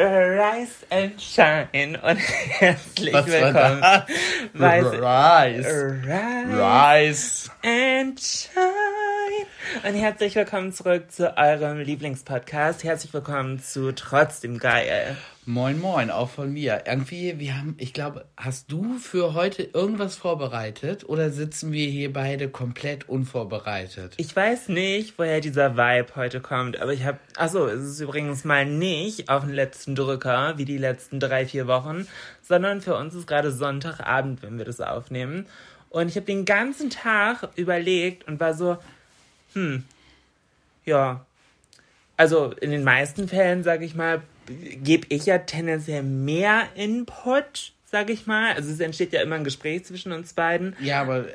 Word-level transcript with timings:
Rise 0.00 0.86
and 0.90 1.20
Shine 1.20 2.00
und 2.00 2.18
herzlich 2.60 3.12
Was 3.12 3.26
willkommen 3.26 3.82
Rise. 4.54 4.92
Rise 4.94 6.00
Rise. 6.52 7.50
and 7.64 8.20
Shine 8.20 9.88
und 9.88 10.00
herzlich 10.00 10.36
willkommen 10.36 10.72
zurück 10.72 11.10
zu 11.10 11.36
eurem 11.36 11.80
Lieblingspodcast. 11.80 12.84
Herzlich 12.84 13.12
willkommen 13.12 13.60
zu 13.60 13.90
Trotzdem 13.90 14.58
Geil. 14.58 15.16
Moin, 15.50 15.80
moin, 15.80 16.10
auch 16.10 16.28
von 16.28 16.52
mir. 16.52 16.82
Irgendwie, 16.84 17.38
wir 17.38 17.56
haben, 17.56 17.74
ich 17.78 17.94
glaube, 17.94 18.26
hast 18.36 18.70
du 18.70 18.98
für 18.98 19.32
heute 19.32 19.62
irgendwas 19.62 20.14
vorbereitet 20.14 21.08
oder 21.08 21.30
sitzen 21.30 21.72
wir 21.72 21.88
hier 21.88 22.12
beide 22.12 22.50
komplett 22.50 23.08
unvorbereitet? 23.08 24.12
Ich 24.18 24.36
weiß 24.36 24.68
nicht, 24.68 25.18
woher 25.18 25.40
dieser 25.40 25.78
Vibe 25.78 26.16
heute 26.16 26.42
kommt, 26.42 26.78
aber 26.82 26.92
ich 26.92 27.04
habe, 27.04 27.16
achso, 27.34 27.66
es 27.66 27.80
ist 27.80 27.98
übrigens 27.98 28.44
mal 28.44 28.66
nicht 28.66 29.30
auf 29.30 29.42
den 29.42 29.54
letzten 29.54 29.94
Drücker, 29.94 30.58
wie 30.58 30.66
die 30.66 30.76
letzten 30.76 31.18
drei, 31.18 31.46
vier 31.46 31.66
Wochen, 31.66 32.06
sondern 32.42 32.82
für 32.82 32.96
uns 32.96 33.14
ist 33.14 33.26
gerade 33.26 33.50
Sonntagabend, 33.50 34.42
wenn 34.42 34.58
wir 34.58 34.66
das 34.66 34.82
aufnehmen. 34.82 35.46
Und 35.88 36.08
ich 36.08 36.16
habe 36.16 36.26
den 36.26 36.44
ganzen 36.44 36.90
Tag 36.90 37.48
überlegt 37.56 38.28
und 38.28 38.38
war 38.38 38.52
so, 38.52 38.76
hm, 39.54 39.84
ja, 40.84 41.24
also 42.18 42.52
in 42.60 42.70
den 42.70 42.84
meisten 42.84 43.28
Fällen, 43.28 43.62
sage 43.62 43.86
ich 43.86 43.94
mal, 43.94 44.20
gebe 44.82 45.06
ich 45.08 45.24
ja 45.24 45.38
tendenziell 45.38 46.02
mehr 46.02 46.64
Input, 46.74 47.72
sage 47.84 48.12
ich 48.12 48.26
mal. 48.26 48.52
Also 48.54 48.70
es 48.70 48.80
entsteht 48.80 49.12
ja 49.12 49.22
immer 49.22 49.36
ein 49.36 49.44
Gespräch 49.44 49.84
zwischen 49.84 50.12
uns 50.12 50.32
beiden. 50.34 50.76
Ja, 50.80 51.00
aber 51.00 51.26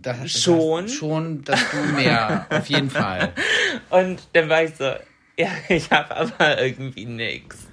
da, 0.00 0.26
Schon? 0.26 0.86
Das, 0.86 0.94
schon, 0.94 1.44
dass 1.44 1.60
du 1.70 1.76
mehr, 1.94 2.46
auf 2.48 2.66
jeden 2.66 2.88
Fall. 2.90 3.32
Und 3.90 4.26
dann 4.32 4.48
war 4.48 4.64
ich 4.64 4.74
so, 4.76 4.92
ja, 5.36 5.50
ich 5.68 5.90
habe 5.90 6.16
aber 6.16 6.62
irgendwie 6.62 7.04
nix. 7.04 7.68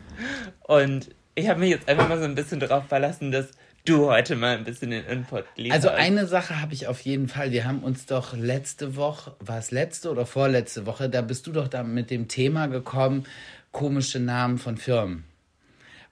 Und 0.63 1.09
ich 1.35 1.47
habe 1.47 1.61
mich 1.61 1.69
jetzt 1.69 1.87
einfach 1.87 2.09
mal 2.09 2.17
so 2.17 2.25
ein 2.25 2.35
bisschen 2.35 2.59
darauf 2.59 2.85
verlassen, 2.87 3.31
dass 3.31 3.51
du 3.85 4.07
heute 4.07 4.35
mal 4.35 4.57
ein 4.57 4.63
bisschen 4.63 4.91
den 4.91 5.05
Input 5.05 5.45
lieferst. 5.55 5.85
Also 5.85 5.89
eine 5.97 6.27
Sache 6.27 6.61
habe 6.61 6.73
ich 6.73 6.87
auf 6.87 7.01
jeden 7.01 7.27
Fall. 7.27 7.51
Wir 7.51 7.65
haben 7.65 7.79
uns 7.83 8.05
doch 8.05 8.35
letzte 8.35 8.95
Woche, 8.95 9.35
war 9.39 9.57
es 9.59 9.71
letzte 9.71 10.09
oder 10.11 10.25
vorletzte 10.25 10.85
Woche, 10.85 11.09
da 11.09 11.21
bist 11.21 11.47
du 11.47 11.51
doch 11.51 11.67
da 11.67 11.83
mit 11.83 12.09
dem 12.11 12.27
Thema 12.27 12.67
gekommen, 12.67 13.25
komische 13.71 14.19
Namen 14.19 14.57
von 14.57 14.77
Firmen. 14.77 15.25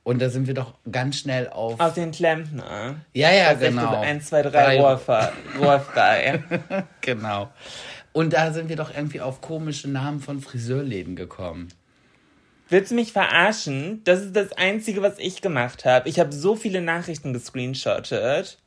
Und 0.03 0.22
da 0.22 0.30
sind 0.30 0.48
wir 0.48 0.53
doch 0.53 0.74
ganz 0.92 1.18
schnell 1.20 1.48
auf. 1.48 1.80
Auf 1.80 1.94
den 1.94 2.12
Klempner. 2.12 2.96
ja, 3.14 3.31
ja, 3.31 3.53
genau. 3.53 3.90
so 3.92 3.98
1, 4.00 4.25
2, 4.28 4.42
3 4.42 4.50
Drei- 4.50 4.80
Rohrfrei. 4.81 5.30
Rohrfrei. 5.59 6.44
Genau. 7.02 7.50
Und 8.12 8.34
da 8.34 8.52
sind 8.52 8.69
wir 8.69 8.75
doch 8.75 8.94
irgendwie 8.96 9.22
auf 9.22 9.42
komische 9.42 9.90
Namen 9.90 10.19
von 10.19 10.40
Friseurläden 10.42 11.16
gekommen. 11.16 11.69
Willst 12.74 12.90
du 12.90 12.96
mich 12.96 13.14
verarschen? 13.14 14.02
Das 14.04 14.22
ist 14.22 14.36
das 14.36 14.52
Einzige, 14.54 15.04
was 15.04 15.20
ich 15.20 15.44
gemacht 15.44 15.86
habe. 15.86 16.10
Ich 16.10 16.20
habe 16.20 16.32
so 16.34 16.56
viele 16.56 16.82
Nachrichten 16.82 17.32
gescreenshottet. 17.32 18.58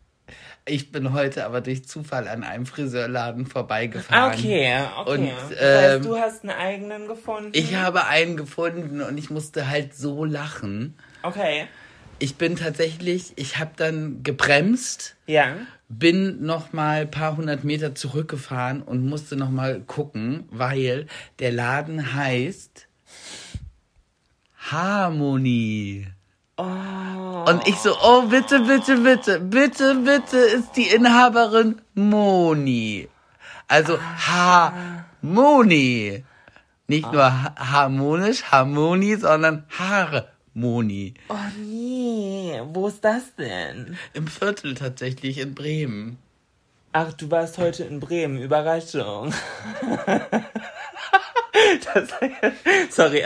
Ich 0.65 0.93
bin 0.93 1.12
heute 1.12 1.44
aber 1.44 1.61
durch 1.61 1.84
Zufall 1.89 2.28
an 2.28 2.44
einem 2.44 2.67
Friseurladen 2.67 3.47
Ah, 3.47 3.50
vorbeigefahren. 3.50 4.33
okay, 4.39 4.78
okay. 4.97 5.11
Und, 5.11 5.28
das 5.50 5.61
heißt, 5.61 5.97
ähm, 5.97 6.03
du 6.05 6.17
hast 6.19 6.43
einen 6.44 6.56
eigenen 6.56 7.09
gefunden? 7.09 7.50
Ich 7.53 7.75
habe 7.75 8.06
einen 8.06 8.37
gefunden 8.37 9.00
und 9.00 9.19
ich 9.19 9.31
musste 9.31 9.69
halt 9.69 9.97
so 9.97 10.25
lachen. 10.25 10.97
Okay, 11.25 11.67
Ich 12.21 12.37
bin 12.37 12.55
tatsächlich, 12.55 13.33
ich 13.34 13.59
habe 13.59 13.73
dann 13.77 14.23
gebremst, 14.23 15.17
ja. 15.27 15.56
bin 15.88 16.44
noch 16.47 16.73
mal 16.73 17.00
ein 17.03 17.11
paar 17.11 17.37
hundert 17.37 17.65
Meter 17.65 17.97
zurückgefahren 17.97 18.83
und 18.83 19.05
musste 19.05 19.34
noch 19.34 19.50
mal 19.50 19.81
gucken, 19.81 20.44
weil 20.53 21.09
der 21.41 21.50
Laden 21.50 22.15
heißt 22.15 22.85
Harmony. 24.71 26.06
Oh. 26.59 26.65
Und 27.49 27.66
ich 27.69 27.77
so, 27.77 27.94
oh 28.03 28.22
bitte, 28.22 28.60
bitte, 28.60 28.97
bitte, 28.97 29.41
bitte, 29.41 29.94
bitte 29.97 30.37
ist 30.38 30.72
die 30.77 30.88
Inhaberin 30.88 31.81
Moni. 31.94 33.09
Also 33.69 33.99
Harmoni. 35.22 36.25
Nicht 36.88 37.12
nur 37.12 37.25
ha- 37.25 37.55
harmonisch, 37.59 38.44
Harmonie, 38.44 39.16
sondern 39.16 39.65
Harmoni. 39.78 41.15
Oh 41.28 41.34
nee, 41.59 42.60
wo 42.72 42.87
ist 42.88 43.05
das 43.05 43.34
denn? 43.37 43.97
Im 44.15 44.28
Viertel 44.28 44.75
tatsächlich 44.75 45.38
in 45.38 45.55
Bremen. 45.55 46.19
Ach, 46.98 47.12
du 47.12 47.30
warst 47.30 47.58
heute 47.58 47.84
in 47.84 48.00
Bremen. 48.00 48.40
Überraschung. 48.40 49.34
Das, 51.94 52.10
sorry, 52.90 53.24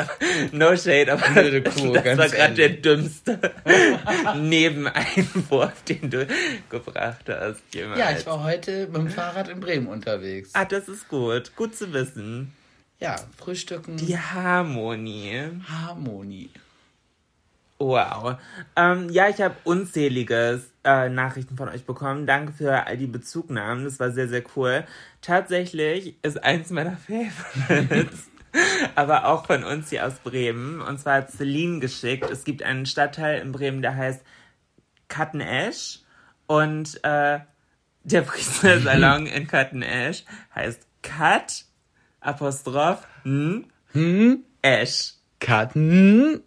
no 0.52 0.74
shade, 0.76 1.12
aber 1.12 1.28
Blöde 1.30 1.62
Kuh, 1.62 1.92
das 1.92 2.16
war 2.16 2.28
gerade 2.28 2.54
der 2.54 2.68
dümmste 2.70 3.38
Nebeneinwurf, 4.36 5.82
den 5.82 6.08
du 6.08 6.26
gebracht 6.70 7.28
hast. 7.28 7.60
Jemals. 7.74 7.98
Ja, 7.98 8.12
ich 8.16 8.24
war 8.26 8.42
heute 8.42 8.86
mit 8.86 8.96
dem 8.96 9.08
Fahrrad 9.10 9.48
in 9.48 9.60
Bremen 9.60 9.88
unterwegs. 9.88 10.50
Ah, 10.54 10.64
das 10.64 10.88
ist 10.88 11.08
gut. 11.08 11.54
Gut 11.56 11.74
zu 11.74 11.92
wissen. 11.92 12.52
Ja, 13.00 13.16
Frühstücken. 13.36 13.96
Die 13.96 14.16
Harmonie. 14.16 15.50
Harmonie. 15.68 16.50
Wow. 17.80 18.36
Ähm, 18.76 19.08
ja, 19.08 19.30
ich 19.30 19.40
habe 19.40 19.56
unzählige 19.64 20.62
äh, 20.84 21.08
Nachrichten 21.08 21.56
von 21.56 21.70
euch 21.70 21.86
bekommen. 21.86 22.26
Danke 22.26 22.52
für 22.52 22.86
all 22.86 22.98
die 22.98 23.06
Bezugnahmen. 23.06 23.84
Das 23.84 23.98
war 23.98 24.10
sehr, 24.10 24.28
sehr 24.28 24.42
cool. 24.54 24.84
Tatsächlich 25.22 26.22
ist 26.22 26.44
eins 26.44 26.68
meiner 26.68 26.96
Favorites, 26.98 28.28
aber 28.96 29.24
auch 29.24 29.46
von 29.46 29.64
uns 29.64 29.88
hier 29.88 30.06
aus 30.06 30.18
Bremen. 30.18 30.82
Und 30.82 31.00
zwar 31.00 31.14
hat 31.14 31.30
Celine 31.30 31.80
geschickt. 31.80 32.30
Es 32.30 32.44
gibt 32.44 32.62
einen 32.62 32.84
Stadtteil 32.84 33.40
in 33.40 33.50
Bremen, 33.50 33.80
der 33.80 33.96
heißt 33.96 34.22
Kattenesch. 35.08 36.00
Und 36.46 37.02
äh, 37.02 37.38
der 38.04 38.24
Friseursalon 38.24 39.24
in 39.24 39.46
Kattenesch 39.46 40.24
heißt 40.54 40.86
Kat, 41.02 41.64
Apostroph, 42.20 43.06
n, 43.24 43.64
Esch. 44.60 45.14
Karten. 45.38 46.42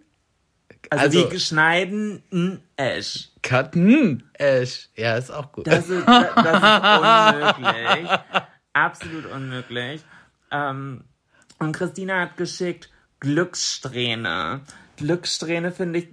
Also, 1.00 1.18
Also- 1.20 1.28
wie 1.30 1.34
geschneiden, 1.34 2.24
n, 2.32 2.60
Esch. 2.76 3.30
Karten. 3.42 4.24
Esch. 4.34 4.90
Ja, 4.96 5.18
ist 5.18 5.32
auch 5.32 5.52
gut. 5.52 5.68
Das 5.68 5.90
ist, 5.90 6.08
das 6.08 6.26
ist 6.26 7.58
unmöglich. 7.58 8.10
Absolut 8.74 9.26
unmöglich. 9.32 10.02
Ähm, 10.52 11.04
und 11.60 11.72
Christina 11.74 12.22
hat 12.22 12.38
geschickt 12.38 12.90
Glückssträhne. 13.20 14.62
Glückssträhne 14.98 15.72
finde 15.72 16.00
ich, 16.00 16.08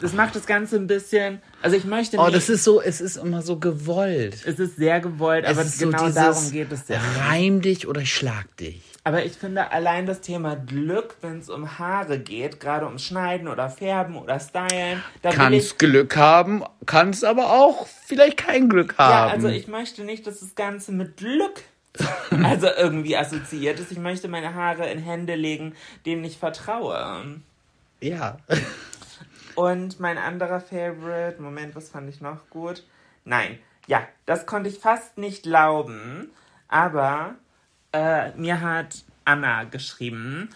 das 0.00 0.12
macht 0.12 0.36
das 0.36 0.46
Ganze 0.46 0.76
ein 0.76 0.86
bisschen, 0.86 1.42
also 1.62 1.76
ich 1.76 1.84
möchte 1.84 2.18
Oh, 2.18 2.24
nicht, 2.24 2.36
das 2.36 2.48
ist 2.48 2.62
so, 2.64 2.80
es 2.80 3.00
ist 3.00 3.16
immer 3.16 3.42
so 3.42 3.58
gewollt. 3.58 4.34
es 4.46 4.58
ist 4.58 4.76
sehr 4.76 5.00
gewollt, 5.00 5.44
aber 5.44 5.64
genau 5.64 5.98
so 5.98 6.04
dieses 6.06 6.14
darum 6.14 6.50
geht 6.52 6.70
es 6.72 6.86
ja. 6.88 7.00
Reim 7.26 7.60
dich 7.60 7.88
oder 7.88 8.00
ich 8.02 8.14
schlag 8.14 8.56
dich. 8.58 8.82
Aber 9.08 9.24
ich 9.24 9.32
finde 9.32 9.72
allein 9.72 10.04
das 10.04 10.20
Thema 10.20 10.54
Glück, 10.54 11.16
wenn 11.22 11.38
es 11.38 11.48
um 11.48 11.78
Haare 11.78 12.18
geht, 12.18 12.60
gerade 12.60 12.84
um 12.84 12.98
Schneiden 12.98 13.48
oder 13.48 13.70
Färben 13.70 14.16
oder 14.16 14.38
Stylen, 14.38 15.02
Kannst 15.22 15.78
Glück 15.78 16.14
haben, 16.14 16.62
kannst 16.84 17.24
aber 17.24 17.50
auch 17.50 17.86
vielleicht 17.86 18.36
kein 18.36 18.68
Glück 18.68 18.98
haben. 18.98 19.28
ja, 19.28 19.32
also 19.32 19.48
ich 19.48 19.66
möchte 19.66 20.04
nicht, 20.04 20.26
dass 20.26 20.40
das 20.40 20.54
Ganze 20.56 20.92
mit 20.92 21.16
Glück 21.16 21.62
also 22.44 22.66
irgendwie 22.66 23.16
assoziiert 23.16 23.80
ist. 23.80 23.92
Ich 23.92 23.98
möchte 23.98 24.28
meine 24.28 24.52
Haare 24.52 24.90
in 24.90 24.98
Hände 24.98 25.36
legen, 25.36 25.74
denen 26.04 26.22
ich 26.24 26.36
vertraue. 26.36 27.40
Ja. 28.02 28.36
Und 29.54 30.00
mein 30.00 30.18
anderer 30.18 30.60
Favorite, 30.60 31.40
Moment, 31.40 31.74
was 31.74 31.88
fand 31.88 32.10
ich 32.10 32.20
noch 32.20 32.50
gut? 32.50 32.84
Nein, 33.24 33.58
ja, 33.86 34.06
das 34.26 34.44
konnte 34.44 34.68
ich 34.68 34.78
fast 34.78 35.16
nicht 35.16 35.44
glauben, 35.44 36.30
aber 36.68 37.36
äh, 37.92 38.30
mir 38.36 38.60
hat 38.60 39.04
Anna 39.24 39.64
geschrieben, 39.64 40.50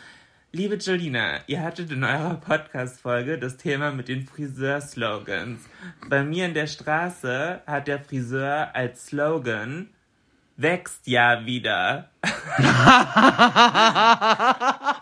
Liebe 0.54 0.74
Jolina, 0.74 1.38
ihr 1.46 1.62
hattet 1.62 1.90
in 1.90 2.04
eurer 2.04 2.34
Podcast-Folge 2.34 3.38
das 3.38 3.56
Thema 3.56 3.90
mit 3.90 4.08
den 4.08 4.26
Friseur-Slogans. 4.26 5.60
Bei 6.10 6.22
mir 6.22 6.44
in 6.44 6.52
der 6.52 6.66
Straße 6.66 7.62
hat 7.66 7.88
der 7.88 8.00
Friseur 8.00 8.68
als 8.74 9.06
Slogan 9.06 9.88
wächst 10.58 11.06
ja 11.06 11.46
wieder. 11.46 12.10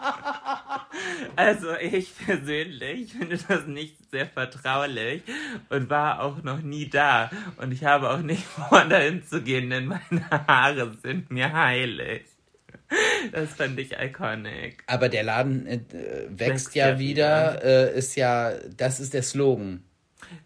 also 1.40 1.74
ich 1.80 2.12
persönlich 2.26 3.12
finde 3.12 3.38
das 3.48 3.66
nicht 3.66 3.96
sehr 4.10 4.26
vertraulich 4.26 5.22
und 5.70 5.88
war 5.88 6.20
auch 6.20 6.42
noch 6.42 6.60
nie 6.60 6.88
da. 6.88 7.30
Und 7.56 7.72
ich 7.72 7.84
habe 7.84 8.10
auch 8.10 8.20
nicht 8.20 8.42
vor, 8.44 8.84
dahin 8.84 9.24
zu 9.24 9.42
gehen, 9.42 9.70
denn 9.70 9.86
meine 9.86 10.30
Haare 10.30 10.94
sind 11.02 11.30
mir 11.30 11.52
heilig. 11.52 12.22
Das 13.32 13.54
fand 13.54 13.78
ich 13.78 13.92
iconic. 13.92 14.82
Aber 14.86 15.08
der 15.08 15.22
Laden 15.22 15.66
äh, 15.66 15.80
wächst, 16.28 16.38
wächst, 16.38 16.74
ja, 16.74 16.90
ja 16.90 16.98
wieder, 16.98 17.54
wieder. 17.54 17.64
Äh, 17.94 17.98
ist 17.98 18.16
ja, 18.16 18.52
das 18.76 19.00
ist 19.00 19.14
der 19.14 19.22
Slogan. 19.22 19.84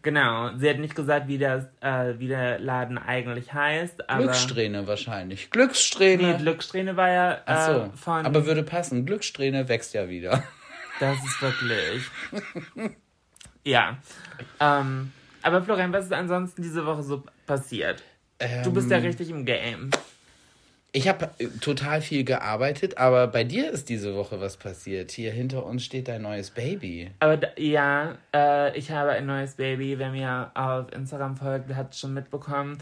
Genau, 0.02 0.50
sie 0.56 0.68
hat 0.68 0.78
nicht 0.78 0.94
gesagt, 0.94 1.26
wie, 1.28 1.38
das, 1.38 1.64
äh, 1.80 2.14
wie 2.18 2.28
der 2.28 2.58
Laden 2.58 2.98
eigentlich 2.98 3.52
heißt. 3.52 4.08
Aber 4.08 4.22
Glückssträhne 4.22 4.86
wahrscheinlich. 4.86 5.50
Glückssträhne. 5.50 6.32
Nee, 6.32 6.38
Glückssträhne 6.38 6.96
war 6.96 7.10
ja 7.10 7.32
äh, 7.32 7.40
Ach 7.46 7.66
so, 7.66 7.90
von. 7.96 8.26
Aber 8.26 8.46
würde 8.46 8.62
passen. 8.62 9.06
Glückssträhne 9.06 9.68
wächst 9.68 9.94
ja 9.94 10.08
wieder. 10.08 10.44
Das 11.00 11.18
ist 11.24 11.42
wirklich. 11.42 12.10
ja. 13.64 13.98
Ähm, 14.60 15.12
aber 15.42 15.62
Florian, 15.62 15.92
was 15.92 16.06
ist 16.06 16.12
ansonsten 16.12 16.62
diese 16.62 16.86
Woche 16.86 17.02
so 17.02 17.22
passiert? 17.46 18.02
Ähm, 18.38 18.62
du 18.62 18.72
bist 18.72 18.90
ja 18.90 18.98
ähm, 18.98 19.04
richtig 19.04 19.30
im 19.30 19.44
Game. 19.44 19.90
Ich 20.96 21.08
habe 21.08 21.28
äh, 21.38 21.48
total 21.60 22.00
viel 22.00 22.22
gearbeitet, 22.22 22.98
aber 22.98 23.26
bei 23.26 23.42
dir 23.42 23.70
ist 23.70 23.88
diese 23.88 24.14
Woche 24.14 24.40
was 24.40 24.56
passiert. 24.56 25.10
Hier 25.10 25.32
hinter 25.32 25.66
uns 25.66 25.84
steht 25.84 26.06
dein 26.06 26.22
neues 26.22 26.50
Baby. 26.50 27.10
Aber 27.18 27.36
da, 27.36 27.48
ja, 27.58 28.16
äh, 28.32 28.78
ich 28.78 28.92
habe 28.92 29.10
ein 29.10 29.26
neues 29.26 29.56
Baby. 29.56 29.98
Wer 29.98 30.10
mir 30.10 30.52
auf 30.54 30.92
Instagram 30.92 31.36
folgt, 31.36 31.74
hat 31.74 31.92
es 31.92 32.00
schon 32.00 32.14
mitbekommen. 32.14 32.78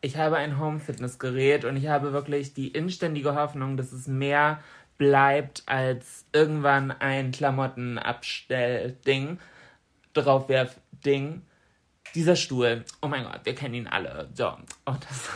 Ich 0.00 0.16
habe 0.16 0.36
ein 0.36 0.58
Home-Fitness-Gerät 0.58 1.66
und 1.66 1.76
ich 1.76 1.88
habe 1.88 2.14
wirklich 2.14 2.54
die 2.54 2.68
inständige 2.68 3.34
Hoffnung, 3.34 3.76
dass 3.76 3.92
es 3.92 4.06
mehr 4.06 4.60
bleibt 5.00 5.64
als 5.64 6.26
irgendwann 6.30 6.90
ein 6.90 7.32
Klamottenabstellding, 7.32 9.38
Draufwerfding. 10.12 11.40
Dieser 12.14 12.36
Stuhl, 12.36 12.84
oh 13.00 13.08
mein 13.08 13.24
Gott, 13.24 13.40
wir 13.44 13.54
kennen 13.54 13.74
ihn 13.74 13.86
alle. 13.86 14.28
So, 14.34 14.48
und 14.84 15.06
das 15.08 15.30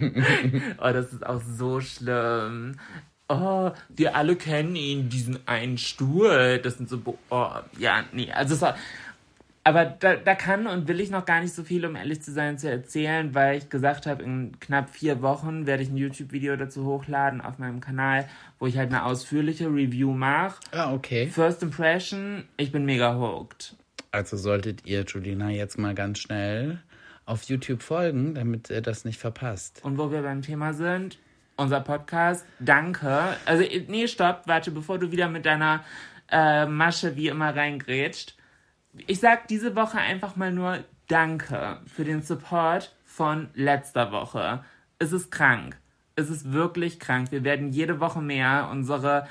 oh, 0.78 0.92
das 0.92 1.12
ist 1.12 1.24
auch 1.24 1.40
so 1.40 1.80
schlimm. 1.80 2.80
Oh, 3.28 3.70
wir 3.88 4.16
alle 4.16 4.34
kennen 4.34 4.74
ihn, 4.74 5.08
diesen 5.08 5.46
einen 5.46 5.78
Stuhl. 5.78 6.58
Das 6.58 6.78
sind 6.78 6.88
so, 6.88 7.00
oh, 7.30 7.50
ja, 7.78 8.02
nee, 8.10 8.32
also 8.32 8.56
es 8.56 8.62
war, 8.62 8.76
aber 9.68 9.84
da, 9.84 10.16
da 10.16 10.34
kann 10.34 10.66
und 10.66 10.88
will 10.88 10.98
ich 10.98 11.10
noch 11.10 11.26
gar 11.26 11.42
nicht 11.42 11.52
so 11.52 11.62
viel, 11.62 11.84
um 11.84 11.94
ehrlich 11.94 12.22
zu 12.22 12.32
sein, 12.32 12.56
zu 12.56 12.70
erzählen, 12.70 13.34
weil 13.34 13.58
ich 13.58 13.68
gesagt 13.68 14.06
habe, 14.06 14.22
in 14.22 14.58
knapp 14.60 14.88
vier 14.88 15.20
Wochen 15.20 15.66
werde 15.66 15.82
ich 15.82 15.90
ein 15.90 15.98
YouTube-Video 15.98 16.56
dazu 16.56 16.86
hochladen 16.86 17.42
auf 17.42 17.58
meinem 17.58 17.82
Kanal, 17.82 18.26
wo 18.58 18.66
ich 18.66 18.78
halt 18.78 18.88
eine 18.88 19.04
ausführliche 19.04 19.66
Review 19.66 20.12
mache. 20.14 20.58
Ah, 20.72 20.94
okay. 20.94 21.26
First 21.26 21.62
Impression, 21.62 22.44
ich 22.56 22.72
bin 22.72 22.86
mega 22.86 23.18
hooked. 23.18 23.76
Also 24.10 24.38
solltet 24.38 24.86
ihr 24.86 25.04
Julina 25.04 25.50
jetzt 25.50 25.78
mal 25.78 25.94
ganz 25.94 26.20
schnell 26.20 26.80
auf 27.26 27.42
YouTube 27.42 27.82
folgen, 27.82 28.34
damit 28.34 28.70
ihr 28.70 28.80
das 28.80 29.04
nicht 29.04 29.18
verpasst. 29.18 29.80
Und 29.84 29.98
wo 29.98 30.10
wir 30.10 30.22
beim 30.22 30.40
Thema 30.40 30.72
sind, 30.72 31.18
unser 31.58 31.82
Podcast, 31.82 32.46
danke. 32.58 33.36
Also, 33.44 33.64
nee, 33.88 34.06
stopp, 34.06 34.44
warte, 34.46 34.70
bevor 34.70 34.98
du 34.98 35.12
wieder 35.12 35.28
mit 35.28 35.44
deiner 35.44 35.84
äh, 36.30 36.64
Masche 36.64 37.16
wie 37.16 37.28
immer 37.28 37.54
reingrätscht. 37.54 38.37
Ich 39.06 39.20
sag 39.20 39.48
diese 39.48 39.76
Woche 39.76 39.98
einfach 39.98 40.36
mal 40.36 40.52
nur 40.52 40.84
Danke 41.08 41.80
für 41.86 42.04
den 42.04 42.22
Support 42.22 42.94
von 43.04 43.48
letzter 43.54 44.12
Woche. 44.12 44.64
Es 44.98 45.12
ist 45.12 45.30
krank. 45.30 45.78
Es 46.16 46.28
ist 46.28 46.52
wirklich 46.52 47.00
krank. 47.00 47.30
Wir 47.30 47.44
werden 47.44 47.72
jede 47.72 48.00
Woche 48.00 48.20
mehr 48.20 48.68
unsere. 48.70 49.26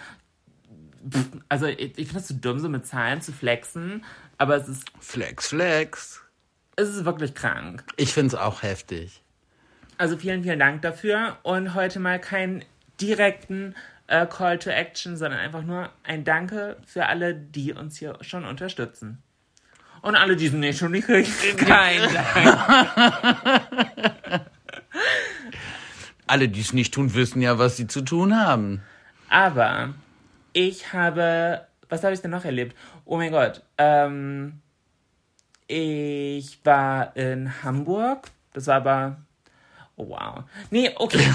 Also, 1.49 1.67
ich, 1.67 1.97
ich 1.97 2.07
finde 2.07 2.13
das 2.13 2.27
zu 2.27 2.33
so 2.33 2.39
dumm, 2.39 2.59
so 2.59 2.69
mit 2.69 2.85
Zahlen 2.85 3.21
zu 3.21 3.31
flexen, 3.31 4.03
aber 4.37 4.55
es 4.55 4.67
ist. 4.67 4.89
Flex, 4.99 5.47
flex 5.49 6.27
es 6.77 6.89
ist 6.89 7.05
wirklich 7.05 7.33
krank. 7.33 7.83
Ich 7.97 8.13
finde 8.13 8.27
es 8.27 8.35
auch 8.35 8.61
heftig. 8.61 9.21
Also 9.97 10.15
vielen, 10.15 10.43
vielen 10.43 10.59
Dank 10.59 10.83
dafür. 10.83 11.37
Und 11.43 11.73
heute 11.73 11.99
mal 11.99 12.19
keinen 12.19 12.63
direkten 13.01 13.75
äh, 14.05 14.27
Call 14.27 14.59
to 14.59 14.69
Action, 14.69 15.17
sondern 15.17 15.39
einfach 15.39 15.63
nur 15.63 15.89
ein 16.03 16.23
Danke 16.23 16.77
für 16.85 17.07
alle, 17.07 17.35
die 17.35 17.73
uns 17.73 17.97
hier 17.97 18.17
schon 18.21 18.45
unterstützen. 18.45 19.23
Und 20.01 20.15
alle, 20.15 20.35
die 20.35 20.47
es 20.47 20.53
nicht 20.53 20.79
schon 20.79 20.91
nicht 20.91 21.07
kriegen, 21.07 21.57
kein 21.57 22.01
Dank. 22.13 24.41
alle, 26.27 26.49
die 26.49 26.61
es 26.61 26.73
nicht 26.73 26.93
tun, 26.93 27.13
wissen 27.13 27.41
ja, 27.41 27.57
was 27.57 27.77
sie 27.77 27.87
zu 27.87 28.01
tun 28.01 28.35
haben. 28.35 28.81
Aber 29.29 29.93
ich 30.53 30.93
habe, 30.93 31.65
was 31.89 32.03
habe 32.03 32.13
ich 32.13 32.21
denn 32.21 32.31
noch 32.31 32.45
erlebt? 32.45 32.75
Oh 33.05 33.17
mein 33.17 33.31
Gott, 33.31 33.63
ähm, 33.77 34.61
ich 35.67 36.59
war 36.63 37.15
in 37.15 37.63
Hamburg. 37.63 38.29
Das 38.53 38.67
war 38.67 38.75
aber. 38.75 39.17
Oh 39.99 40.09
wow. 40.09 40.43
Nee, 40.69 40.91
okay. 40.95 41.27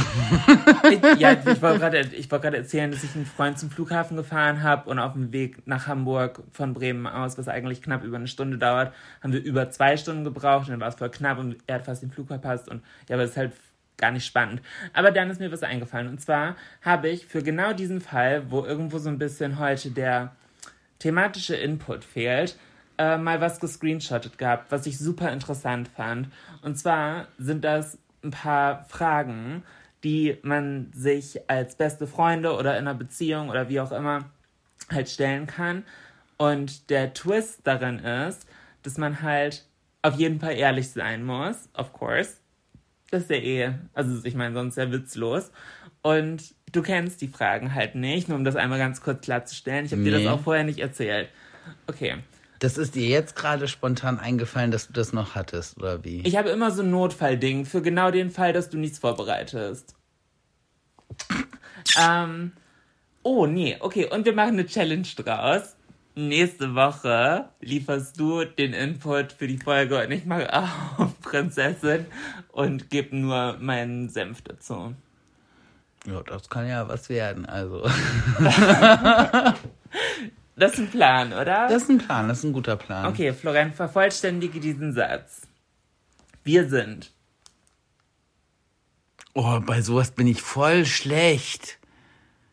ich, 0.89 1.03
ja, 1.19 1.33
ich 1.33 1.61
wollte 1.61 1.81
gerade 1.81 2.31
wollt 2.31 2.45
erzählen, 2.55 2.93
dass 2.93 3.03
ich 3.03 3.13
einen 3.17 3.27
Freund 3.27 3.59
zum 3.59 3.71
Flughafen 3.71 4.17
gefahren 4.17 4.63
habe 4.63 4.89
und 4.89 5.01
auf 5.01 5.15
dem 5.15 5.33
Weg 5.33 5.67
nach 5.67 5.89
Hamburg 5.89 6.45
von 6.53 6.73
Bremen 6.73 7.09
aus, 7.09 7.37
was 7.37 7.49
eigentlich 7.49 7.83
knapp 7.83 8.05
über 8.05 8.19
eine 8.19 8.29
Stunde 8.29 8.59
dauert, 8.59 8.95
haben 9.21 9.33
wir 9.33 9.43
über 9.43 9.69
zwei 9.71 9.97
Stunden 9.97 10.23
gebraucht 10.23 10.67
und 10.67 10.71
dann 10.71 10.81
war 10.81 10.87
es 10.87 10.95
voll 10.95 11.11
knapp 11.11 11.39
und 11.39 11.57
er 11.67 11.77
hat 11.77 11.87
fast 11.87 12.03
den 12.03 12.13
Flug 12.13 12.29
verpasst 12.29 12.69
und 12.69 12.85
ja, 13.09 13.17
aber 13.17 13.25
es 13.25 13.31
ist 13.31 13.37
halt 13.37 13.53
gar 13.97 14.13
nicht 14.13 14.25
spannend. 14.25 14.63
Aber 14.93 15.11
dann 15.11 15.29
ist 15.29 15.41
mir 15.41 15.51
was 15.51 15.65
eingefallen 15.65 16.07
und 16.07 16.21
zwar 16.21 16.55
habe 16.83 17.09
ich 17.09 17.27
für 17.27 17.43
genau 17.43 17.73
diesen 17.73 18.01
Fall, 18.01 18.49
wo 18.49 18.65
irgendwo 18.65 18.99
so 18.99 19.09
ein 19.09 19.19
bisschen 19.19 19.59
heute 19.59 19.91
der 19.91 20.37
thematische 21.01 21.57
Input 21.57 22.05
fehlt, 22.05 22.57
äh, 22.97 23.19
mal 23.19 23.41
was 23.41 23.59
gescreenshottet 23.59 24.39
gehabt, 24.39 24.71
was 24.71 24.87
ich 24.87 24.99
super 24.99 25.33
interessant 25.33 25.89
fand. 25.89 26.29
Und 26.63 26.79
zwar 26.79 27.27
sind 27.39 27.65
das 27.65 27.99
ein 28.23 28.31
paar 28.31 28.85
Fragen, 28.85 29.63
die 30.05 30.39
man 30.43 30.91
sich 30.95 31.49
als 31.49 31.77
beste 31.77 32.07
Freunde 32.07 32.55
oder 32.55 32.73
in 32.73 32.87
einer 32.87 32.95
Beziehung 32.95 33.49
oder 33.49 33.69
wie 33.69 33.81
auch 33.81 33.93
immer 33.93 34.31
halt 34.91 35.09
stellen 35.09 35.47
kann. 35.47 35.85
Und 36.37 36.91
der 36.91 37.15
Twist 37.15 37.61
darin 37.65 37.99
ist, 38.01 38.47
dass 38.83 38.99
man 38.99 39.23
halt 39.23 39.65
auf 40.03 40.17
jeden 40.17 40.41
Fall 40.41 40.55
ehrlich 40.55 40.91
sein 40.91 41.25
muss, 41.25 41.69
of 41.75 41.93
course. 41.93 42.39
Das 43.11 43.23
ist 43.23 43.31
ja 43.31 43.37
eh, 43.37 43.75
also 43.95 44.25
ich 44.25 44.35
meine, 44.35 44.55
sonst 44.55 44.77
ja 44.77 44.91
witzlos. 44.91 45.53
Und 46.03 46.55
du 46.73 46.83
kennst 46.83 47.21
die 47.21 47.29
Fragen 47.29 47.75
halt 47.75 47.95
nicht, 47.95 48.29
nur 48.29 48.37
um 48.37 48.45
das 48.45 48.57
einmal 48.57 48.79
ganz 48.79 49.01
kurz 49.01 49.21
klarzustellen. 49.23 49.85
Ich 49.85 49.93
habe 49.93 50.03
nee. 50.03 50.11
dir 50.11 50.19
das 50.19 50.27
auch 50.27 50.41
vorher 50.41 50.65
nicht 50.65 50.81
erzählt. 50.81 51.29
Okay. 51.87 52.17
Das 52.63 52.79
ist 52.79 52.95
dir 52.95 53.09
jetzt 53.09 53.35
gerade 53.35 53.67
spontan 53.67 54.21
eingefallen, 54.21 54.71
dass 54.71 54.87
du 54.87 54.93
das 54.93 55.13
noch 55.13 55.35
hattest, 55.35 55.79
oder 55.79 56.05
wie? 56.05 56.21
Ich 56.21 56.37
habe 56.37 56.51
immer 56.51 56.71
so 56.71 56.83
ein 56.83 56.93
Notfallding 56.93 57.65
für 57.67 57.83
genau 57.83 58.13
den 58.13 58.31
Fall, 58.31 58.53
dass 58.53 58.71
du 58.71 58.79
nichts 58.79 59.01
vorbereitest. 59.01 59.97
ähm, 62.01 62.53
oh, 63.25 63.47
nee, 63.47 63.77
okay, 63.81 64.09
und 64.09 64.27
wir 64.27 64.33
machen 64.33 64.53
eine 64.53 64.67
Challenge 64.67 65.09
draus. 65.17 65.75
Nächste 66.15 66.77
Woche 66.77 67.49
lieferst 67.61 68.21
du 68.21 68.45
den 68.45 68.75
Input 68.75 69.33
für 69.33 69.49
die 69.49 69.59
Folge 69.59 70.01
und 70.01 70.13
ich 70.13 70.25
mache 70.25 70.57
auch 70.57 71.09
Prinzessin 71.21 72.07
und 72.53 72.91
gebe 72.91 73.17
nur 73.17 73.57
meinen 73.59 74.09
Senf 74.09 74.41
dazu. 74.41 74.95
Ja, 76.07 76.23
das 76.23 76.49
kann 76.49 76.69
ja 76.69 76.87
was 76.87 77.09
werden, 77.09 77.45
also. 77.45 77.83
Das 80.57 80.75
ist 80.75 80.79
ein 80.79 80.91
Plan, 80.91 81.33
oder? 81.33 81.67
Das 81.69 81.85
ist 81.85 81.91
ein 81.91 81.99
Plan, 81.99 82.29
das 82.29 82.39
ist 82.39 82.45
ein 82.45 82.53
guter 82.53 82.77
Plan. 82.77 83.07
Okay, 83.07 83.33
Florian, 83.33 83.73
vervollständige 83.73 84.61
diesen 84.61 84.93
Satz. 84.93 85.43
Wir 86.45 86.69
sind. 86.69 87.11
Oh, 89.35 89.61
bei 89.61 89.81
sowas 89.81 90.11
bin 90.11 90.27
ich 90.27 90.43
voll 90.43 90.85
schlecht. 90.85 91.79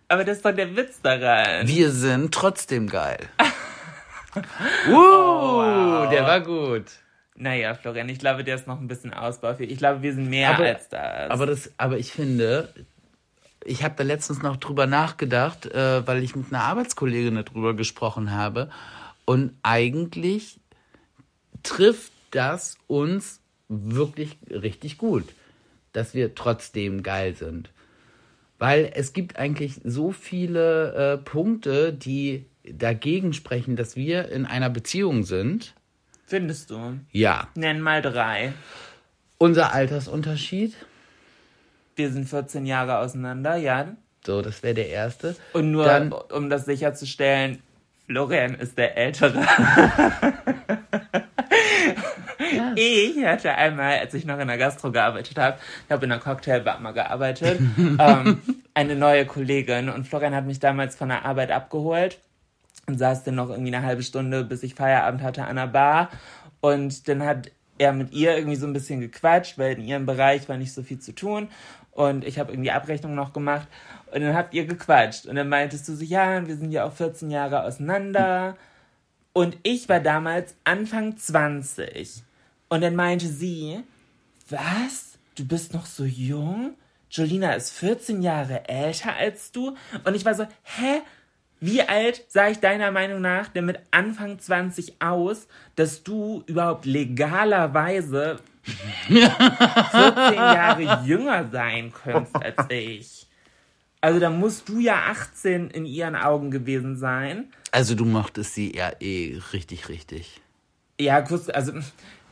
Aber 0.07 0.23
das 0.23 0.37
ist 0.37 0.45
doch 0.45 0.55
der 0.55 0.75
Witz 0.75 1.01
daran. 1.01 1.67
Wir 1.67 1.91
sind 1.91 2.33
trotzdem 2.33 2.87
geil. 2.87 3.29
uh, 4.35 4.91
oh, 4.91 5.57
wow. 5.61 6.09
der 6.09 6.23
war 6.23 6.41
gut. 6.41 6.85
Naja, 7.35 7.73
Florian, 7.73 8.09
ich 8.09 8.19
glaube, 8.19 8.43
der 8.43 8.55
ist 8.55 8.67
noch 8.67 8.79
ein 8.79 8.87
bisschen 8.87 9.13
ausbaufähig. 9.13 9.71
Ich 9.71 9.77
glaube, 9.77 10.01
wir 10.01 10.13
sind 10.13 10.29
mehr 10.29 10.51
aber, 10.51 10.65
als 10.65 10.89
das. 10.89 11.29
Aber, 11.29 11.45
das. 11.45 11.71
aber 11.77 11.97
ich 11.97 12.11
finde, 12.11 12.73
ich 13.65 13.83
habe 13.83 13.95
da 13.97 14.03
letztens 14.03 14.41
noch 14.41 14.57
drüber 14.57 14.87
nachgedacht, 14.87 15.65
äh, 15.65 16.05
weil 16.07 16.23
ich 16.23 16.35
mit 16.35 16.53
einer 16.53 16.63
Arbeitskollegin 16.63 17.35
darüber 17.35 17.73
gesprochen 17.73 18.31
habe. 18.31 18.69
Und 19.25 19.53
eigentlich 19.63 20.59
trifft 21.63 22.11
das 22.31 22.77
uns 22.87 23.41
wirklich 23.67 24.37
richtig 24.49 24.97
gut, 24.97 25.25
dass 25.93 26.13
wir 26.13 26.35
trotzdem 26.35 27.03
geil 27.03 27.35
sind. 27.35 27.69
Weil 28.57 28.91
es 28.93 29.13
gibt 29.13 29.37
eigentlich 29.37 29.79
so 29.83 30.11
viele 30.11 30.93
äh, 30.93 31.17
Punkte, 31.17 31.93
die 31.93 32.45
dagegen 32.63 33.33
sprechen, 33.33 33.75
dass 33.75 33.95
wir 33.95 34.29
in 34.29 34.45
einer 34.45 34.69
Beziehung 34.69 35.23
sind. 35.23 35.73
Findest 36.25 36.69
du? 36.69 36.99
Ja. 37.11 37.47
Nenn 37.55 37.81
mal 37.81 38.01
drei. 38.01 38.53
Unser 39.37 39.73
Altersunterschied. 39.73 40.75
Wir 41.99 42.09
sind 42.11 42.29
14 42.29 42.65
Jahre 42.65 42.99
auseinander, 42.99 43.57
ja. 43.57 43.87
So, 44.25 44.41
das 44.41 44.63
wäre 44.63 44.73
der 44.73 44.87
erste. 44.87 45.35
Und 45.51 45.71
nur, 45.71 45.83
Dann- 45.83 46.13
um 46.13 46.49
das 46.49 46.63
sicherzustellen, 46.63 47.61
Florian 48.07 48.55
ist 48.55 48.77
der 48.77 48.95
Ältere. 48.97 49.45
Ich 52.75 53.25
hatte 53.25 53.53
einmal, 53.53 53.99
als 53.99 54.13
ich 54.13 54.23
noch 54.25 54.39
in 54.39 54.47
der 54.47 54.57
Gastro 54.57 54.91
gearbeitet 54.93 55.37
habe, 55.37 55.57
ich 55.85 55.91
habe 55.91 56.05
in 56.05 56.11
einer 56.11 56.21
Cocktailbar 56.21 56.79
mal 56.79 56.93
gearbeitet, 56.93 57.59
ähm, 57.77 58.41
eine 58.73 58.95
neue 58.95 59.25
Kollegin 59.25 59.89
und 59.89 60.07
Florian 60.07 60.33
hat 60.33 60.45
mich 60.45 60.59
damals 60.61 60.95
von 60.95 61.09
der 61.09 61.25
Arbeit 61.25 61.51
abgeholt 61.51 62.19
und 62.87 62.97
saß 62.97 63.25
dann 63.25 63.35
noch 63.35 63.49
irgendwie 63.49 63.75
eine 63.75 63.85
halbe 63.85 64.03
Stunde, 64.03 64.45
bis 64.45 64.63
ich 64.63 64.73
Feierabend 64.75 65.21
hatte 65.21 65.43
an 65.43 65.57
der 65.57 65.67
Bar 65.67 66.09
und 66.61 67.09
dann 67.09 67.23
hat 67.25 67.51
er 67.77 67.93
mit 67.93 68.11
ihr 68.11 68.35
irgendwie 68.35 68.57
so 68.57 68.67
ein 68.67 68.73
bisschen 68.73 68.99
gequatscht, 68.99 69.57
weil 69.57 69.77
in 69.77 69.85
ihrem 69.85 70.05
Bereich 70.05 70.49
war 70.49 70.57
nicht 70.57 70.73
so 70.73 70.83
viel 70.83 70.99
zu 70.99 71.13
tun 71.13 71.47
und 71.91 72.25
ich 72.25 72.39
habe 72.39 72.51
irgendwie 72.51 72.71
Abrechnung 72.71 73.15
noch 73.15 73.33
gemacht 73.33 73.67
und 74.11 74.21
dann 74.21 74.35
habt 74.35 74.53
ihr 74.53 74.65
gequatscht 74.65 75.25
und 75.25 75.35
dann 75.35 75.49
meintest 75.49 75.87
du 75.87 75.95
so, 75.95 76.03
ja, 76.03 76.47
wir 76.47 76.55
sind 76.55 76.71
ja 76.71 76.85
auch 76.85 76.93
14 76.93 77.29
Jahre 77.29 77.63
auseinander 77.63 78.55
und 79.33 79.57
ich 79.63 79.89
war 79.89 79.99
damals 79.99 80.55
Anfang 80.63 81.17
20 81.17 82.23
und 82.69 82.81
dann 82.81 82.95
meinte 82.95 83.27
sie, 83.27 83.83
was? 84.49 85.17
Du 85.35 85.45
bist 85.45 85.73
noch 85.73 85.85
so 85.85 86.03
jung? 86.03 86.75
Jolina 87.11 87.53
ist 87.53 87.71
14 87.71 88.21
Jahre 88.21 88.67
älter 88.67 89.15
als 89.15 89.51
du? 89.51 89.75
Und 90.03 90.15
ich 90.15 90.25
war 90.25 90.35
so, 90.35 90.45
hä? 90.63 91.01
Wie 91.61 91.81
alt 91.81 92.23
sah 92.29 92.47
ich 92.47 92.59
deiner 92.59 92.91
Meinung 92.91 93.19
nach 93.19 93.49
denn 93.49 93.65
mit 93.65 93.79
Anfang 93.91 94.39
20 94.39 95.01
aus, 95.01 95.47
dass 95.75 96.03
du 96.03 96.43
überhaupt 96.45 96.85
legalerweise 96.85 98.39
14 99.07 100.35
Jahre 100.35 101.03
jünger 101.05 101.49
sein 101.51 101.91
könntest 101.91 102.35
als 102.35 102.69
ich? 102.69 103.27
Also 104.01 104.19
da 104.19 104.29
musst 104.29 104.69
du 104.69 104.79
ja 104.79 104.95
18 105.09 105.71
in 105.71 105.85
ihren 105.85 106.15
Augen 106.15 106.51
gewesen 106.51 106.95
sein. 106.97 107.51
Also 107.71 107.95
du 107.95 108.05
mochtest 108.05 108.53
sie 108.55 108.75
ja 108.75 108.91
eh 108.99 109.39
richtig, 109.53 109.89
richtig. 109.89 110.41
Ja, 110.99 111.21
kurz, 111.21 111.49
also 111.49 111.73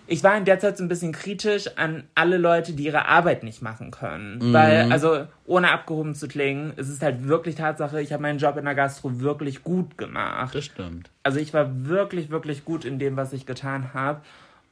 ich 0.08 0.24
war 0.24 0.38
in 0.38 0.46
der 0.46 0.60
Zeit 0.60 0.78
so 0.78 0.84
ein 0.84 0.88
bisschen 0.88 1.12
kritisch 1.12 1.68
an 1.76 2.06
alle 2.16 2.38
Leute, 2.38 2.72
die 2.72 2.86
ihre 2.86 3.08
Arbeit 3.08 3.44
nicht 3.44 3.62
machen 3.62 3.92
können. 3.92 4.54
Weil, 4.54 4.90
also 4.92 5.28
ohne 5.46 5.72
abgehoben 5.72 6.16
zu 6.16 6.30
klingen, 6.30 6.72
es 6.78 6.88
ist 6.88 7.02
halt 7.02 7.28
wirklich 7.28 7.56
Tatsache, 7.56 8.02
ich 8.02 8.14
habe 8.14 8.22
meinen 8.22 8.40
Job 8.40 8.56
in 8.56 8.64
der 8.64 8.76
Gastro 8.76 9.20
wirklich 9.20 9.64
gut 9.64 9.98
gemacht. 9.98 10.56
Das 10.56 10.64
stimmt. 10.64 11.10
Also 11.24 11.40
ich 11.40 11.54
war 11.54 11.86
wirklich, 11.88 12.30
wirklich 12.30 12.64
gut 12.64 12.86
in 12.86 13.00
dem, 13.00 13.18
was 13.18 13.34
ich 13.34 13.46
getan 13.46 13.94
habe. 13.94 14.22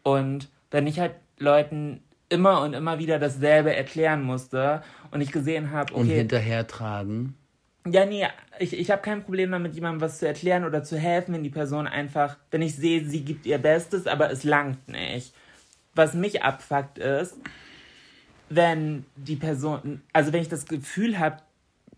Und 0.03 0.47
wenn 0.71 0.87
ich 0.87 0.99
halt 0.99 1.15
Leuten 1.39 2.01
immer 2.29 2.61
und 2.61 2.73
immer 2.73 2.99
wieder 2.99 3.19
dasselbe 3.19 3.75
erklären 3.75 4.23
musste 4.23 4.81
und 5.11 5.21
ich 5.21 5.31
gesehen 5.31 5.71
habe, 5.71 5.93
Und 5.93 6.05
okay, 6.05 6.17
hinterher 6.17 6.65
tragen. 6.67 7.35
ja, 7.87 8.05
nee, 8.05 8.25
ich, 8.59 8.73
ich 8.73 8.89
habe 8.89 9.01
kein 9.01 9.23
Problem 9.23 9.51
damit, 9.51 9.75
jemandem 9.75 10.01
was 10.01 10.19
zu 10.19 10.27
erklären 10.27 10.65
oder 10.65 10.83
zu 10.83 10.97
helfen, 10.97 11.33
wenn 11.33 11.43
die 11.43 11.49
Person 11.49 11.87
einfach, 11.87 12.37
wenn 12.51 12.61
ich 12.61 12.75
sehe, 12.75 13.05
sie 13.05 13.21
gibt 13.23 13.45
ihr 13.45 13.57
Bestes, 13.59 14.07
aber 14.07 14.31
es 14.31 14.43
langt 14.43 14.87
nicht. 14.87 15.33
Was 15.93 16.13
mich 16.13 16.41
abfuckt 16.43 16.97
ist, 16.97 17.37
wenn 18.49 19.05
die 19.15 19.35
Person, 19.35 20.01
also 20.13 20.33
wenn 20.33 20.41
ich 20.41 20.49
das 20.49 20.65
Gefühl 20.65 21.19
habe, 21.19 21.37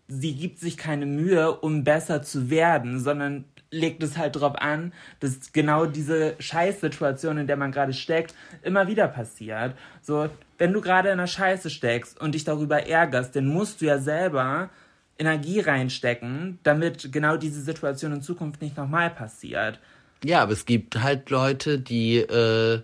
sie 0.08 0.34
gibt 0.34 0.58
sich 0.58 0.76
keine 0.76 1.06
Mühe, 1.06 1.52
um 1.60 1.84
besser 1.84 2.22
zu 2.22 2.48
werden, 2.50 3.00
sondern 3.00 3.44
legt 3.70 4.02
es 4.02 4.16
halt 4.16 4.36
darauf 4.36 4.56
an, 4.56 4.92
dass 5.20 5.52
genau 5.52 5.86
diese 5.86 6.34
Scheißsituation, 6.38 7.38
in 7.38 7.46
der 7.46 7.56
man 7.56 7.72
gerade 7.72 7.92
steckt, 7.92 8.34
immer 8.62 8.88
wieder 8.88 9.08
passiert. 9.08 9.74
So, 10.02 10.28
wenn 10.56 10.72
du 10.72 10.80
gerade 10.80 11.08
in 11.08 11.14
einer 11.14 11.26
Scheiße 11.26 11.70
steckst 11.70 12.20
und 12.20 12.34
dich 12.34 12.44
darüber 12.44 12.86
ärgerst, 12.86 13.36
dann 13.36 13.46
musst 13.46 13.80
du 13.80 13.86
ja 13.86 13.98
selber 13.98 14.70
Energie 15.18 15.60
reinstecken, 15.60 16.58
damit 16.62 17.12
genau 17.12 17.36
diese 17.36 17.60
Situation 17.60 18.12
in 18.12 18.22
Zukunft 18.22 18.62
nicht 18.62 18.76
nochmal 18.76 19.10
passiert. 19.10 19.80
Ja, 20.24 20.42
aber 20.42 20.52
es 20.52 20.64
gibt 20.64 21.00
halt 21.02 21.30
Leute, 21.30 21.78
die 21.78 22.18
äh, 22.18 22.82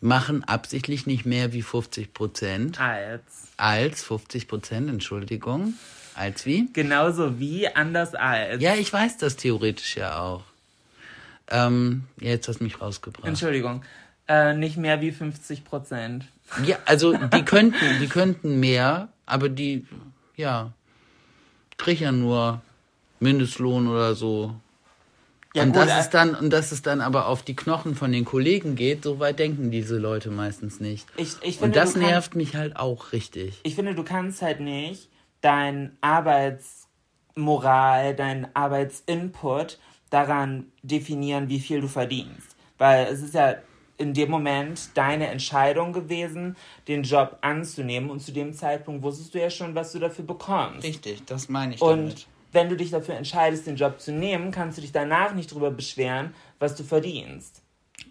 machen 0.00 0.44
absichtlich 0.44 1.06
nicht 1.06 1.26
mehr 1.26 1.52
wie 1.52 1.62
50 1.62 2.12
Prozent. 2.12 2.80
Als. 2.80 3.48
Als 3.56 4.02
50 4.02 4.48
Prozent, 4.48 4.88
Entschuldigung. 4.88 5.74
Als 6.18 6.46
wie? 6.46 6.68
Genauso 6.72 7.38
wie 7.38 7.68
anders 7.68 8.14
als. 8.16 8.60
Ja, 8.60 8.74
ich 8.74 8.92
weiß 8.92 9.18
das 9.18 9.36
theoretisch 9.36 9.96
ja 9.96 10.18
auch. 10.20 10.42
Ähm, 11.48 12.04
ja, 12.20 12.30
jetzt 12.30 12.48
hast 12.48 12.58
du 12.58 12.64
mich 12.64 12.80
rausgebracht. 12.80 13.26
Entschuldigung. 13.26 13.82
Äh, 14.26 14.54
nicht 14.54 14.76
mehr 14.76 15.00
wie 15.00 15.12
50 15.12 15.64
Prozent. 15.64 16.24
Ja, 16.66 16.76
also 16.86 17.12
die 17.34 17.44
könnten, 17.44 18.00
die 18.00 18.08
könnten 18.08 18.58
mehr, 18.58 19.08
aber 19.26 19.48
die, 19.48 19.86
ja, 20.36 20.72
kriegen 21.76 22.02
ja 22.02 22.12
nur 22.12 22.62
Mindestlohn 23.20 23.86
oder 23.86 24.16
so. 24.16 24.56
Ja, 25.54 25.62
und 25.62 25.68
gut, 25.72 25.82
das 25.82 25.90
äh, 25.90 26.00
ist 26.00 26.10
dann, 26.10 26.34
und 26.34 26.50
dass 26.50 26.72
es 26.72 26.82
dann 26.82 27.00
aber 27.00 27.26
auf 27.26 27.42
die 27.44 27.54
Knochen 27.54 27.94
von 27.94 28.10
den 28.10 28.24
Kollegen 28.24 28.74
geht, 28.74 29.04
so 29.04 29.20
weit 29.20 29.38
denken 29.38 29.70
diese 29.70 29.96
Leute 29.98 30.30
meistens 30.30 30.80
nicht. 30.80 31.06
Ich, 31.16 31.36
ich 31.42 31.56
und 31.56 31.72
finde, 31.72 31.78
das 31.78 31.92
du 31.94 32.00
kannst- 32.00 32.10
nervt 32.12 32.34
mich 32.34 32.56
halt 32.56 32.76
auch 32.76 33.12
richtig. 33.12 33.60
ich 33.62 33.76
finde, 33.76 33.94
du 33.94 34.02
kannst 34.02 34.42
halt 34.42 34.58
nicht 34.60 35.08
dein 35.40 35.96
Arbeitsmoral, 36.00 38.14
dein 38.14 38.54
Arbeitsinput 38.54 39.78
daran 40.10 40.70
definieren, 40.82 41.48
wie 41.48 41.60
viel 41.60 41.80
du 41.80 41.88
verdienst. 41.88 42.56
Weil 42.78 43.06
es 43.06 43.22
ist 43.22 43.34
ja 43.34 43.56
in 43.98 44.14
dem 44.14 44.30
Moment 44.30 44.90
deine 44.94 45.26
Entscheidung 45.26 45.92
gewesen, 45.92 46.56
den 46.86 47.02
Job 47.02 47.38
anzunehmen 47.40 48.10
und 48.10 48.20
zu 48.20 48.32
dem 48.32 48.54
Zeitpunkt 48.54 49.02
wusstest 49.02 49.34
du 49.34 49.40
ja 49.40 49.50
schon, 49.50 49.74
was 49.74 49.92
du 49.92 49.98
dafür 49.98 50.24
bekommst. 50.24 50.84
Richtig, 50.84 51.24
das 51.26 51.48
meine 51.48 51.74
ich 51.74 51.82
Und 51.82 52.26
wenn 52.52 52.68
du 52.68 52.76
dich 52.76 52.90
dafür 52.90 53.16
entscheidest, 53.16 53.66
den 53.66 53.76
Job 53.76 54.00
zu 54.00 54.12
nehmen, 54.12 54.52
kannst 54.52 54.78
du 54.78 54.82
dich 54.82 54.92
danach 54.92 55.34
nicht 55.34 55.52
drüber 55.52 55.70
beschweren, 55.70 56.34
was 56.58 56.76
du 56.76 56.84
verdienst. 56.84 57.62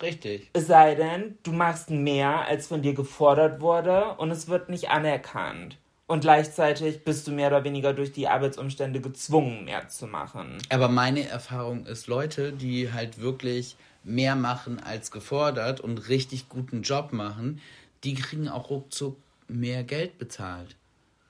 Richtig. 0.01 0.49
Es 0.53 0.67
sei 0.67 0.95
denn, 0.95 1.37
du 1.43 1.53
machst 1.53 1.89
mehr, 1.89 2.45
als 2.45 2.67
von 2.67 2.81
dir 2.81 2.93
gefordert 2.93 3.61
wurde 3.61 4.15
und 4.17 4.29
es 4.29 4.47
wird 4.47 4.69
nicht 4.69 4.89
anerkannt. 4.89 5.79
Und 6.09 6.21
gleichzeitig 6.21 7.03
bist 7.03 7.27
du 7.27 7.31
mehr 7.31 7.47
oder 7.47 7.65
weniger 7.65 7.93
durch 7.93 8.13
die 8.13 8.29
Arbeitsumstände 8.29 9.01
gezwungen, 9.01 9.65
mehr 9.65 9.89
zu 9.89 10.07
machen. 10.07 10.57
Aber 10.69 10.87
meine 10.87 11.27
Erfahrung 11.27 11.85
ist, 11.85 12.07
Leute, 12.07 12.53
die 12.53 12.93
halt 12.93 13.19
wirklich 13.19 13.75
mehr 14.05 14.37
machen 14.37 14.81
als 14.81 15.11
gefordert 15.11 15.81
und 15.81 16.07
richtig 16.07 16.47
guten 16.47 16.81
Job 16.81 17.11
machen, 17.11 17.61
die 18.05 18.13
kriegen 18.13 18.47
auch 18.47 18.69
ruckzuck 18.69 19.17
mehr 19.49 19.83
Geld 19.83 20.17
bezahlt. 20.17 20.77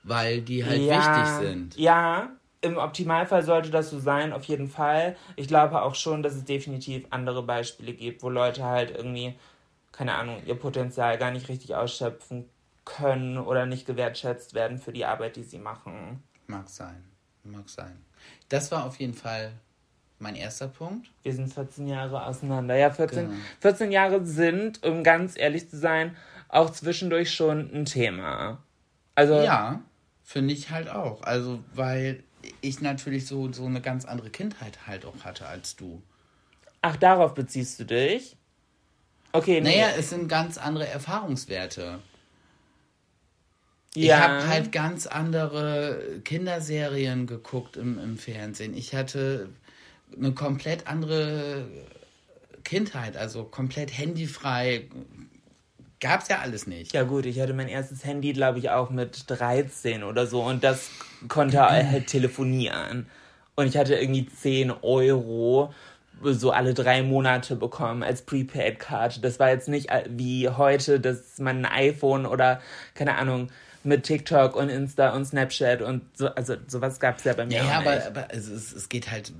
Weil 0.04 0.42
die 0.42 0.64
halt 0.64 0.80
wichtig 0.80 1.26
sind. 1.26 1.76
Ja, 1.76 2.30
im 2.60 2.76
Optimalfall 2.76 3.42
sollte 3.42 3.70
das 3.70 3.90
so 3.90 3.98
sein, 3.98 4.32
auf 4.32 4.44
jeden 4.44 4.68
Fall. 4.68 5.16
Ich 5.34 5.48
glaube 5.48 5.82
auch 5.82 5.96
schon, 5.96 6.22
dass 6.22 6.36
es 6.36 6.44
definitiv 6.44 7.04
andere 7.10 7.42
Beispiele 7.42 7.92
gibt, 7.92 8.22
wo 8.22 8.30
Leute 8.30 8.62
halt 8.62 8.96
irgendwie, 8.96 9.34
keine 9.90 10.14
Ahnung, 10.14 10.40
ihr 10.46 10.54
Potenzial 10.54 11.18
gar 11.18 11.32
nicht 11.32 11.48
richtig 11.48 11.74
ausschöpfen 11.74 12.44
können 12.96 13.38
oder 13.38 13.66
nicht 13.66 13.86
gewertschätzt 13.86 14.54
werden 14.54 14.78
für 14.78 14.92
die 14.92 15.04
Arbeit, 15.04 15.36
die 15.36 15.42
sie 15.44 15.58
machen. 15.58 16.22
Mag 16.46 16.68
sein. 16.68 17.04
Mag 17.44 17.68
sein. 17.68 17.98
Das 18.48 18.70
war 18.72 18.84
auf 18.84 18.96
jeden 18.98 19.14
Fall 19.14 19.52
mein 20.18 20.34
erster 20.34 20.68
Punkt. 20.68 21.08
Wir 21.22 21.32
sind 21.34 21.52
14 21.52 21.86
Jahre 21.86 22.24
auseinander. 22.26 22.74
Ja, 22.76 22.90
14, 22.90 23.26
Genau. 23.28 23.38
14 23.60 23.92
Jahre 23.92 24.24
sind, 24.26 24.82
um 24.84 25.04
ganz 25.04 25.36
ehrlich 25.36 25.68
zu 25.70 25.76
sein, 25.78 26.16
auch 26.48 26.70
zwischendurch 26.70 27.32
schon 27.32 27.70
ein 27.72 27.84
Thema. 27.84 28.58
Also, 29.14 29.40
Ja, 29.42 29.80
finde 30.24 30.54
ich 30.54 30.70
halt 30.70 30.88
auch. 30.88 31.22
Also, 31.22 31.60
weil 31.74 32.22
ich 32.60 32.80
natürlich 32.80 33.26
so, 33.26 33.52
so 33.52 33.66
eine 33.66 33.80
ganz 33.80 34.04
andere 34.04 34.30
Kindheit 34.30 34.86
halt 34.86 35.04
auch 35.04 35.24
hatte 35.24 35.46
als 35.46 35.76
du. 35.76 36.02
ach, 36.82 36.96
darauf 36.96 37.34
beziehst 37.34 37.78
du 37.80 37.84
dich? 37.84 38.36
Okay, 39.32 39.60
nee. 39.60 39.76
Naja, 39.82 39.94
es 39.98 40.10
sind 40.10 40.28
ganz 40.28 40.56
andere 40.58 40.86
Erfahrungswerte. 40.88 41.98
Ich 43.94 44.04
ja. 44.04 44.18
habe 44.20 44.46
halt 44.46 44.72
ganz 44.72 45.06
andere 45.06 46.20
Kinderserien 46.24 47.26
geguckt 47.26 47.76
im, 47.76 47.98
im 47.98 48.18
Fernsehen. 48.18 48.74
Ich 48.76 48.94
hatte 48.94 49.48
eine 50.16 50.32
komplett 50.32 50.86
andere 50.86 51.66
Kindheit, 52.64 53.16
also 53.16 53.44
komplett 53.44 53.96
handyfrei, 53.96 54.84
Gab's 56.00 56.28
ja 56.28 56.38
alles 56.38 56.68
nicht. 56.68 56.92
Ja 56.92 57.02
gut, 57.02 57.26
ich 57.26 57.40
hatte 57.40 57.54
mein 57.54 57.66
erstes 57.66 58.04
Handy, 58.04 58.32
glaube 58.32 58.60
ich, 58.60 58.70
auch 58.70 58.90
mit 58.90 59.24
13 59.26 60.04
oder 60.04 60.26
so 60.26 60.42
und 60.42 60.62
das 60.62 60.90
konnte 61.26 61.60
halt 61.60 62.06
telefonieren. 62.06 63.06
Und 63.56 63.66
ich 63.66 63.76
hatte 63.76 63.96
irgendwie 63.96 64.26
10 64.26 64.70
Euro 64.82 65.74
so 66.22 66.52
alle 66.52 66.74
drei 66.74 67.02
Monate 67.02 67.56
bekommen 67.56 68.04
als 68.04 68.22
Prepaid-Card. 68.22 69.24
Das 69.24 69.40
war 69.40 69.50
jetzt 69.50 69.68
nicht 69.68 69.88
wie 70.08 70.48
heute, 70.48 71.00
dass 71.00 71.38
man 71.38 71.64
ein 71.64 71.72
iPhone 71.90 72.26
oder, 72.26 72.60
keine 72.94 73.16
Ahnung, 73.16 73.48
mit 73.88 74.04
TikTok 74.04 74.54
und 74.54 74.68
Insta 74.68 75.10
und 75.10 75.24
Snapchat 75.24 75.82
und 75.82 76.02
so, 76.16 76.28
also 76.28 76.54
sowas 76.66 77.00
gab 77.00 77.18
es 77.18 77.24
ja 77.24 77.32
bei 77.32 77.46
mir 77.46 77.58
ja, 77.58 77.64
ja, 77.64 77.78
aber, 77.78 78.06
aber 78.06 78.28
es, 78.30 78.48
es, 78.48 78.72
es 78.72 78.88
geht 78.88 79.10
halt, 79.10 79.32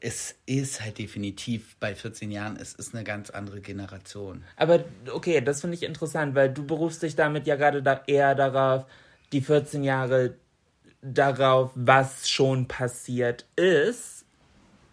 es 0.00 0.36
ist 0.46 0.82
halt 0.82 0.98
definitiv 0.98 1.76
bei 1.80 1.94
14 1.94 2.30
Jahren, 2.30 2.56
es 2.56 2.74
ist 2.74 2.94
eine 2.94 3.04
ganz 3.04 3.30
andere 3.30 3.60
Generation. 3.60 4.44
Aber 4.56 4.84
okay, 5.12 5.40
das 5.40 5.62
finde 5.62 5.76
ich 5.76 5.82
interessant, 5.82 6.34
weil 6.34 6.52
du 6.52 6.64
berufst 6.64 7.02
dich 7.02 7.16
damit 7.16 7.46
ja 7.46 7.56
gerade 7.56 7.82
da 7.82 8.02
eher 8.06 8.34
darauf, 8.34 8.84
die 9.32 9.40
14 9.40 9.82
Jahre 9.82 10.34
darauf, 11.02 11.70
was 11.74 12.28
schon 12.28 12.68
passiert 12.68 13.46
ist 13.56 14.17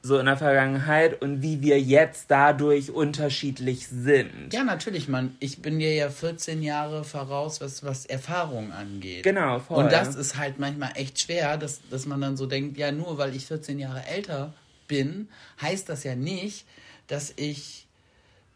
so 0.06 0.20
in 0.20 0.28
der 0.28 0.38
Vergangenheit 0.38 1.20
und 1.22 1.42
wie 1.42 1.62
wir 1.62 1.82
jetzt 1.82 2.26
dadurch 2.30 2.92
unterschiedlich 2.92 3.88
sind. 3.88 4.54
Ja, 4.54 4.64
natürlich, 4.64 5.08
Mann. 5.08 5.36
Ich 5.40 5.64
bin 5.64 5.80
dir 5.80 5.94
ja 5.96 6.10
14 6.10 6.62
Jahre 6.62 7.04
voraus, 7.04 7.60
was, 7.60 7.84
was 7.84 8.06
Erfahrung 8.06 8.72
angeht. 8.72 9.24
Genau, 9.24 9.60
voll. 9.60 9.84
Und 9.84 9.92
das 9.92 10.16
ist 10.16 10.38
halt 10.38 10.60
manchmal 10.60 10.92
echt 10.94 11.20
schwer, 11.20 11.58
dass, 11.58 11.82
dass 11.90 12.06
man 12.06 12.22
dann 12.22 12.38
so 12.38 12.46
denkt, 12.46 12.78
ja, 12.78 12.92
nur 12.92 13.18
weil 13.18 13.36
ich 13.36 13.48
14 13.48 13.80
Jahre 13.80 14.06
älter 14.06 14.54
bin, 14.88 15.28
heißt 15.60 15.90
das 15.90 16.04
ja 16.04 16.16
nicht, 16.16 16.68
dass 17.08 17.34
ich 17.36 17.88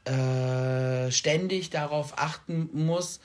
äh, 0.06 1.10
ständig 1.12 1.72
darauf 1.72 2.14
achten 2.20 2.70
muss, 2.74 3.22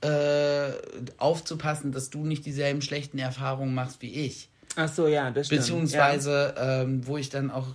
äh, 0.00 0.70
aufzupassen, 1.18 1.92
dass 1.92 2.08
du 2.08 2.24
nicht 2.24 2.46
dieselben 2.46 2.80
schlechten 2.80 3.18
Erfahrungen 3.18 3.74
machst 3.74 4.00
wie 4.00 4.14
ich. 4.14 4.48
Ach 4.76 4.92
so, 4.92 5.08
ja, 5.08 5.30
das 5.30 5.46
stimmt. 5.46 5.62
Beziehungsweise, 5.62 6.54
ja. 6.56 6.82
ähm, 6.82 7.06
wo 7.06 7.16
ich 7.16 7.30
dann 7.30 7.50
auch 7.50 7.66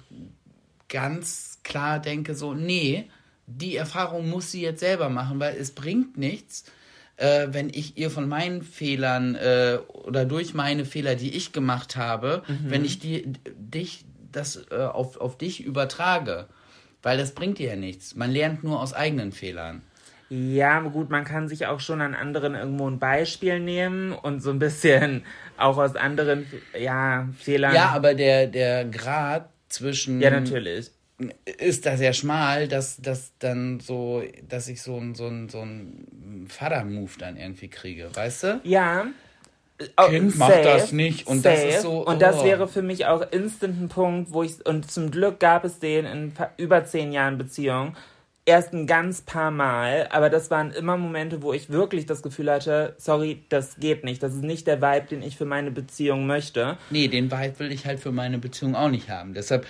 ganz 0.88 1.60
klar 1.64 2.00
denke, 2.00 2.36
so, 2.36 2.54
nee, 2.54 3.10
die 3.48 3.76
Erfahrung 3.76 4.30
muss 4.30 4.52
sie 4.52 4.62
jetzt 4.62 4.80
selber 4.80 5.10
machen, 5.10 5.40
weil 5.40 5.56
es 5.58 5.72
bringt 5.72 6.18
nichts, 6.18 6.66
äh, 7.18 7.48
wenn 7.52 7.70
ich 7.70 7.98
ihr 7.98 8.10
von 8.10 8.28
meinen 8.28 8.62
Fehlern 8.62 9.36
äh, 9.36 9.80
oder 9.88 10.26
durch 10.26 10.54
meine 10.54 10.86
Fehler, 10.86 11.16
die 11.16 11.36
ich 11.36 11.52
gemacht 11.52 11.96
habe, 11.96 12.44
mhm. 12.48 12.70
wenn 12.70 12.86
ich 12.86 13.00
die, 13.00 13.34
dich 13.56 14.06
das 14.32 14.62
äh, 14.72 14.78
auf, 14.78 15.18
auf 15.18 15.38
dich 15.38 15.64
übertrage. 15.64 16.48
Weil 17.04 17.18
das 17.18 17.32
bringt 17.32 17.58
dir 17.58 17.70
ja 17.70 17.76
nichts. 17.76 18.16
Man 18.16 18.32
lernt 18.32 18.64
nur 18.64 18.80
aus 18.80 18.94
eigenen 18.94 19.32
Fehlern. 19.32 19.82
Ja, 20.34 20.80
gut, 20.80 21.10
man 21.10 21.26
kann 21.26 21.50
sich 21.50 21.66
auch 21.66 21.82
schon 21.82 22.00
an 22.00 22.16
anderen 22.16 22.56
irgendwo 22.56 22.90
ein 22.90 23.00
Beispiel 23.00 23.60
nehmen 23.60 24.14
und 24.14 24.42
so 24.42 24.50
ein 24.52 24.60
bisschen 24.60 25.26
auch 25.58 25.78
aus 25.78 25.98
anderen 25.98 26.48
ja, 26.80 27.28
Fehlern. 27.38 27.76
Ja, 27.76 27.90
aber 27.90 28.14
der, 28.14 28.48
der 28.48 28.86
Grad 28.86 29.50
zwischen. 29.68 30.22
Ja, 30.22 30.30
natürlich. 30.30 30.90
Ist 31.58 31.86
da 31.86 31.98
sehr 31.98 32.14
schmal, 32.14 32.70
dass, 32.70 33.02
dass 33.02 33.34
dann 33.40 33.82
so, 33.82 34.24
dass 34.48 34.70
ich 34.70 34.82
so 34.82 34.98
ein, 34.98 35.16
so 35.16 35.30
so 35.50 35.60
ein 35.64 36.48
Vater-Move 36.48 37.12
dann 37.20 37.36
irgendwie 37.36 37.68
kriege, 37.68 38.10
weißt 38.14 38.44
du? 38.44 38.62
Ja. 38.64 39.08
Kind 40.08 40.38
macht 40.38 40.54
safe, 40.54 40.64
das 40.64 40.92
nicht 40.94 41.28
und 41.28 41.42
safe. 41.42 41.56
das 41.56 41.76
ist 41.76 41.82
so. 41.82 42.06
Oh. 42.06 42.10
Und 42.10 42.22
das 42.22 42.38
oh. 42.38 42.46
wäre 42.46 42.70
für 42.70 42.82
mich 42.82 43.06
auch 43.06 43.30
instant 43.32 43.82
ein 43.82 43.90
Punkt, 43.90 44.32
wo 44.32 44.44
ich 44.44 44.66
und 44.66 44.90
zum 44.90 45.12
Glück 45.12 45.42
gab 45.42 45.66
es 45.66 45.80
den 45.80 46.06
in 46.06 46.32
über 46.56 46.86
zehn 46.86 47.12
Jahren 47.12 47.38
Beziehung, 47.38 47.98
erst 48.52 48.74
ein 48.74 48.86
ganz 48.86 49.22
paar 49.22 49.50
Mal, 49.50 50.08
aber 50.12 50.30
das 50.30 50.52
waren 50.52 50.72
immer 50.72 50.98
Momente, 50.98 51.42
wo 51.42 51.54
ich 51.54 51.70
wirklich 51.70 52.06
das 52.06 52.22
Gefühl 52.22 52.52
hatte, 52.52 52.96
sorry, 52.98 53.44
das 53.50 53.78
geht 53.80 54.04
nicht. 54.04 54.22
Das 54.22 54.34
ist 54.34 54.44
nicht 54.44 54.68
der 54.68 54.82
Vibe, 54.82 55.08
den 55.08 55.24
ich 55.24 55.38
für 55.38 55.46
meine 55.46 55.72
Beziehung 55.72 56.28
möchte. 56.28 56.78
Nee, 56.90 57.08
den 57.08 57.32
Vibe 57.32 57.60
will 57.60 57.72
ich 57.72 57.86
halt 57.86 58.00
für 58.00 58.12
meine 58.12 58.38
Beziehung 58.38 58.76
auch 58.76 58.90
nicht 58.90 59.10
haben. 59.10 59.34
Deshalb. 59.34 59.66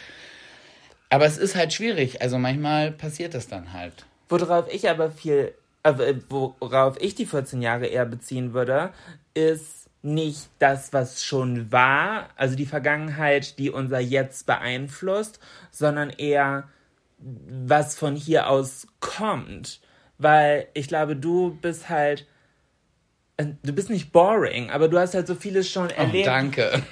Aber 1.10 1.26
es 1.26 1.38
ist 1.38 1.56
halt 1.56 1.74
schwierig. 1.74 2.22
Also 2.22 2.40
manchmal 2.40 2.92
passiert 2.92 3.34
das 3.34 3.48
dann 3.48 3.74
halt. 3.74 4.06
Worauf 4.30 4.72
ich 4.74 4.90
aber 4.90 5.12
viel, 5.12 5.54
äh, 5.84 6.16
worauf 6.30 7.00
ich 7.00 7.16
die 7.16 7.26
14 7.26 7.62
Jahre 7.62 7.86
eher 7.86 8.06
beziehen 8.06 8.54
würde, 8.54 8.92
ist 9.34 9.90
nicht 10.02 10.50
das, 10.58 10.92
was 10.94 11.24
schon 11.24 11.72
war, 11.72 12.30
also 12.36 12.56
die 12.56 12.66
Vergangenheit, 12.66 13.60
die 13.60 13.70
unser 13.70 14.00
Jetzt 14.00 14.48
beeinflusst, 14.48 15.40
sondern 15.70 16.10
eher 16.10 16.68
was 17.22 17.96
von 17.96 18.16
hier 18.16 18.50
aus 18.50 18.88
kommt. 19.00 19.80
Weil 20.18 20.68
ich 20.74 20.88
glaube, 20.88 21.16
du 21.16 21.58
bist 21.62 21.90
halt. 21.90 22.28
Äh, 23.38 23.48
du 23.64 23.74
bist 23.74 23.90
nicht 23.90 24.12
boring, 24.12 24.70
aber 24.70 24.88
du 24.88 25.00
hast 25.00 25.14
halt 25.14 25.28
so 25.28 25.36
vieles 25.36 25.70
schon 25.70 25.90
erlebt. 25.90 26.28
Oh, 26.28 26.32
danke. 26.32 26.84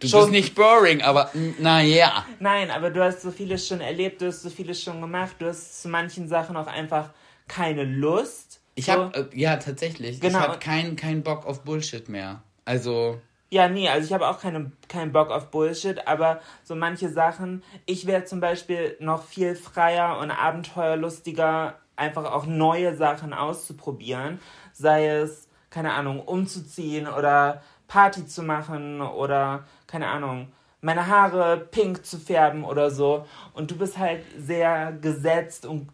Du 0.00 0.06
schon, 0.06 0.20
bist 0.20 0.32
nicht 0.32 0.54
boring, 0.54 1.02
aber 1.02 1.30
naja. 1.58 2.24
Nein, 2.38 2.70
aber 2.70 2.90
du 2.90 3.02
hast 3.02 3.22
so 3.22 3.32
vieles 3.32 3.66
schon 3.66 3.80
erlebt, 3.80 4.22
du 4.22 4.26
hast 4.26 4.42
so 4.42 4.50
vieles 4.50 4.80
schon 4.80 5.00
gemacht, 5.00 5.36
du 5.40 5.46
hast 5.46 5.82
zu 5.82 5.88
manchen 5.88 6.28
Sachen 6.28 6.56
auch 6.56 6.68
einfach 6.68 7.10
keine 7.48 7.82
Lust. 7.82 8.60
Ich 8.76 8.84
so. 8.84 8.92
habe, 8.92 9.30
äh, 9.32 9.38
ja, 9.38 9.56
tatsächlich. 9.56 10.20
Genau. 10.20 10.38
Ich 10.38 10.44
habe 10.44 10.58
keinen 10.58 10.94
kein 10.94 11.22
Bock 11.22 11.46
auf 11.46 11.64
Bullshit 11.64 12.08
mehr. 12.08 12.42
Also. 12.64 13.20
Ja, 13.50 13.68
nee, 13.68 13.88
also 13.88 14.06
ich 14.06 14.12
habe 14.12 14.28
auch 14.28 14.40
keine, 14.40 14.72
keinen 14.88 15.12
Bock 15.12 15.30
auf 15.30 15.50
Bullshit, 15.50 16.06
aber 16.06 16.40
so 16.64 16.74
manche 16.74 17.08
Sachen, 17.08 17.62
ich 17.86 18.06
wäre 18.06 18.24
zum 18.24 18.40
Beispiel 18.40 18.96
noch 19.00 19.22
viel 19.22 19.54
freier 19.56 20.18
und 20.18 20.30
abenteuerlustiger, 20.30 21.76
einfach 21.96 22.30
auch 22.30 22.44
neue 22.44 22.94
Sachen 22.94 23.32
auszuprobieren, 23.32 24.38
sei 24.74 25.08
es, 25.08 25.48
keine 25.70 25.94
Ahnung, 25.94 26.20
umzuziehen 26.20 27.08
oder 27.08 27.62
Party 27.88 28.26
zu 28.26 28.42
machen 28.42 29.00
oder, 29.00 29.64
keine 29.86 30.08
Ahnung, 30.08 30.52
meine 30.82 31.06
Haare 31.06 31.56
pink 31.58 32.04
zu 32.04 32.18
färben 32.18 32.64
oder 32.64 32.90
so. 32.90 33.26
Und 33.54 33.70
du 33.70 33.76
bist 33.78 33.96
halt 33.96 34.24
sehr 34.38 34.92
gesetzt 34.92 35.64
und 35.64 35.88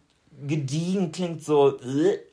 gediegen, 0.45 1.13
klingt 1.13 1.41
so, 1.41 1.79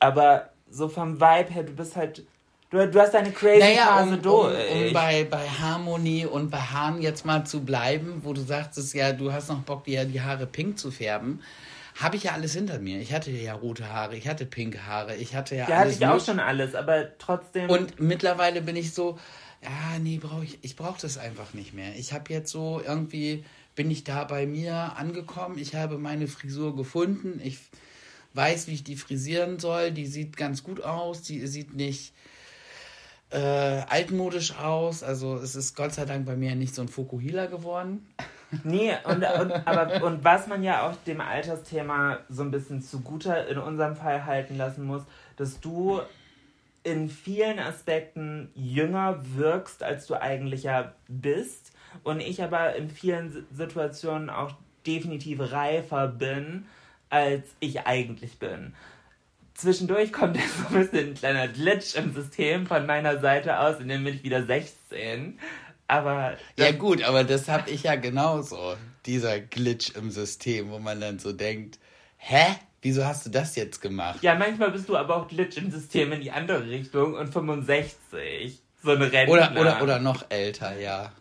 aber 0.01 0.49
so 0.69 0.89
vom 0.89 1.21
Vibe 1.21 1.49
her, 1.49 1.63
du 1.63 1.73
bist 1.73 1.95
halt 1.95 2.25
Du, 2.73 2.87
du 2.87 2.99
hast 2.99 3.13
deine 3.13 3.31
crazy 3.31 3.59
naja, 3.59 3.85
Phase 3.85 4.15
um, 4.15 4.21
durch. 4.23 4.71
Um, 4.71 4.87
um 4.87 4.93
bei, 4.93 5.27
bei 5.29 5.47
Harmonie 5.47 6.25
und 6.25 6.49
bei 6.49 6.57
Haaren 6.57 7.01
jetzt 7.03 7.23
mal 7.23 7.45
zu 7.45 7.63
bleiben, 7.63 8.21
wo 8.23 8.33
du 8.33 8.41
sagtest, 8.41 8.95
ja, 8.95 9.13
du 9.13 9.31
hast 9.31 9.49
noch 9.49 9.61
Bock, 9.61 9.83
dir 9.83 10.05
die 10.05 10.21
Haare 10.21 10.47
pink 10.47 10.79
zu 10.79 10.89
färben 10.89 11.41
habe 11.95 12.15
ich 12.15 12.23
ja 12.23 12.31
alles 12.31 12.53
hinter 12.53 12.79
mir. 12.79 12.99
Ich 12.99 13.13
hatte 13.13 13.29
ja 13.29 13.53
rote 13.53 13.87
Haare, 13.87 14.15
ich 14.15 14.27
hatte 14.27 14.47
pinke 14.47 14.87
Haare, 14.87 15.15
ich 15.15 15.35
hatte 15.35 15.55
ja, 15.55 15.69
ja 15.69 15.77
alles. 15.77 15.99
Ja, 15.99 16.07
hatte 16.07 16.17
ich 16.17 16.21
auch 16.23 16.25
schon 16.25 16.39
alles, 16.39 16.73
aber 16.75 17.17
trotzdem. 17.19 17.69
Und 17.69 17.99
mittlerweile 17.99 18.61
bin 18.61 18.75
ich 18.75 18.93
so, 18.93 19.19
ja, 19.61 19.99
nee, 19.99 20.17
brauche 20.17 20.43
ich, 20.43 20.57
ich 20.61 20.75
brauche 20.75 20.99
das 20.99 21.17
einfach 21.17 21.53
nicht 21.53 21.73
mehr. 21.73 21.95
Ich 21.95 22.11
habe 22.13 22.33
jetzt 22.33 22.51
so 22.51 22.81
irgendwie, 22.83 23.45
bin 23.75 23.91
ich 23.91 24.03
da 24.03 24.23
bei 24.23 24.47
mir 24.47 24.97
angekommen, 24.97 25.57
ich 25.57 25.75
habe 25.75 25.97
meine 25.97 26.27
Frisur 26.27 26.75
gefunden, 26.75 27.39
ich 27.43 27.59
weiß, 28.33 28.67
wie 28.67 28.73
ich 28.73 28.83
die 28.83 28.95
frisieren 28.95 29.59
soll, 29.59 29.91
die 29.91 30.07
sieht 30.07 30.35
ganz 30.35 30.63
gut 30.63 30.81
aus, 30.81 31.21
die 31.21 31.45
sieht 31.45 31.75
nicht 31.75 32.13
äh, 33.33 33.81
altmodisch 33.89 34.57
aus. 34.57 35.03
Also 35.03 35.35
es 35.35 35.55
ist 35.55 35.75
Gott 35.75 35.93
sei 35.93 36.05
Dank 36.05 36.25
bei 36.25 36.35
mir 36.35 36.55
nicht 36.55 36.75
so 36.75 36.81
ein 36.81 36.87
Fokuhila 36.87 37.47
geworden. 37.47 38.07
Nee, 38.63 38.93
und, 39.05 39.23
und, 39.39 39.51
aber, 39.67 40.03
und 40.03 40.23
was 40.23 40.47
man 40.47 40.63
ja 40.63 40.87
auch 40.87 40.95
dem 41.07 41.19
Altersthema 41.19 42.19
so 42.29 42.43
ein 42.43 42.51
bisschen 42.51 42.81
zugute 42.81 43.33
in 43.49 43.57
unserem 43.57 43.95
Fall 43.95 44.25
halten 44.25 44.57
lassen 44.57 44.85
muss, 44.85 45.01
dass 45.35 45.59
du 45.59 46.01
in 46.83 47.09
vielen 47.09 47.59
Aspekten 47.59 48.51
jünger 48.55 49.19
wirkst, 49.35 49.83
als 49.83 50.05
du 50.05 50.21
eigentlich 50.21 50.63
ja 50.63 50.93
bist. 51.07 51.71
Und 52.03 52.19
ich 52.19 52.43
aber 52.43 52.75
in 52.75 52.89
vielen 52.89 53.45
Situationen 53.51 54.29
auch 54.29 54.53
definitiv 54.85 55.39
reifer 55.39 56.07
bin, 56.07 56.65
als 57.09 57.47
ich 57.59 57.87
eigentlich 57.87 58.37
bin 58.37 58.73
zwischendurch 59.53 60.11
kommt 60.11 60.37
jetzt 60.37 60.57
so 60.57 60.75
ein 60.75 60.81
bisschen 60.81 61.09
ein 61.09 61.13
kleiner 61.15 61.47
Glitch 61.47 61.95
im 61.95 62.13
System 62.13 62.67
von 62.67 62.85
meiner 62.85 63.19
Seite 63.19 63.59
aus, 63.59 63.79
in 63.79 63.87
dem 63.87 64.03
bin 64.03 64.15
ich 64.15 64.23
wieder 64.23 64.45
16. 64.45 65.39
Aber. 65.87 66.37
Ja, 66.57 66.71
gut, 66.71 67.03
aber 67.03 67.23
das 67.23 67.47
habe 67.49 67.69
ich 67.69 67.83
ja 67.83 67.95
genauso. 67.95 68.75
Dieser 69.05 69.39
Glitch 69.39 69.91
im 69.95 70.11
System, 70.11 70.71
wo 70.71 70.79
man 70.79 71.01
dann 71.01 71.19
so 71.19 71.33
denkt, 71.33 71.79
hä? 72.17 72.55
Wieso 72.81 73.05
hast 73.05 73.25
du 73.25 73.29
das 73.29 73.55
jetzt 73.55 73.81
gemacht? 73.81 74.19
Ja, 74.21 74.35
manchmal 74.35 74.71
bist 74.71 74.89
du 74.89 74.97
aber 74.97 75.15
auch 75.15 75.27
Glitch 75.29 75.55
im 75.55 75.71
System 75.71 76.11
in 76.11 76.19
die 76.19 76.31
andere 76.31 76.67
Richtung 76.67 77.13
und 77.13 77.31
65. 77.31 78.59
So 78.83 78.91
eine 78.91 79.09
Rentner. 79.09 79.31
Oder, 79.31 79.51
oder, 79.57 79.81
oder 79.81 79.99
noch 79.99 80.25
älter, 80.29 80.77
ja. 80.77 81.13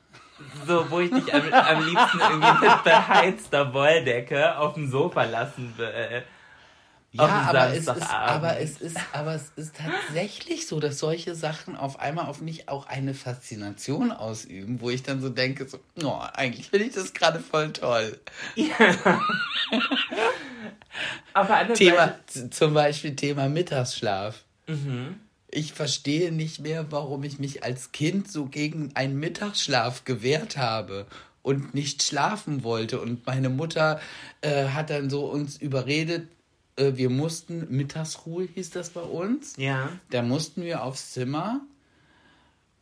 So, 0.66 0.90
wo 0.90 0.98
ich 0.98 1.10
dich 1.12 1.32
am, 1.32 1.52
am 1.52 1.86
liebsten 1.86 2.18
irgendwie 2.18 2.66
mit 2.66 2.82
beheizter 2.84 3.72
Wolldecke 3.72 4.58
auf 4.58 4.74
dem 4.74 4.90
Sofa 4.90 5.22
lassen 5.22 5.72
will. 5.76 6.24
Ja, 7.14 7.26
aber 7.26 7.68
es, 7.74 7.86
ist, 7.86 8.10
aber, 8.10 8.58
es 8.58 8.80
ist, 8.80 8.96
aber 9.12 9.34
es 9.34 9.52
ist 9.56 9.74
tatsächlich 9.76 10.66
so, 10.66 10.80
dass 10.80 10.98
solche 10.98 11.34
Sachen 11.34 11.76
auf 11.76 12.00
einmal 12.00 12.24
auf 12.24 12.40
mich 12.40 12.70
auch 12.70 12.86
eine 12.86 13.12
Faszination 13.12 14.12
ausüben, 14.12 14.80
wo 14.80 14.88
ich 14.88 15.02
dann 15.02 15.20
so 15.20 15.28
denke, 15.28 15.68
so, 15.68 15.78
oh, 16.02 16.22
eigentlich 16.32 16.70
finde 16.70 16.86
ich 16.86 16.94
das 16.94 17.12
gerade 17.12 17.40
voll 17.40 17.70
toll. 17.74 18.18
Ja. 18.54 18.66
aber 21.34 21.74
Thema, 21.74 22.14
zum 22.50 22.72
Beispiel 22.72 23.14
Thema 23.14 23.50
Mittagsschlaf. 23.50 24.44
Mhm. 24.66 25.20
Ich 25.48 25.74
verstehe 25.74 26.32
nicht 26.32 26.60
mehr, 26.60 26.90
warum 26.92 27.24
ich 27.24 27.38
mich 27.38 27.62
als 27.62 27.92
Kind 27.92 28.32
so 28.32 28.46
gegen 28.46 28.96
einen 28.96 29.20
Mittagsschlaf 29.20 30.06
gewehrt 30.06 30.56
habe 30.56 31.06
und 31.42 31.74
nicht 31.74 32.02
schlafen 32.02 32.64
wollte. 32.64 33.02
Und 33.02 33.26
meine 33.26 33.50
Mutter 33.50 34.00
äh, 34.40 34.68
hat 34.68 34.88
dann 34.88 35.10
so 35.10 35.26
uns 35.26 35.58
überredet, 35.58 36.28
äh, 36.76 36.92
wir 36.96 37.10
mussten, 37.10 37.66
Mittagsruhe 37.70 38.48
hieß 38.54 38.70
das 38.70 38.90
bei 38.90 39.02
uns. 39.02 39.54
Ja. 39.56 39.90
Da 40.10 40.22
mussten 40.22 40.62
wir 40.62 40.82
aufs 40.82 41.12
Zimmer 41.12 41.60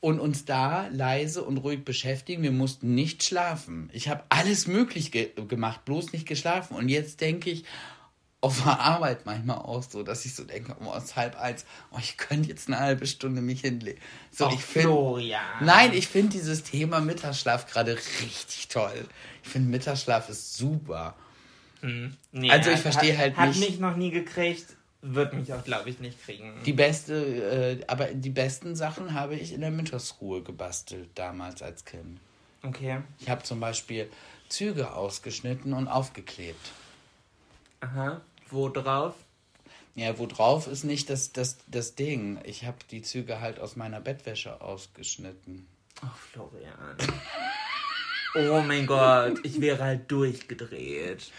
und 0.00 0.18
uns 0.18 0.44
da 0.44 0.88
leise 0.88 1.42
und 1.42 1.58
ruhig 1.58 1.84
beschäftigen. 1.84 2.42
Wir 2.42 2.52
mussten 2.52 2.94
nicht 2.94 3.22
schlafen. 3.22 3.90
Ich 3.92 4.08
habe 4.08 4.24
alles 4.28 4.66
möglich 4.66 5.12
ge 5.12 5.30
gemacht, 5.48 5.84
bloß 5.84 6.12
nicht 6.12 6.26
geschlafen. 6.26 6.74
Und 6.76 6.88
jetzt 6.88 7.20
denke 7.20 7.50
ich, 7.50 7.64
auf 8.42 8.62
der 8.62 8.80
Arbeit 8.80 9.26
manchmal 9.26 9.58
auch 9.58 9.82
so, 9.82 10.02
dass 10.02 10.24
ich 10.24 10.34
so 10.34 10.44
denke, 10.44 10.74
oh, 10.82 10.94
es 10.96 11.04
ist 11.04 11.16
halb 11.16 11.38
eins, 11.38 11.66
oh, 11.90 11.98
ich 12.00 12.16
könnte 12.16 12.48
jetzt 12.48 12.68
eine 12.68 12.78
halbe 12.78 13.06
Stunde 13.06 13.42
mich 13.42 13.60
hinlegen. 13.60 14.00
So, 14.30 14.46
Och, 14.46 14.54
ich 14.54 14.64
finde. 14.64 14.88
Nein, 15.60 15.92
ich 15.92 16.08
finde 16.08 16.30
dieses 16.30 16.62
Thema 16.62 17.00
Mittagsschlaf 17.00 17.66
gerade 17.66 17.98
richtig 18.22 18.68
toll. 18.68 19.06
Ich 19.42 19.50
finde 19.50 19.68
Mittagsschlaf 19.68 20.30
ist 20.30 20.56
super. 20.56 21.14
Hm. 21.80 22.16
Nee, 22.32 22.50
also 22.50 22.70
ich 22.70 22.80
verstehe 22.80 23.16
halt 23.16 23.36
hat, 23.36 23.48
nicht. 23.48 23.62
Hat 23.62 23.70
mich 23.70 23.80
noch 23.80 23.96
nie 23.96 24.10
gekriegt, 24.10 24.76
wird 25.02 25.32
mich 25.32 25.52
auch, 25.52 25.64
glaube 25.64 25.88
ich, 25.90 25.98
nicht 26.00 26.22
kriegen. 26.22 26.60
Die 26.64 26.72
beste, 26.72 27.14
äh, 27.14 27.84
aber 27.86 28.06
die 28.06 28.30
besten 28.30 28.76
Sachen 28.76 29.14
habe 29.14 29.34
ich 29.34 29.52
in 29.52 29.62
der 29.62 29.70
Mittagsruhe 29.70 30.42
gebastelt, 30.42 31.08
damals 31.14 31.62
als 31.62 31.84
Kind. 31.84 32.20
Okay. 32.62 32.98
Ich 33.18 33.30
habe 33.30 33.42
zum 33.42 33.60
Beispiel 33.60 34.10
Züge 34.48 34.92
ausgeschnitten 34.92 35.72
und 35.72 35.88
aufgeklebt. 35.88 36.72
Aha. 37.80 38.20
Wo 38.50 38.68
drauf? 38.68 39.14
Ja, 39.94 40.18
wo 40.18 40.26
drauf 40.26 40.66
ist 40.66 40.84
nicht 40.84 41.08
das, 41.10 41.32
das, 41.32 41.58
das 41.66 41.94
Ding. 41.94 42.38
Ich 42.44 42.64
habe 42.64 42.78
die 42.90 43.02
Züge 43.02 43.40
halt 43.40 43.58
aus 43.58 43.76
meiner 43.76 44.00
Bettwäsche 44.00 44.60
ausgeschnitten. 44.60 45.66
Oh, 46.02 46.06
Florian. 46.16 46.96
oh 48.34 48.62
mein 48.62 48.86
Gott, 48.86 49.38
ich 49.44 49.60
wäre 49.60 49.82
halt 49.82 50.10
durchgedreht. 50.10 51.32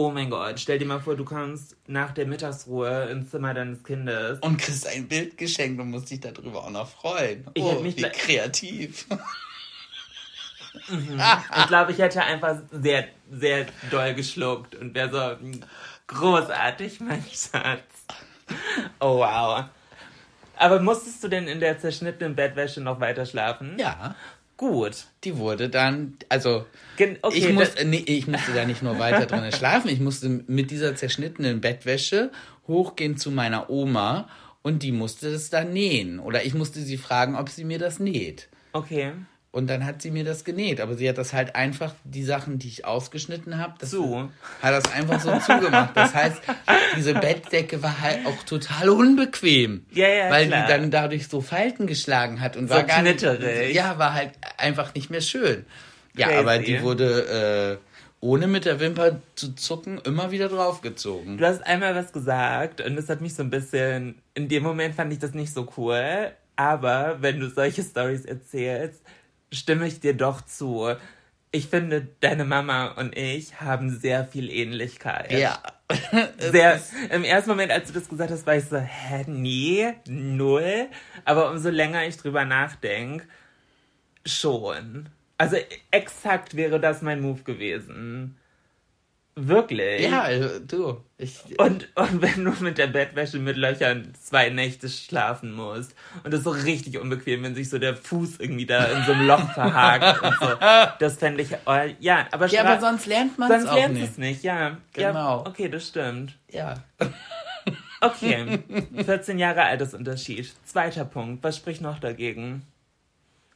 Oh 0.00 0.12
mein 0.12 0.30
Gott, 0.30 0.60
stell 0.60 0.78
dir 0.78 0.84
mal 0.84 1.00
vor, 1.00 1.16
du 1.16 1.24
kommst 1.24 1.74
nach 1.88 2.12
der 2.12 2.24
Mittagsruhe 2.24 3.08
ins 3.10 3.32
Zimmer 3.32 3.52
deines 3.52 3.82
Kindes. 3.82 4.38
Und 4.38 4.56
kriegst 4.56 4.86
ein 4.86 5.08
Bild 5.08 5.36
geschenkt 5.36 5.80
und 5.80 5.90
musst 5.90 6.08
dich 6.08 6.20
darüber 6.20 6.62
auch 6.62 6.70
noch 6.70 6.88
freuen. 6.88 7.44
Ich 7.54 7.64
oh, 7.64 7.80
mich 7.80 7.96
wie 7.96 8.02
kreativ. 8.02 9.08
mhm. 10.88 11.20
Ich 11.58 11.66
glaube, 11.66 11.90
ich 11.90 11.98
hätte 11.98 12.22
einfach 12.22 12.58
sehr, 12.70 13.08
sehr 13.28 13.66
doll 13.90 14.14
geschluckt 14.14 14.76
und 14.76 14.94
wäre 14.94 15.36
so 15.40 15.58
großartig, 16.06 17.00
mein 17.00 17.24
Schatz. 17.24 17.82
Oh 19.00 19.18
wow. 19.18 19.64
Aber 20.54 20.78
musstest 20.78 21.24
du 21.24 21.28
denn 21.28 21.48
in 21.48 21.58
der 21.58 21.80
zerschnittenen 21.80 22.36
Bettwäsche 22.36 22.80
noch 22.80 23.00
weiter 23.00 23.26
schlafen? 23.26 23.76
Ja. 23.80 24.14
Gut. 24.58 25.06
Die 25.22 25.36
wurde 25.36 25.70
dann, 25.70 26.18
also 26.28 26.66
okay, 26.96 27.16
ich, 27.32 27.52
muss, 27.52 27.70
nee, 27.86 28.02
ich 28.04 28.26
musste 28.26 28.52
da 28.52 28.64
nicht 28.64 28.82
nur 28.82 28.98
weiter 28.98 29.24
drin 29.26 29.52
schlafen, 29.56 29.88
ich 29.88 30.00
musste 30.00 30.28
mit 30.28 30.72
dieser 30.72 30.96
zerschnittenen 30.96 31.60
Bettwäsche 31.60 32.32
hochgehen 32.66 33.16
zu 33.16 33.30
meiner 33.30 33.70
Oma 33.70 34.28
und 34.62 34.82
die 34.82 34.90
musste 34.90 35.30
das 35.30 35.48
dann 35.48 35.72
nähen. 35.72 36.18
Oder 36.18 36.44
ich 36.44 36.54
musste 36.54 36.80
sie 36.80 36.98
fragen, 36.98 37.36
ob 37.36 37.48
sie 37.48 37.64
mir 37.64 37.78
das 37.78 38.00
näht. 38.00 38.48
Okay. 38.72 39.12
Und 39.50 39.66
dann 39.68 39.86
hat 39.86 40.02
sie 40.02 40.10
mir 40.10 40.24
das 40.24 40.44
genäht. 40.44 40.80
Aber 40.80 40.94
sie 40.94 41.08
hat 41.08 41.16
das 41.16 41.32
halt 41.32 41.56
einfach, 41.56 41.94
die 42.04 42.22
Sachen, 42.22 42.58
die 42.58 42.68
ich 42.68 42.84
ausgeschnitten 42.84 43.58
habe, 43.58 43.84
so. 43.84 44.28
hat 44.60 44.72
das 44.74 44.92
einfach 44.92 45.20
so 45.20 45.38
zugemacht. 45.38 45.96
Das 45.96 46.14
heißt, 46.14 46.42
diese 46.96 47.14
Bettdecke 47.14 47.82
war 47.82 48.00
halt 48.00 48.26
auch 48.26 48.42
total 48.44 48.90
unbequem. 48.90 49.86
Ja, 49.92 50.08
ja, 50.08 50.30
weil 50.30 50.48
klar. 50.48 50.66
die 50.66 50.72
dann 50.72 50.90
dadurch 50.90 51.28
so 51.28 51.40
Falten 51.40 51.86
geschlagen 51.86 52.40
hat 52.40 52.56
und 52.56 52.68
so 52.68 52.74
war 52.74 52.82
gar 52.82 53.02
nicht. 53.02 53.22
Ja, 53.22 53.98
war 53.98 54.12
halt 54.12 54.32
einfach 54.58 54.94
nicht 54.94 55.08
mehr 55.08 55.22
schön. 55.22 55.64
Ja, 56.14 56.26
Crazy. 56.26 56.38
aber 56.38 56.58
die 56.58 56.82
wurde. 56.82 57.78
Äh, 57.80 57.88
ohne 58.20 58.48
mit 58.48 58.64
der 58.64 58.80
Wimper 58.80 59.20
zu 59.36 59.54
zucken, 59.54 60.00
immer 60.04 60.32
wieder 60.32 60.48
draufgezogen. 60.48 61.38
Du 61.38 61.46
hast 61.46 61.64
einmal 61.64 61.94
was 61.94 62.12
gesagt 62.12 62.80
und 62.80 62.96
das 62.96 63.08
hat 63.08 63.20
mich 63.20 63.34
so 63.34 63.44
ein 63.44 63.50
bisschen. 63.50 64.16
In 64.34 64.48
dem 64.48 64.64
Moment 64.64 64.96
fand 64.96 65.12
ich 65.12 65.20
das 65.20 65.34
nicht 65.34 65.54
so 65.54 65.68
cool. 65.76 66.32
Aber 66.56 67.18
wenn 67.20 67.38
du 67.38 67.48
solche 67.48 67.84
Stories 67.84 68.24
erzählst, 68.24 69.00
stimme 69.52 69.86
ich 69.86 70.00
dir 70.00 70.14
doch 70.14 70.40
zu. 70.40 70.94
Ich 71.50 71.68
finde, 71.68 72.08
deine 72.20 72.44
Mama 72.44 72.88
und 72.92 73.16
ich 73.16 73.60
haben 73.60 73.90
sehr 73.90 74.24
viel 74.24 74.50
Ähnlichkeit. 74.50 75.32
Ja. 75.32 75.62
sehr, 76.38 76.80
Im 77.10 77.24
ersten 77.24 77.50
Moment, 77.50 77.72
als 77.72 77.88
du 77.88 77.94
das 77.94 78.08
gesagt 78.08 78.30
hast, 78.30 78.46
war 78.46 78.56
ich 78.56 78.64
so, 78.64 78.76
hä, 78.76 79.24
nee, 79.26 79.94
null. 80.06 80.88
Aber 81.24 81.50
umso 81.50 81.70
länger 81.70 82.06
ich 82.06 82.16
drüber 82.16 82.44
nachdenke, 82.44 83.26
schon. 84.26 85.08
Also 85.38 85.56
exakt 85.90 86.56
wäre 86.56 86.80
das 86.80 87.00
mein 87.00 87.20
Move 87.20 87.42
gewesen. 87.42 88.36
Wirklich? 89.40 90.02
Ja, 90.02 90.22
also, 90.22 90.58
du. 90.58 91.00
Ich, 91.16 91.38
und, 91.58 91.88
und 91.96 92.22
wenn 92.22 92.44
du 92.44 92.52
mit 92.62 92.78
der 92.78 92.88
Bettwäsche 92.88 93.38
mit 93.38 93.56
Löchern 93.56 94.12
zwei 94.20 94.50
Nächte 94.50 94.88
schlafen 94.88 95.52
musst 95.52 95.94
und 96.24 96.32
das 96.32 96.40
ist 96.40 96.44
so 96.44 96.50
richtig 96.50 96.98
unbequem, 96.98 97.42
wenn 97.42 97.54
sich 97.54 97.68
so 97.70 97.78
der 97.78 97.94
Fuß 97.96 98.40
irgendwie 98.40 98.66
da 98.66 98.84
in 98.84 99.04
so 99.04 99.12
einem 99.12 99.26
Loch 99.26 99.50
verhakt 99.54 100.22
und 100.22 100.34
so. 100.40 100.46
Das 100.98 101.16
fände 101.16 101.42
ich, 101.42 101.50
ja, 102.00 102.26
aber 102.30 102.46
Ja, 102.48 102.64
aber 102.64 102.80
sonst 102.80 103.06
lernt 103.06 103.38
man 103.38 103.50
es 103.50 103.66
auch 103.66 103.74
lernt 103.74 103.94
nicht. 103.94 104.10
es 104.10 104.18
nicht, 104.18 104.42
ja. 104.42 104.76
Genau. 104.92 105.42
Ja, 105.42 105.46
okay, 105.46 105.68
das 105.68 105.88
stimmt. 105.88 106.36
Ja. 106.50 106.74
Okay, 108.00 108.60
14 108.94 109.40
Jahre 109.40 109.64
Altersunterschied. 109.64 110.52
Zweiter 110.64 111.04
Punkt, 111.04 111.42
was 111.42 111.56
spricht 111.56 111.80
noch 111.80 111.98
dagegen? 111.98 112.62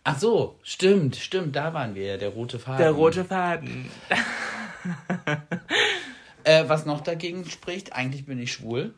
Ach 0.02 0.18
so, 0.18 0.58
stimmt, 0.64 1.14
stimmt, 1.14 1.54
da 1.54 1.72
waren 1.74 1.94
wir 1.94 2.04
ja, 2.04 2.16
der 2.16 2.30
rote 2.30 2.58
Faden. 2.58 2.78
Der 2.78 2.90
rote 2.90 3.24
Faden. 3.24 3.88
äh, 6.44 6.68
was 6.68 6.86
noch 6.86 7.00
dagegen 7.00 7.48
spricht, 7.48 7.92
eigentlich 7.92 8.26
bin 8.26 8.38
ich 8.38 8.52
schwul. 8.52 8.94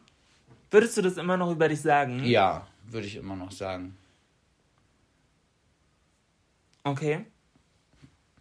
Würdest 0.70 0.97
du 0.97 1.03
das 1.03 1.16
immer 1.16 1.37
noch 1.37 1.51
über 1.51 1.68
dich 1.68 1.81
sagen? 1.81 2.25
Ja, 2.25 2.66
würde 2.85 3.07
ich 3.07 3.16
immer 3.16 3.37
noch 3.37 3.53
sagen. 3.53 3.97
Okay. 6.83 7.25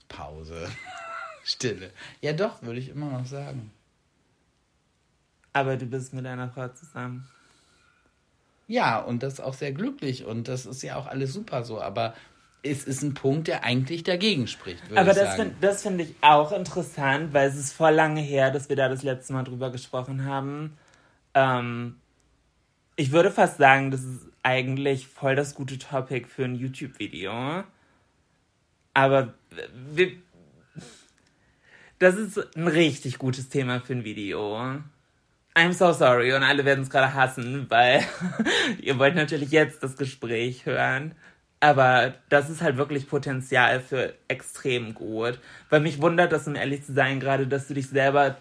Pause. 0.08 0.69
Stille. 1.43 1.91
Ja, 2.21 2.34
doch, 2.34 2.62
würde 2.62 2.79
ich 2.79 2.89
immer 2.89 3.10
noch 3.10 3.25
sagen. 3.25 3.71
Aber 5.53 5.77
du 5.77 5.86
bist 5.86 6.13
mit 6.13 6.25
einer 6.25 6.49
Frau 6.49 6.67
zusammen. 6.69 7.27
Ja, 8.67 8.99
und 8.99 9.23
das 9.23 9.39
auch 9.39 9.53
sehr 9.53 9.71
glücklich 9.71 10.25
und 10.25 10.47
das 10.47 10.65
ist 10.65 10.82
ja 10.82 10.95
auch 10.95 11.06
alles 11.06 11.34
super 11.34 11.63
so. 11.63 11.82
Aber 11.82 12.15
es 12.63 12.86
ist 12.86 13.04
ein 13.04 13.13
Punkt, 13.13 13.49
der 13.49 13.63
eigentlich 13.65 14.04
dagegen 14.04 14.47
spricht. 14.47 14.82
Aber 14.95 15.13
das 15.13 15.36
finde 15.36 15.73
find 15.73 16.02
ich 16.02 16.15
auch 16.21 16.54
interessant, 16.54 17.34
weil 17.34 17.49
es 17.49 17.58
ist 17.58 17.73
voll 17.73 17.93
lange 17.93 18.21
her, 18.21 18.52
dass 18.52 18.69
wir 18.69 18.78
da 18.78 18.88
das 18.88 19.04
letzte 19.04 19.34
Mal 19.34 19.43
drüber 19.43 19.69
gesprochen 19.69 20.26
haben. 20.26 20.78
Ähm, 21.34 21.97
ich 22.95 23.12
würde 23.12 23.32
fast 23.32 23.58
sagen, 23.58 23.91
das 23.91 24.04
ist 24.04 24.21
eigentlich 24.43 25.08
voll 25.08 25.36
das 25.36 25.56
gute 25.56 25.78
Topic 25.78 26.28
für 26.28 26.45
ein 26.45 26.56
YouTube-Video. 26.56 27.63
Aber 28.93 29.34
wir, 29.91 30.12
das 31.99 32.15
ist 32.15 32.56
ein 32.56 32.67
richtig 32.67 33.17
gutes 33.17 33.49
Thema 33.49 33.82
für 33.82 33.93
ein 33.93 34.06
Video. 34.06 34.80
I'm 35.56 35.73
so 35.73 35.91
sorry 35.91 36.34
und 36.34 36.43
alle 36.43 36.65
werden 36.65 36.84
es 36.84 36.89
gerade 36.89 37.13
hassen, 37.13 37.69
weil 37.69 38.04
ihr 38.82 38.97
wollt 38.97 39.15
natürlich 39.15 39.52
jetzt 39.52 39.84
das 39.84 39.97
Gespräch 39.97 40.65
hören. 40.65 41.13
Aber 41.63 42.15
das 42.28 42.49
ist 42.49 42.62
halt 42.62 42.76
wirklich 42.76 43.08
Potenzial 43.08 43.80
für 43.80 44.13
extrem 44.28 44.93
gut. 44.93 45.39
Weil 45.69 45.80
mich 45.80 46.02
wundert 46.02 46.34
das, 46.34 46.45
um 46.45 46.56
ehrlich 46.56 46.84
zu 46.84 46.91
sein, 46.91 47.21
gerade, 47.21 47.47
dass 47.47 47.69
du 47.69 47.73
dich 47.73 47.88
selber 47.88 48.36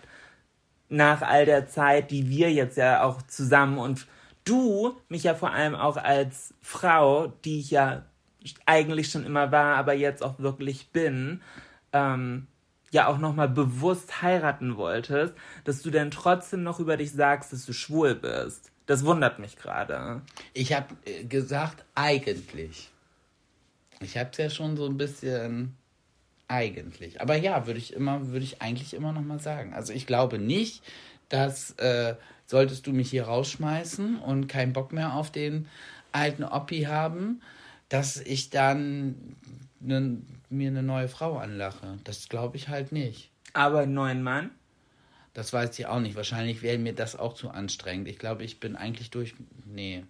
nach 0.89 1.23
all 1.23 1.47
der 1.47 1.69
Zeit, 1.69 2.11
die 2.11 2.29
wir 2.29 2.51
jetzt 2.51 2.77
ja 2.77 3.05
auch 3.05 3.23
zusammen 3.23 3.79
und 3.79 4.09
du 4.43 4.97
mich 5.09 5.23
ja 5.23 5.37
vor 5.37 5.53
allem 5.53 5.77
auch 5.77 5.99
als 5.99 6.53
Frau, 6.63 7.29
die 7.45 7.61
ich 7.61 7.71
ja 7.71 8.03
eigentlich 8.67 9.13
schon 9.13 9.25
immer 9.25 9.53
war, 9.53 9.77
aber 9.77 9.93
jetzt 9.93 10.25
auch 10.25 10.41
wirklich 10.41 10.91
bin, 10.91 11.43
ähm, 11.93 12.49
ja 12.91 13.07
auch 13.07 13.19
nochmal 13.19 13.49
bewusst 13.49 14.21
heiraten 14.21 14.77
wolltest, 14.77 15.35
dass 15.63 15.81
du 15.81 15.93
denn 15.93 16.11
trotzdem 16.11 16.65
noch 16.65 16.81
über 16.81 16.97
dich 16.97 17.13
sagst, 17.13 17.53
dass 17.53 17.67
du 17.67 17.73
schwul 17.73 18.17
bist. 18.17 18.73
Das 18.87 19.05
wundert 19.05 19.39
mich 19.39 19.59
gerade. 19.59 20.23
Ich 20.55 20.73
habe 20.73 20.89
äh, 21.05 21.23
gesagt, 21.23 21.85
eigentlich. 21.95 22.92
Ich 24.03 24.17
habe 24.17 24.31
es 24.33 24.39
ja 24.39 24.51
schon 24.51 24.77
so 24.77 24.87
ein 24.87 24.97
bisschen 24.97 25.77
eigentlich. 26.49 27.21
Aber 27.21 27.37
ja, 27.37 27.67
würde 27.67 27.79
ich 27.79 27.93
immer, 27.93 28.29
würde 28.29 28.45
ich 28.45 28.61
eigentlich 28.61 28.95
immer 28.95 29.13
noch 29.13 29.23
mal 29.23 29.41
sagen. 29.41 29.73
Also 29.73 29.93
ich 29.93 30.07
glaube 30.07 30.39
nicht, 30.39 30.83
dass 31.29 31.73
äh, 31.73 32.17
solltest 32.47 32.87
du 32.87 32.93
mich 32.93 33.11
hier 33.11 33.25
rausschmeißen 33.25 34.19
und 34.19 34.49
keinen 34.49 34.73
Bock 34.73 34.93
mehr 34.93 35.15
auf 35.15 35.31
den 35.31 35.69
alten 36.13 36.45
Oppi 36.45 36.83
haben, 36.83 37.41
dass 37.89 38.19
ich 38.19 38.51
dann 38.51 39.37
ne, 39.81 40.19
mir 40.51 40.69
eine 40.69 40.83
neue 40.83 41.09
Frau 41.09 41.39
anlache. 41.39 41.99
Das 42.05 42.29
glaube 42.29 42.57
ich 42.57 42.69
halt 42.69 42.93
nicht. 42.93 43.31
Aber 43.55 43.81
einen 43.81 43.95
neuen 43.95 44.23
Mann? 44.23 44.51
Das 45.35 45.53
weiß 45.53 45.79
ich 45.79 45.87
auch 45.87 46.01
nicht. 46.01 46.15
Wahrscheinlich 46.15 46.61
wäre 46.63 46.79
mir 46.79 46.95
das 46.95 47.17
auch 47.17 47.35
zu 47.35 47.51
anstrengend. 47.51 48.09
Ich 48.09 48.19
glaube, 48.19 48.45
ich 48.45 48.61
bin 48.61 48.77
eigentlich 48.77 49.11
durch. 49.11 49.35
Nee. 49.65 50.05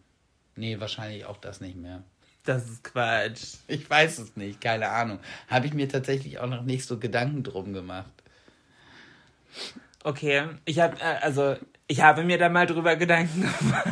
Nee, 0.57 0.81
wahrscheinlich 0.81 1.25
auch 1.25 1.37
das 1.37 1.61
nicht 1.61 1.77
mehr. 1.77 2.03
Das 2.45 2.69
ist 2.69 2.83
Quatsch. 2.83 3.55
Ich 3.69 3.89
weiß 3.89 4.19
es 4.19 4.37
nicht, 4.37 4.61
keine 4.61 4.89
Ahnung. 4.89 5.21
Habe 5.49 5.67
ich 5.67 5.75
mir 5.75 5.89
tatsächlich 5.89 6.41
auch 6.41 6.49
noch 6.49 6.63
nicht 6.63 6.85
so 6.85 6.99
Gedanken 6.99 7.45
drum 7.45 7.73
gemacht. 7.73 8.11
Okay, 10.03 10.45
ich 10.65 10.81
habe 10.81 10.97
äh, 11.01 11.19
also 11.21 11.57
ich 11.87 12.01
habe 12.01 12.25
mir 12.25 12.39
da 12.39 12.49
mal 12.49 12.67
drüber 12.67 12.97
Gedanken 12.97 13.43
gemacht. 13.43 13.87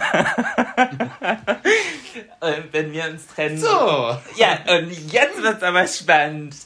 wenn 2.73 2.93
wir 2.93 3.05
uns 3.05 3.27
trennen. 3.27 3.59
So. 3.59 3.67
Ja, 4.37 4.59
und 4.69 5.13
jetzt 5.13 5.43
wird's 5.43 5.63
aber 5.63 5.87
spannend. 5.87 6.57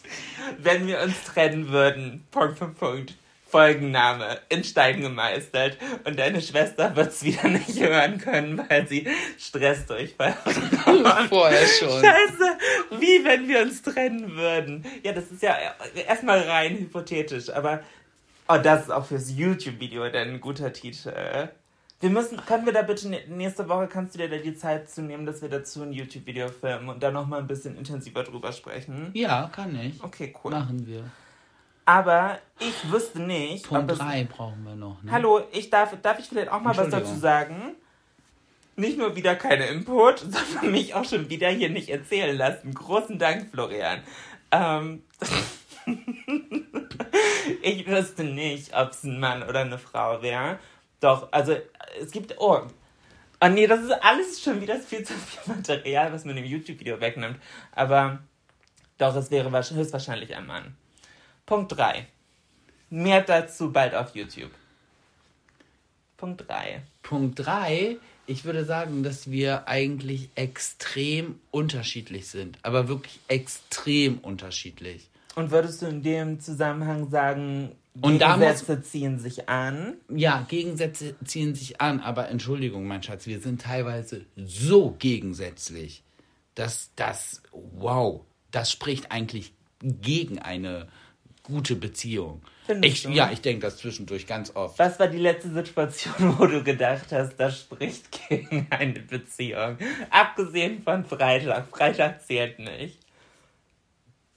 Wenn 0.59 0.87
wir 0.87 1.01
uns 1.01 1.25
trennen 1.25 1.69
würden. 1.69 2.27
Punkt, 2.31 2.59
Punkt, 2.59 2.79
Punkt. 2.79 3.15
Folgenname 3.55 4.41
in 4.49 4.65
Stein 4.65 5.01
gemeistert 5.01 5.79
und 6.03 6.19
deine 6.19 6.43
Schwester 6.43 6.97
wird 6.97 7.13
es 7.13 7.23
wieder 7.23 7.47
nicht 7.49 7.79
hören 7.79 8.19
können, 8.19 8.59
weil 8.69 8.89
sie 8.89 9.07
Stressdurchfall 9.39 10.35
hat. 10.45 11.29
Vorher 11.29 11.65
schon. 11.65 12.03
Scheiße, 12.03 12.59
wie 12.99 13.25
wenn 13.25 13.47
wir 13.47 13.63
uns 13.63 13.81
trennen 13.81 14.35
würden. 14.35 14.85
Ja, 15.05 15.13
das 15.13 15.31
ist 15.31 15.41
ja 15.45 15.57
erstmal 16.05 16.41
rein 16.41 16.79
hypothetisch, 16.79 17.49
aber 17.49 17.85
oh, 18.49 18.59
das 18.61 18.83
ist 18.83 18.91
auch 18.91 19.07
fürs 19.07 19.31
YouTube-Video 19.31 20.09
dann 20.09 20.31
ein 20.31 20.41
guter 20.41 20.73
Titel. 20.73 21.13
Wir 22.01 22.11
müssen, 22.11 22.45
können 22.47 22.67
wir 22.67 22.73
da 22.73 22.83
bitte 22.83 23.09
nächste 23.29 23.69
Woche 23.69 23.87
kannst 23.87 24.17
du 24.17 24.19
dir 24.19 24.29
da 24.29 24.39
die 24.39 24.57
Zeit 24.57 24.91
zu 24.91 25.01
nehmen, 25.01 25.27
dass 25.27 25.43
wir 25.43 25.49
dazu 25.49 25.85
ein 25.85 25.93
YouTube-Video 25.93 26.49
filmen 26.49 26.89
und 26.89 27.05
da 27.05 27.13
nochmal 27.13 27.39
ein 27.39 27.47
bisschen 27.47 27.79
intensiver 27.79 28.25
drüber 28.25 28.51
sprechen? 28.51 29.13
Ja, 29.15 29.49
kann 29.55 29.79
ich. 29.79 30.03
Okay, 30.03 30.35
cool. 30.43 30.51
Machen 30.51 30.85
wir. 30.89 31.05
Aber 31.87 32.39
ich 32.59 32.91
wüsste 32.91 33.21
nicht. 33.21 33.67
Punkt 33.69 33.85
ob 33.85 33.91
es- 33.93 33.99
3 33.99 34.25
brauchen 34.25 34.65
wir 34.65 34.75
noch. 34.75 35.03
Ne? 35.03 35.13
Hallo, 35.13 35.43
ich 35.53 35.69
darf, 35.71 35.95
darf 36.03 36.19
ich 36.19 36.27
vielleicht 36.27 36.49
auch 36.51 36.61
mal 36.61 36.77
was 36.77 36.89
dazu 36.89 37.15
sagen? 37.15 37.75
Nicht 38.77 38.99
nur 38.99 39.15
wieder 39.15 39.37
keine 39.37 39.67
Input, 39.67 40.19
sondern 40.31 40.71
mich 40.73 40.95
auch 40.95 41.05
schon 41.05 41.29
wieder 41.31 41.49
hier 41.49 41.71
nicht 41.71 41.89
erzählen 41.91 42.37
lassen. 42.37 42.75
Großen 42.75 43.19
Dank, 43.19 43.51
Florian. 43.51 44.03
Ähm, 44.51 45.03
ich 47.63 47.87
wüsste 47.87 48.25
nicht, 48.25 48.75
ob 48.77 48.91
es 48.91 49.05
ein 49.05 49.21
Mann 49.21 49.43
oder 49.43 49.61
eine 49.61 49.79
Frau 49.79 50.23
wäre. 50.23 50.59
Doch, 51.01 51.29
also 51.33 51.57
es 52.01 52.11
gibt. 52.11 52.35
Oh. 52.39 52.63
Oh 53.41 53.49
nee, 53.49 53.67
das 53.67 53.81
ist 53.83 53.91
alles 54.03 54.43
schon 54.43 54.61
wieder 54.63 54.79
viel 54.79 55.03
zu 55.05 55.13
viel 55.13 55.55
Material, 55.55 56.13
was 56.13 56.25
man 56.25 56.37
im 56.37 56.45
YouTube-Video 56.45 56.99
wegnimmt. 57.01 57.39
Aber 57.73 58.21
doch, 58.97 59.15
es 59.17 59.31
wäre 59.31 59.51
wahrsch- 59.51 59.75
höchstwahrscheinlich 59.75 60.35
ein 60.35 60.47
Mann. 60.47 60.77
Punkt 61.47 61.73
3. 61.77 62.07
Mehr 62.91 63.21
dazu 63.23 63.73
bald 63.73 63.95
auf 63.95 64.15
YouTube. 64.15 64.51
Punkt 66.17 66.49
3. 66.49 66.83
Punkt 67.03 67.39
3, 67.41 67.99
ich 68.27 68.45
würde 68.45 68.65
sagen, 68.65 69.03
dass 69.03 69.31
wir 69.31 69.69
eigentlich 69.69 70.31
extrem 70.37 71.39
unterschiedlich 71.51 72.29
sind. 72.29 72.59
Aber 72.63 72.89
wirklich 72.89 73.21
extrem 73.29 74.19
unterschiedlich. 74.19 75.11
Und 75.35 75.51
würdest 75.51 75.83
du 75.83 75.87
in 75.87 76.03
dem 76.03 76.41
Zusammenhang 76.41 77.11
sagen, 77.11 77.73
Und 78.01 78.21
da 78.21 78.37
muss- 78.37 78.47
Gegensätze 78.47 78.83
ziehen 78.83 79.19
sich 79.19 79.49
an? 79.49 79.95
Ja, 80.09 80.47
Gegensätze 80.49 81.15
ziehen 81.25 81.55
sich 81.55 81.81
an, 81.81 82.01
aber 82.01 82.29
Entschuldigung, 82.29 82.87
mein 82.87 83.03
Schatz, 83.03 83.27
wir 83.27 83.41
sind 83.41 83.61
teilweise 83.61 84.25
so 84.37 84.93
gegensätzlich, 84.99 86.03
dass 86.55 86.91
das, 86.97 87.43
wow, 87.53 88.21
das 88.53 88.71
spricht 88.71 89.11
eigentlich 89.11 89.53
gegen 89.83 90.39
eine 90.39 90.89
gute 91.45 91.77
Beziehung. 91.77 92.43
Ich, 92.83 93.03
du? 93.03 93.11
ja, 93.11 93.31
ich 93.31 93.41
denke 93.43 93.61
das 93.67 93.77
zwischendurch 93.77 94.27
ganz 94.27 94.57
oft. 94.57 94.79
Was 94.79 94.99
war 94.99 95.07
die 95.07 95.19
letzte 95.19 95.53
Situation, 95.53 96.39
wo 96.39 96.47
du 96.47 96.65
gedacht 96.65 97.13
hast, 97.13 97.37
das 97.37 97.61
spricht 97.61 98.29
gegen 98.29 98.67
eine 98.71 98.99
Beziehung? 99.01 99.79
Abgesehen 100.11 100.83
von 100.83 101.05
Freitag. 101.05 101.69
Freitag 101.69 102.23
zählt 102.27 102.59
nicht. 102.59 102.99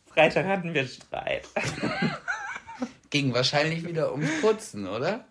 Freitag 0.05 0.45
hatten 0.45 0.73
wir 0.73 0.85
Streit. 0.85 1.47
Ging 3.09 3.33
wahrscheinlich 3.33 3.87
wieder 3.87 4.11
ums 4.11 4.41
Putzen, 4.41 4.87
oder? 4.87 5.25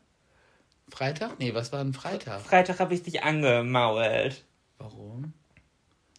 Freitag? 0.88 1.38
Nee, 1.38 1.52
was 1.52 1.72
war 1.72 1.80
ein 1.80 1.92
Freitag? 1.92 2.40
Freitag 2.40 2.80
habe 2.80 2.94
ich 2.94 3.02
dich 3.02 3.22
angemault. 3.22 4.44
Warum? 4.78 5.34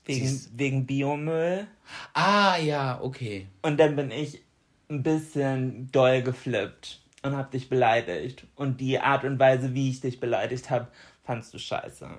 Wegen, 0.05 0.27
Siehst- 0.27 0.51
wegen 0.53 0.85
Biomüll. 0.85 1.65
Ah, 2.13 2.57
ja, 2.57 2.99
okay. 3.01 3.47
Und 3.63 3.79
dann 3.79 3.95
bin 3.95 4.11
ich 4.11 4.43
ein 4.89 5.03
bisschen 5.03 5.91
doll 5.91 6.21
geflippt 6.21 7.01
und 7.23 7.35
hab 7.35 7.51
dich 7.51 7.69
beleidigt. 7.69 8.45
Und 8.55 8.79
die 8.79 8.99
Art 8.99 9.23
und 9.23 9.39
Weise, 9.39 9.73
wie 9.73 9.89
ich 9.89 10.01
dich 10.01 10.19
beleidigt 10.19 10.69
habe, 10.69 10.87
fandst 11.23 11.53
du 11.53 11.59
scheiße. 11.59 12.09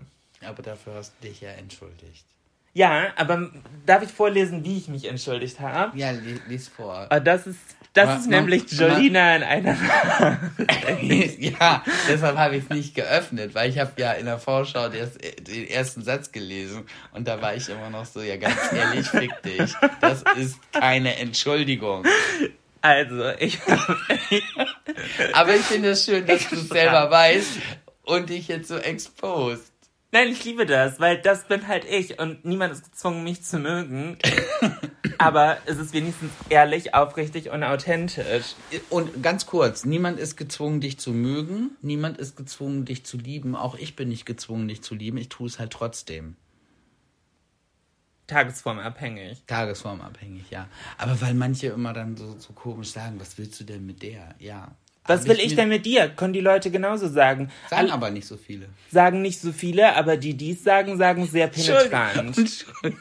Aber 0.44 0.62
dafür 0.62 0.94
hast 0.94 1.14
du 1.20 1.28
dich 1.28 1.40
ja 1.40 1.50
entschuldigt. 1.50 2.24
Ja, 2.74 3.12
aber 3.16 3.50
darf 3.86 4.02
ich 4.02 4.10
vorlesen, 4.10 4.64
wie 4.64 4.76
ich 4.78 4.88
mich 4.88 5.06
entschuldigt 5.06 5.58
habe? 5.58 5.98
Ja, 5.98 6.10
li 6.10 6.38
lies 6.46 6.68
vor. 6.68 7.06
Ah, 7.10 7.18
Das 7.18 7.46
ist, 7.46 7.58
das 7.94 8.06
Ma- 8.06 8.16
ist 8.16 8.26
nämlich 8.28 8.70
Jolina 8.70 9.36
in 9.36 9.42
einer. 9.42 9.76
ja, 11.38 11.82
deshalb 12.08 12.36
habe 12.36 12.56
ich 12.56 12.64
es 12.64 12.70
nicht 12.70 12.94
geöffnet, 12.94 13.54
weil 13.54 13.70
ich 13.70 13.78
habe 13.78 13.92
ja 13.96 14.12
in 14.12 14.26
der 14.26 14.38
Vorschau 14.38 14.88
das, 14.88 15.14
den 15.18 15.66
ersten 15.68 16.02
Satz 16.02 16.30
gelesen 16.32 16.86
und 17.12 17.26
da 17.26 17.40
war 17.40 17.54
ich 17.54 17.68
immer 17.68 17.90
noch 17.90 18.04
so, 18.04 18.20
ja 18.20 18.36
ganz 18.36 18.56
ehrlich, 18.72 19.06
fick 19.08 19.42
dich. 19.42 19.72
Das 20.00 20.22
ist 20.36 20.58
keine 20.72 21.16
Entschuldigung. 21.16 22.04
Also, 22.80 23.30
ich. 23.38 23.58
Aber 25.32 25.54
ich 25.54 25.62
finde 25.62 25.90
es 25.90 26.04
schön, 26.04 26.26
dass 26.26 26.48
du 26.48 26.56
es 26.56 26.68
selber 26.68 27.10
weißt 27.10 27.58
und 28.04 28.30
dich 28.30 28.48
jetzt 28.48 28.68
so 28.68 28.76
exposed. 28.76 29.72
Nein, 30.10 30.28
ich 30.28 30.42
liebe 30.44 30.64
das, 30.64 31.00
weil 31.00 31.18
das 31.18 31.44
bin 31.48 31.68
halt 31.68 31.84
ich 31.84 32.18
und 32.18 32.44
niemand 32.44 32.72
ist 32.72 32.84
gezwungen, 32.84 33.24
mich 33.24 33.42
zu 33.42 33.58
mögen. 33.58 34.16
Aber 35.18 35.58
es 35.66 35.78
ist 35.78 35.92
wenigstens 35.92 36.30
ehrlich, 36.48 36.94
aufrichtig 36.94 37.50
und 37.50 37.62
authentisch. 37.62 38.54
Und 38.90 39.22
ganz 39.22 39.46
kurz, 39.46 39.84
niemand 39.84 40.18
ist 40.18 40.36
gezwungen, 40.36 40.80
dich 40.80 40.98
zu 40.98 41.12
mögen, 41.12 41.70
niemand 41.82 42.18
ist 42.18 42.36
gezwungen, 42.36 42.84
dich 42.84 43.04
zu 43.04 43.16
lieben. 43.16 43.54
Auch 43.56 43.74
ich 43.76 43.96
bin 43.96 44.08
nicht 44.08 44.26
gezwungen, 44.26 44.68
dich 44.68 44.82
zu 44.82 44.94
lieben. 44.94 45.16
Ich 45.18 45.28
tue 45.28 45.46
es 45.46 45.58
halt 45.58 45.72
trotzdem. 45.72 46.36
Tagesformabhängig. 48.26 49.42
Tagesformabhängig, 49.46 50.50
ja. 50.50 50.68
Aber 50.98 51.18
weil 51.22 51.34
manche 51.34 51.68
immer 51.68 51.92
dann 51.94 52.16
so, 52.16 52.36
so 52.38 52.52
komisch 52.52 52.90
sagen, 52.90 53.18
was 53.18 53.38
willst 53.38 53.58
du 53.60 53.64
denn 53.64 53.86
mit 53.86 54.02
der? 54.02 54.34
Ja. 54.38 54.72
Was 55.06 55.26
will 55.26 55.38
ich 55.40 55.50
mir- 55.50 55.56
denn 55.56 55.68
mit 55.70 55.86
dir? 55.86 56.10
Können 56.10 56.34
die 56.34 56.40
Leute 56.40 56.70
genauso 56.70 57.08
sagen. 57.08 57.50
Sagen 57.70 57.90
aber 57.90 58.10
nicht 58.10 58.26
so 58.26 58.36
viele. 58.36 58.68
sagen 58.90 59.22
nicht 59.22 59.40
so 59.40 59.52
viele, 59.52 59.96
aber 59.96 60.18
die 60.18 60.34
dies 60.34 60.62
sagen, 60.62 60.98
sagen 60.98 61.26
sehr 61.26 61.46
penetrant. 61.48 62.36
Entschuldigung. 62.36 63.00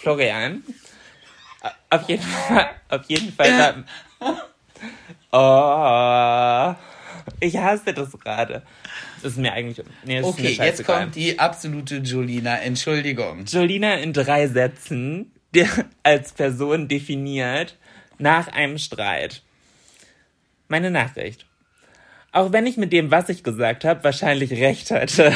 Florian. 0.00 0.62
Auf 1.90 2.08
jeden 2.08 2.22
Fall, 2.22 2.70
auf 2.88 3.04
jeden 3.08 3.32
Fall. 3.32 3.84
Oh, 5.30 6.74
ich 7.40 7.56
hasse 7.56 7.92
das 7.92 8.12
gerade. 8.18 8.62
Das 9.22 9.32
ist 9.32 9.38
mir 9.38 9.52
eigentlich. 9.52 9.84
Nee, 10.04 10.20
ist 10.20 10.24
Okay, 10.24 10.56
jetzt 10.58 10.84
kommt 10.84 11.16
die 11.16 11.38
absolute 11.38 11.96
Jolina. 11.96 12.58
Entschuldigung. 12.58 13.44
Jolina 13.44 13.94
in 13.96 14.12
drei 14.12 14.46
Sätzen 14.48 15.32
der 15.54 15.68
als 16.02 16.32
Person 16.32 16.88
definiert 16.88 17.76
nach 18.18 18.48
einem 18.48 18.78
Streit. 18.78 19.42
Meine 20.68 20.90
Nachricht. 20.90 21.46
Auch 22.32 22.52
wenn 22.52 22.66
ich 22.66 22.76
mit 22.76 22.92
dem, 22.92 23.10
was 23.10 23.30
ich 23.30 23.42
gesagt 23.42 23.84
habe, 23.84 24.04
wahrscheinlich 24.04 24.50
recht 24.52 24.90
hatte, 24.90 25.32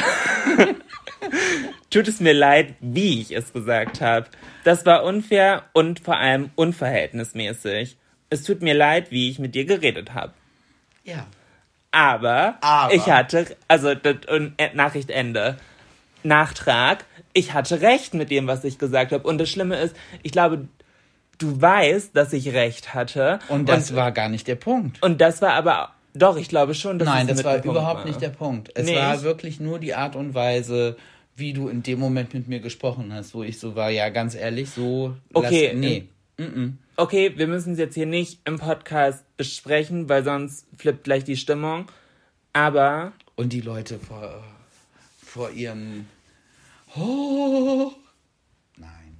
tut 1.93 2.07
es 2.07 2.19
mir 2.19 2.33
leid, 2.33 2.73
wie 2.81 3.21
ich 3.21 3.31
es 3.31 3.53
gesagt 3.53 4.01
habe. 4.01 4.25
Das 4.63 4.85
war 4.85 5.03
unfair 5.03 5.63
und 5.73 5.99
vor 5.99 6.17
allem 6.17 6.49
unverhältnismäßig. 6.55 7.97
Es 8.29 8.43
tut 8.43 8.61
mir 8.61 8.73
leid, 8.73 9.11
wie 9.11 9.29
ich 9.29 9.39
mit 9.39 9.53
dir 9.55 9.65
geredet 9.65 10.13
habe. 10.13 10.33
Ja. 11.03 11.27
Aber, 11.91 12.55
Aber. 12.61 12.93
ich 12.93 13.07
hatte, 13.09 13.55
also 13.67 13.93
das, 13.93 14.15
und, 14.27 14.53
äh, 14.57 14.73
Nachricht 14.73 15.11
Ende. 15.11 15.57
Nachtrag, 16.23 17.05
ich 17.33 17.53
hatte 17.53 17.81
recht 17.81 18.13
mit 18.13 18.31
dem, 18.31 18.47
was 18.47 18.63
ich 18.63 18.79
gesagt 18.79 19.11
habe. 19.11 19.27
Und 19.27 19.37
das 19.37 19.49
Schlimme 19.49 19.75
ist, 19.77 19.95
ich 20.23 20.31
glaube, 20.31 20.67
du 21.37 21.61
weißt, 21.61 22.15
dass 22.15 22.33
ich 22.33 22.53
recht 22.53 22.93
hatte. 22.93 23.39
Und 23.49 23.69
das 23.69 23.95
war 23.95 24.11
gar 24.11 24.29
nicht 24.29 24.47
der 24.47 24.55
Punkt. 24.55 25.03
und 25.03 25.21
das 25.21 25.41
war 25.41 25.53
aber, 25.53 25.91
doch, 26.15 26.37
ich 26.37 26.47
glaube 26.47 26.73
schon, 26.73 26.97
dass 26.97 27.07
Nein, 27.07 27.27
das 27.27 27.43
war 27.43 27.63
überhaupt 27.63 27.99
war. 27.99 28.05
nicht 28.05 28.21
der 28.21 28.29
Punkt. 28.29 28.71
Es 28.75 28.85
Nicht? 28.85 28.97
war 28.97 29.21
wirklich 29.23 29.59
nur 29.59 29.79
die 29.79 29.93
Art 29.93 30.15
und 30.15 30.33
Weise, 30.33 30.95
wie 31.35 31.53
du 31.53 31.67
in 31.67 31.83
dem 31.83 31.99
Moment 31.99 32.33
mit 32.33 32.47
mir 32.47 32.59
gesprochen 32.59 33.13
hast, 33.13 33.33
wo 33.33 33.43
ich 33.43 33.59
so 33.59 33.75
war, 33.75 33.89
ja, 33.89 34.09
ganz 34.09 34.35
ehrlich, 34.35 34.69
so. 34.69 35.15
Okay, 35.33 35.67
Lass, 35.67 35.75
nee. 35.75 36.07
Mm-mm. 36.37 36.73
Okay, 36.95 37.33
wir 37.35 37.47
müssen 37.47 37.73
es 37.73 37.79
jetzt 37.79 37.95
hier 37.95 38.05
nicht 38.05 38.39
im 38.45 38.59
Podcast 38.59 39.23
besprechen, 39.37 40.09
weil 40.09 40.23
sonst 40.23 40.67
flippt 40.77 41.03
gleich 41.03 41.23
die 41.23 41.37
Stimmung. 41.37 41.87
Aber 42.53 43.13
Und 43.35 43.53
die 43.53 43.61
Leute 43.61 43.97
vor, 43.99 44.43
vor 45.23 45.49
ihren. 45.51 46.07
Oh. 46.95 47.91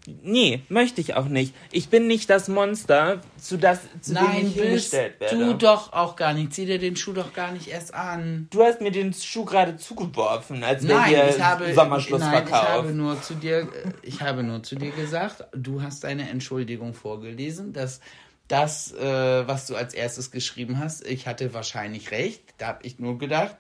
Nee, 0.06 0.62
möchte 0.68 1.00
ich 1.00 1.16
auch 1.16 1.28
nicht. 1.30 1.54
Ich 1.72 1.88
bin 1.88 2.08
nicht 2.08 2.30
das 2.30 2.50
Monster, 2.50 3.22
zu, 3.38 3.58
das, 3.58 3.80
zu 4.02 4.14
dem 4.14 4.24
Nein, 4.24 4.38
ich 4.48 4.56
bist 4.56 4.58
hingestellt 4.58 5.20
werde. 5.22 5.38
du 5.38 5.54
doch 5.54 5.94
auch 5.94 6.18
gar 6.18 6.34
nicht. 6.34 6.54
Zieh 6.54 6.66
dir 6.66 6.78
den 6.78 6.98
Schuh 6.98 7.14
doch 7.14 7.32
gar 7.32 7.52
nicht 7.54 7.70
erst 7.70 7.94
an. 7.94 8.48
Du 8.52 8.64
hast 8.64 8.82
mir 8.82 8.92
den 8.92 9.14
Schuh 9.14 9.46
gerade 9.46 9.78
zugeworfen, 9.78 10.62
als 10.62 10.86
wäre 10.86 11.00
Nein, 11.00 11.10
hier 11.10 11.30
ich 11.30 11.42
habe, 11.42 11.62
nein, 11.62 11.70
ich 11.70 11.76
Sommerschlussverkauf. 11.76 12.68
habe 12.70 12.92
nur 12.92 13.22
zu 13.22 13.36
dir, 13.36 13.70
ich 14.02 14.22
habe 14.22 14.44
nur 14.44 14.62
zu 14.62 14.76
dir 14.76 14.92
gesagt, 14.92 15.46
du 15.54 15.82
hast 15.82 16.04
deine 16.04 16.28
Entschuldigung 16.30 16.94
vorgelesen, 16.94 17.72
dass 17.72 18.02
das, 18.50 18.92
äh, 18.94 19.48
was 19.48 19.68
du 19.68 19.76
als 19.76 19.94
erstes 19.94 20.32
geschrieben 20.32 20.80
hast, 20.80 21.08
ich 21.08 21.28
hatte 21.28 21.54
wahrscheinlich 21.54 22.12
recht. 22.12 22.42
Da 22.58 22.68
habe 22.68 22.86
ich 22.86 23.00
nur 23.00 23.18
gedacht, 23.18 23.56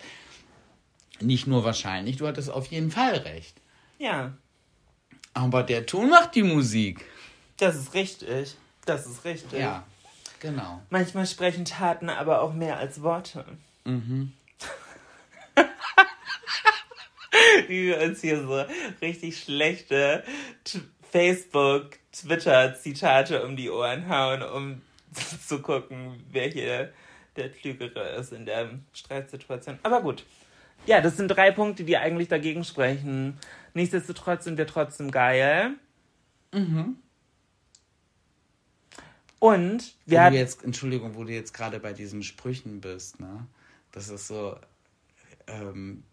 nicht 1.22 1.48
nur 1.48 1.64
wahrscheinlich, 1.64 2.18
du 2.18 2.28
hattest 2.28 2.50
auf 2.52 2.66
jeden 2.68 2.92
Fall 2.92 3.14
recht. 3.16 3.56
ja, 3.98 4.34
Aber 5.34 5.64
der 5.64 5.86
Ton 5.86 6.10
macht 6.10 6.36
die 6.36 6.44
Musik. 6.44 7.06
das 7.58 7.76
ist 7.76 7.94
richtig. 7.94 8.56
Das 8.86 9.06
ist 9.06 9.24
richtig. 9.26 9.60
Ja, 9.60 9.84
genau. 10.40 10.82
Manchmal 10.90 11.26
sprechen 11.26 11.66
Taten 11.66 12.10
aber 12.10 12.42
auch 12.42 12.54
mehr 12.54 12.78
als 12.78 13.02
Worte. 13.02 13.46
Mhm. 13.86 14.34
Wie 17.68 17.88
wir 17.88 18.02
uns 18.02 18.22
hier 18.22 18.42
so 18.42 18.64
richtig 19.02 19.40
schlechte 19.40 20.24
Facebook, 21.12 21.92
Twitter-Zitate 22.12 23.46
um 23.46 23.56
die 23.56 23.70
Ohren 23.70 24.10
hauen, 24.10 24.42
um 24.44 24.82
zu 25.48 25.62
gucken, 25.62 26.24
wer 26.32 26.50
hier 26.50 26.92
der 27.36 27.50
Klügere 27.50 28.10
ist 28.18 28.32
in 28.34 28.46
der 28.46 28.70
Streitsituation. 28.94 29.80
Aber 29.84 30.02
gut. 30.02 30.24
Ja, 30.86 31.02
das 31.02 31.18
sind 31.18 31.30
drei 31.30 31.52
Punkte, 31.52 31.84
die 31.84 31.98
eigentlich 31.98 32.28
dagegen 32.28 32.64
sprechen. 32.64 33.40
Nichtsdestotrotz 33.74 34.44
sind 34.44 34.58
wir 34.58 34.68
trotzdem 34.68 35.12
geil. 35.12 35.76
Mhm. 36.54 36.98
Und 39.40 39.96
wir 40.06 40.20
Wo 40.20 40.24
hatten 40.24 40.34
du 40.36 40.40
jetzt, 40.40 40.64
Entschuldigung, 40.64 41.16
wo 41.16 41.24
du 41.26 41.34
jetzt 41.34 41.54
gerade 41.54 41.80
bei 41.80 41.92
diesen 41.92 42.24
Sprüchen 42.24 42.80
bist, 42.80 43.20
ne? 43.20 43.46
Das 43.92 44.10
ist 44.10 44.28
so, 44.28 44.58
ähm, 45.48 46.04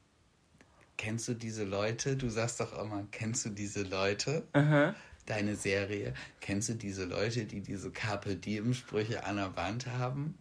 kennst 0.97 1.29
du 1.29 1.35
diese 1.35 1.65
Leute? 1.65 2.17
Du 2.17 2.29
sagst 2.29 2.61
doch 2.61 2.77
immer, 2.77 3.07
kennst 3.13 3.45
du 3.45 3.51
diese 3.51 3.83
Leute? 3.83 4.43
Aha. 4.53 4.95
Deine 5.27 5.55
Serie, 5.55 6.13
kennst 6.41 6.71
du 6.71 6.75
diese 6.75 7.05
Leute, 7.05 7.45
die 7.45 7.61
diese 7.61 7.93
Carpe 7.93 8.35
Diem 8.35 8.75
Sprüche 8.75 9.25
an 9.25 9.37
der 9.37 9.57
Wand 9.57 9.87
haben? 9.87 10.37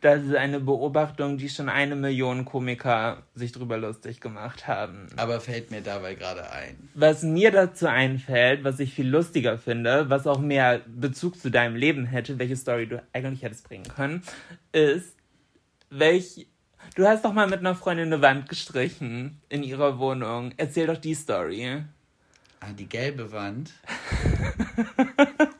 Das 0.00 0.22
ist 0.22 0.34
eine 0.34 0.60
Beobachtung, 0.60 1.38
die 1.38 1.48
schon 1.48 1.68
eine 1.68 1.96
Million 1.96 2.44
Komiker 2.44 3.22
sich 3.34 3.52
drüber 3.52 3.78
lustig 3.78 4.20
gemacht 4.20 4.66
haben. 4.66 5.06
Aber 5.16 5.40
fällt 5.40 5.70
mir 5.70 5.80
dabei 5.80 6.14
gerade 6.14 6.50
ein. 6.50 6.88
Was 6.94 7.22
mir 7.22 7.50
dazu 7.50 7.86
einfällt, 7.86 8.64
was 8.64 8.80
ich 8.80 8.94
viel 8.94 9.08
lustiger 9.08 9.58
finde, 9.58 10.10
was 10.10 10.26
auch 10.26 10.40
mehr 10.40 10.82
Bezug 10.86 11.38
zu 11.38 11.50
deinem 11.50 11.76
Leben 11.76 12.04
hätte, 12.04 12.38
welche 12.38 12.56
Story 12.56 12.86
du 12.86 13.02
eigentlich 13.12 13.42
hättest 13.42 13.66
bringen 13.66 13.88
können, 13.88 14.22
ist, 14.72 15.16
welch. 15.90 16.46
Du 16.96 17.06
hast 17.06 17.24
doch 17.24 17.32
mal 17.32 17.48
mit 17.48 17.60
einer 17.60 17.76
Freundin 17.76 18.12
eine 18.12 18.22
Wand 18.22 18.48
gestrichen 18.48 19.40
in 19.48 19.62
ihrer 19.62 19.98
Wohnung. 19.98 20.52
Erzähl 20.56 20.86
doch 20.86 20.98
die 20.98 21.14
Story. 21.14 21.84
Ah, 22.60 22.72
die 22.72 22.88
gelbe 22.88 23.32
Wand. 23.32 23.72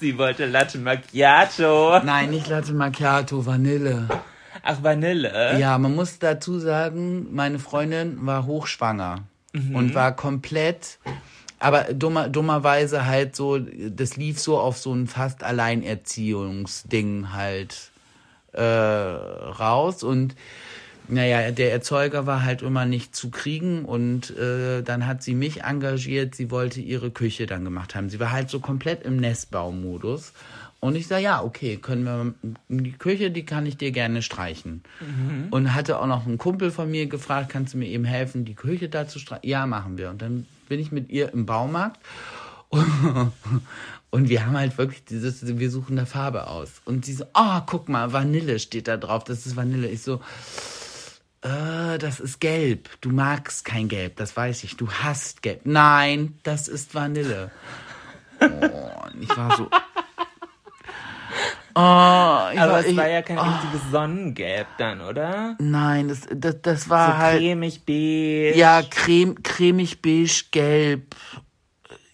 Sie 0.00 0.16
wollte 0.16 0.46
Latte 0.46 0.78
Macchiato. 0.78 2.00
Nein, 2.02 2.30
nicht 2.30 2.48
Latte 2.48 2.72
Macchiato, 2.72 3.44
Vanille. 3.44 4.08
Ach, 4.62 4.82
Vanille. 4.82 5.58
Ja, 5.58 5.76
man 5.76 5.94
muss 5.94 6.18
dazu 6.18 6.58
sagen, 6.58 7.34
meine 7.34 7.58
Freundin 7.58 8.24
war 8.24 8.46
hochschwanger 8.46 9.24
und 9.52 9.94
war 9.94 10.16
komplett, 10.16 10.98
aber 11.58 11.92
dummer, 11.92 12.28
dummerweise 12.28 13.04
halt 13.04 13.36
so, 13.36 13.58
das 13.58 14.16
lief 14.16 14.40
so 14.40 14.58
auf 14.58 14.78
so 14.78 14.94
ein 14.94 15.06
fast 15.06 15.42
Alleinerziehungsding 15.44 17.32
halt 17.34 17.90
äh, 18.52 18.62
raus 18.62 20.02
und 20.02 20.34
naja, 21.10 21.50
der 21.50 21.72
Erzeuger 21.72 22.26
war 22.26 22.42
halt 22.44 22.62
immer 22.62 22.86
nicht 22.86 23.14
zu 23.14 23.30
kriegen 23.30 23.84
und 23.84 24.36
äh, 24.36 24.82
dann 24.82 25.06
hat 25.06 25.22
sie 25.22 25.34
mich 25.34 25.62
engagiert, 25.62 26.34
sie 26.34 26.50
wollte 26.50 26.80
ihre 26.80 27.10
Küche 27.10 27.46
dann 27.46 27.64
gemacht 27.64 27.94
haben. 27.94 28.10
Sie 28.10 28.20
war 28.20 28.32
halt 28.32 28.50
so 28.50 28.60
komplett 28.60 29.02
im 29.02 29.16
Nestbaumodus. 29.16 30.32
Und 30.80 30.94
ich 30.94 31.06
sage, 31.06 31.24
ja, 31.24 31.42
okay, 31.42 31.76
können 31.76 32.04
wir, 32.04 32.34
die 32.68 32.92
Küche, 32.92 33.30
die 33.30 33.44
kann 33.44 33.66
ich 33.66 33.76
dir 33.76 33.92
gerne 33.92 34.22
streichen. 34.22 34.82
Und 35.50 35.74
hatte 35.74 35.98
auch 35.98 36.06
noch 36.06 36.26
einen 36.26 36.38
Kumpel 36.38 36.70
von 36.70 36.90
mir 36.90 37.06
gefragt, 37.06 37.50
kannst 37.50 37.74
du 37.74 37.78
mir 37.78 37.88
eben 37.88 38.06
helfen, 38.06 38.46
die 38.46 38.54
Küche 38.54 38.88
da 38.88 39.06
zu 39.06 39.18
streichen? 39.18 39.46
Ja, 39.46 39.66
machen 39.66 39.98
wir. 39.98 40.08
Und 40.08 40.22
dann 40.22 40.46
bin 40.70 40.80
ich 40.80 40.90
mit 40.90 41.10
ihr 41.10 41.34
im 41.34 41.44
Baumarkt 41.44 42.00
und 44.10 44.28
wir 44.28 44.46
haben 44.46 44.56
halt 44.56 44.78
wirklich 44.78 45.04
dieses, 45.04 45.58
wir 45.58 45.70
suchen 45.70 45.98
eine 45.98 46.06
Farbe 46.06 46.46
aus. 46.46 46.80
Und 46.86 47.04
sie 47.04 47.12
so, 47.12 47.24
oh, 47.34 47.60
guck 47.66 47.88
mal, 47.88 48.12
Vanille 48.12 48.58
steht 48.58 48.88
da 48.88 48.96
drauf, 48.96 49.24
das 49.24 49.44
ist 49.44 49.56
Vanille. 49.56 49.88
Ich 49.88 50.02
so, 50.02 50.20
äh, 51.42 51.98
das 51.98 52.20
ist 52.20 52.40
gelb. 52.40 52.88
Du 53.00 53.10
magst 53.10 53.64
kein 53.64 53.88
Gelb, 53.88 54.16
das 54.16 54.36
weiß 54.36 54.64
ich. 54.64 54.76
Du 54.76 54.90
hasst 54.90 55.42
Gelb. 55.42 55.60
Nein, 55.64 56.38
das 56.42 56.68
ist 56.68 56.94
Vanille. 56.94 57.50
Oh, 58.40 59.06
ich 59.20 59.36
war 59.36 59.56
so. 59.56 59.68
Oh, 61.72 62.50
ich 62.52 62.60
Aber 62.60 62.72
war, 62.72 62.80
es 62.80 62.86
ich, 62.86 62.96
war 62.96 63.08
ja 63.08 63.22
kein 63.22 63.38
richtiges 63.38 63.90
Sonnengelb 63.92 64.66
dann, 64.76 65.00
oder? 65.00 65.56
Nein, 65.60 66.08
das, 66.08 66.22
das, 66.34 66.60
das 66.62 66.88
war 66.88 67.12
So 67.12 67.18
halt. 67.18 67.38
cremig 67.38 67.86
beige. 67.86 68.52
Ja, 68.56 68.82
creme, 68.82 69.40
cremig 69.42 70.02
beige, 70.02 70.46
gelb. 70.50 71.14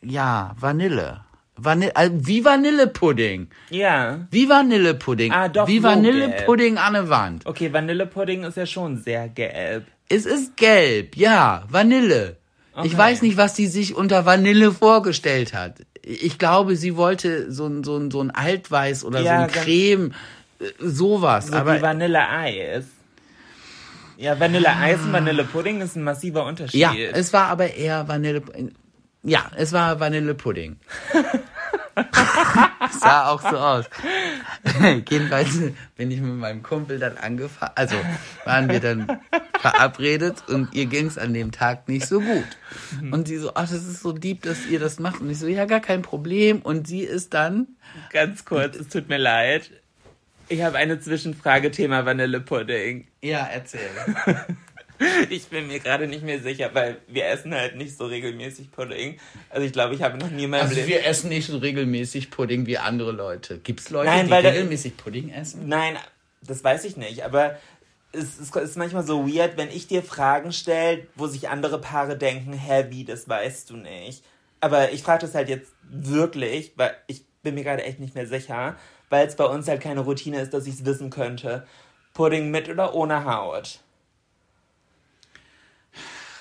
Ja, 0.03 0.55
Vanille. 0.59 1.25
Vanille 1.57 1.97
also 1.97 2.15
wie 2.27 2.45
Vanillepudding. 2.45 3.49
Ja. 3.71 4.27
Wie 4.31 4.49
Vanillepudding. 4.49 5.33
Ah, 5.33 5.49
doch, 5.49 5.67
Wie 5.69 5.79
so 5.79 5.85
Vanillepudding 5.85 6.77
an 6.79 6.93
der 6.93 7.09
Wand. 7.09 7.47
Okay, 7.47 7.73
Vanillepudding 7.73 8.45
ist 8.45 8.57
ja 8.57 8.67
schon 8.67 8.99
sehr 8.99 9.29
gelb. 9.29 9.87
Es 10.09 10.27
ist 10.27 10.57
gelb, 10.57 11.17
ja, 11.17 11.65
Vanille. 11.69 12.37
Ich 12.85 12.93
Okay. 12.93 12.99
weiß 12.99 13.23
nicht, 13.23 13.37
was 13.39 13.57
sie 13.57 13.67
sich 13.69 13.95
unter 13.97 14.27
Vanille 14.27 14.71
vorgestellt 14.71 15.55
hat. 15.55 15.77
Ich 16.03 16.39
glaube, 16.39 16.77
sie 16.77 16.95
wollte 16.97 17.51
so 17.51 17.67
ein, 17.67 17.83
so 17.85 17.97
ein, 17.97 18.11
so 18.11 18.21
ein 18.21 18.31
Altweiß 18.31 19.05
oder 19.05 19.21
so 19.21 19.25
Ja, 19.25 19.41
ein 19.45 19.49
ganz- 19.51 19.65
Creme, 19.65 20.13
äh, 20.61 20.65
sowas. 20.79 21.47
So 21.49 21.55
aber 21.55 21.79
wie 21.79 21.83
Vanilleeis. 21.83 22.85
Ja, 24.19 24.39
Vanilleeis 24.39 25.01
und 25.01 25.13
Vanillepudding 25.13 25.81
ist 25.81 25.97
ein 25.97 26.03
massiver 26.05 26.45
Unterschied. 26.45 26.79
ja, 26.81 26.93
es 26.95 27.33
war 27.33 27.49
aber 27.49 27.75
eher 27.75 28.07
Vanille. 28.09 28.43
Ja, 29.27 29.51
es 29.57 29.73
war 29.73 29.99
Vanillepudding. 29.99 30.77
Sah 33.01 33.29
auch 33.29 33.41
so 33.43 33.57
aus. 33.59 33.87
Jedenfalls 35.09 35.59
bin 35.97 36.13
ich 36.13 36.21
mit 36.21 36.35
meinem 36.35 36.63
Kumpel 36.63 37.01
dann 37.01 37.17
angefahren. 37.19 37.73
Also 37.75 37.97
waren 38.45 38.69
wir 38.69 38.79
dann 38.79 39.21
verabredet 39.59 40.45
und 40.49 40.73
ihr 40.75 40.87
ging 40.87 41.07
es 41.07 41.19
an 41.19 41.35
dem 41.35 41.51
Tag 41.51 41.89
nicht 41.89 42.07
so 42.07 42.21
gut. 42.21 42.47
Und 43.11 43.27
sie 43.27 43.39
so, 43.39 43.51
ach, 43.55 43.69
das 43.69 43.85
ist 43.85 44.03
so 44.03 44.13
lieb, 44.13 44.43
dass 44.43 44.65
ihr 44.67 44.79
das 44.79 45.01
macht. 45.01 45.21
Und 45.21 45.29
ich 45.29 45.41
so, 45.41 45.49
ja, 45.49 45.65
gar 45.65 45.81
kein 45.81 46.03
Problem. 46.03 46.61
Und 46.63 46.87
sie 46.87 47.01
ist 47.03 47.35
dann, 47.35 47.67
Ganz 48.13 48.45
kurz, 48.45 48.77
es 48.77 48.89
tut 48.89 49.09
mir 49.09 49.19
leid. 49.19 49.73
Ich 50.49 50.63
habe 50.63 50.79
eine 50.79 51.01
Zwischenfrage, 51.01 51.73
Thema 51.73 52.07
Vanillepudding. 52.07 53.09
ja, 53.23 53.49
erzähl. 53.53 53.81
Ich 55.31 55.47
bin 55.47 55.67
mir 55.67 55.81
gerade 55.81 56.07
nicht 56.07 56.23
mehr 56.23 56.41
sicher, 56.41 56.71
weil 56.73 56.99
wir 57.09 57.27
essen 57.27 57.55
halt 57.55 57.77
nicht 57.77 57.97
so 57.97 58.07
regelmäßig 58.07 58.71
Pudding. 58.71 59.19
Also 59.51 59.67
ich 59.67 59.73
glaube, 59.73 59.95
ich 59.95 60.03
habe 60.03 60.19
noch 60.19 60.31
nie 60.31 60.45
in 60.45 60.51
meinem 60.51 60.63
Also 60.63 60.75
Leben... 60.75 60.89
wir 60.89 61.05
essen 61.05 61.29
nicht 61.29 61.47
so 61.47 61.59
regelmäßig 61.59 62.31
Pudding 62.31 62.67
wie 62.67 62.79
andere 62.79 63.13
Leute. 63.13 63.59
Gibt's 63.59 63.91
Leute, 63.91 64.07
Nein, 64.07 64.27
die 64.27 64.35
regelmäßig 64.35 64.97
Pudding 64.97 65.31
essen? 65.31 65.69
Nein, 65.69 65.97
das 66.43 66.63
weiß 66.63 66.85
ich 66.85 66.97
nicht, 66.97 67.25
aber 67.25 67.59
es, 68.13 68.39
es 68.39 68.51
ist 68.55 68.77
manchmal 68.77 69.05
so 69.05 69.29
weird, 69.29 69.57
wenn 69.57 69.71
ich 69.71 69.87
dir 69.87 70.03
Fragen 70.03 70.53
stelle, 70.53 71.07
wo 71.15 71.27
sich 71.27 71.49
andere 71.49 71.81
Paare 71.81 72.17
denken, 72.17 72.53
hä, 72.53 72.87
wie, 72.91 73.05
das 73.05 73.29
weißt 73.29 73.71
du 73.71 73.77
nicht. 73.77 74.25
Aber 74.61 74.93
ich 74.93 75.03
frage 75.03 75.27
das 75.27 75.35
halt 75.35 75.49
jetzt 75.49 75.73
wirklich, 75.83 76.73
weil 76.77 76.97
ich 77.07 77.25
bin 77.43 77.55
mir 77.55 77.65
gerade 77.65 77.85
echt 77.85 78.01
nicht 78.01 78.15
mehr 78.15 78.27
sicher, 78.27 78.77
weil 79.11 79.27
es 79.27 79.37
bei 79.37 79.45
uns 79.45 79.69
halt 79.69 79.81
keine 79.81 80.01
Routine 80.01 80.41
ist, 80.41 80.55
dass 80.55 80.67
ich 80.67 80.75
es 80.75 80.85
wissen 80.85 81.11
könnte. 81.11 81.67
Pudding 82.15 82.51
mit 82.51 82.69
oder 82.69 82.95
ohne 82.95 83.25
Haut? 83.25 83.81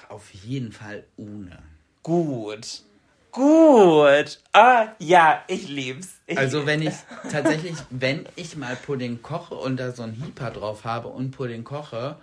Auf 0.10 0.34
jeden 0.34 0.72
Fall 0.72 1.06
ohne. 1.18 1.62
Gut. 2.04 2.84
Gut. 3.32 4.39
Ah, 4.53 4.88
ja, 4.99 5.43
ich 5.47 5.68
lieb's. 5.68 6.22
Ich 6.26 6.38
Also 6.38 6.66
wenn 6.66 6.82
ich 6.82 6.93
tatsächlich, 7.30 7.76
wenn 7.89 8.26
ich 8.36 8.56
mal 8.56 8.76
Pudding 8.76 9.22
koche 9.22 9.56
und 9.56 9.78
da 9.78 9.91
so 9.91 10.03
ein 10.03 10.14
Hieper 10.14 10.51
drauf 10.51 10.86
habe 10.86 11.10
und 11.10 11.32
Pudding 11.32 11.64
koche, 11.64 12.18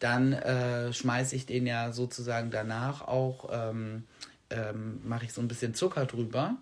dann 0.00 0.32
äh, 0.32 0.92
schmeiße 0.92 1.36
ich 1.36 1.46
den 1.46 1.66
ja 1.66 1.92
sozusagen 1.92 2.50
danach 2.50 3.02
auch, 3.02 3.48
ähm, 3.52 4.04
ähm, 4.50 5.00
mache 5.04 5.24
ich 5.24 5.32
so 5.32 5.40
ein 5.40 5.48
bisschen 5.48 5.74
Zucker 5.74 6.06
drüber 6.06 6.56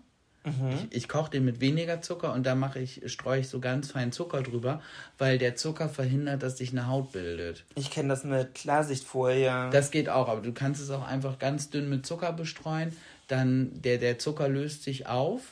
Ich, 0.90 0.96
ich 0.96 1.08
koche 1.08 1.30
den 1.30 1.44
mit 1.44 1.60
weniger 1.60 2.00
Zucker 2.00 2.32
und 2.32 2.44
da 2.44 2.54
mache 2.54 2.80
ich, 2.80 3.02
streue 3.06 3.40
ich 3.40 3.48
so 3.48 3.60
ganz 3.60 3.92
fein 3.92 4.12
Zucker 4.12 4.42
drüber, 4.42 4.80
weil 5.18 5.38
der 5.38 5.56
Zucker 5.56 5.88
verhindert, 5.88 6.42
dass 6.42 6.58
sich 6.58 6.70
eine 6.72 6.86
Haut 6.86 7.12
bildet. 7.12 7.64
Ich 7.74 7.90
kenne 7.90 8.08
das 8.08 8.24
mit 8.24 8.54
Klarsichtfolie. 8.54 9.70
Das 9.70 9.90
geht 9.90 10.08
auch, 10.08 10.28
aber 10.28 10.40
du 10.40 10.52
kannst 10.52 10.80
es 10.80 10.90
auch 10.90 11.06
einfach 11.06 11.38
ganz 11.38 11.70
dünn 11.70 11.88
mit 11.88 12.06
Zucker 12.06 12.32
bestreuen. 12.32 12.96
Dann 13.28 13.70
der, 13.82 13.98
der 13.98 14.18
Zucker 14.18 14.48
löst 14.48 14.82
sich 14.82 15.06
auf, 15.06 15.42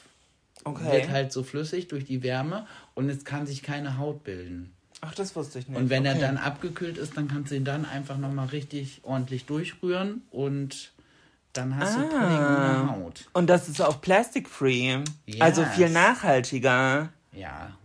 okay. 0.65 0.93
wird 0.93 1.11
halt 1.11 1.33
so 1.33 1.43
flüssig 1.43 1.89
durch 1.89 2.05
die 2.05 2.23
Wärme 2.23 2.67
und 2.95 3.09
es 3.11 3.25
kann 3.25 3.47
sich 3.47 3.63
keine 3.63 3.99
Haut 3.99 4.25
bilden. 4.25 4.73
Ach, 5.03 5.15
das 5.15 5.37
wusste 5.37 5.59
ich 5.59 5.69
nicht. 5.69 5.79
Und 5.79 5.91
wenn 5.91 6.07
okay. 6.07 6.19
er 6.19 6.21
dann 6.21 6.39
abgekühlt 6.39 6.97
ist, 6.97 7.17
dann 7.17 7.29
kannst 7.29 7.51
du 7.51 7.57
ihn 7.57 7.65
dann 7.65 7.85
einfach 7.85 8.17
nochmal 8.17 8.49
richtig 8.49 9.01
ordentlich 9.03 9.45
durchrühren 9.45 10.23
und 10.31 10.93
dann 11.57 11.77
hast 11.77 11.97
du 11.97 12.01
Ah. 12.01 12.05
Pudding 12.05 12.39
ohne 12.39 12.91
Haut. 13.05 13.25
Und 13.33 13.47
das 13.49 13.69
ist 13.69 13.81
auch 13.81 14.01
plastic-free. 14.01 14.99
Also 15.41 15.63
Yes. 15.63 15.75
viel 15.75 15.91
nachhaltiger. 15.91 17.11
Ja, 17.33 17.77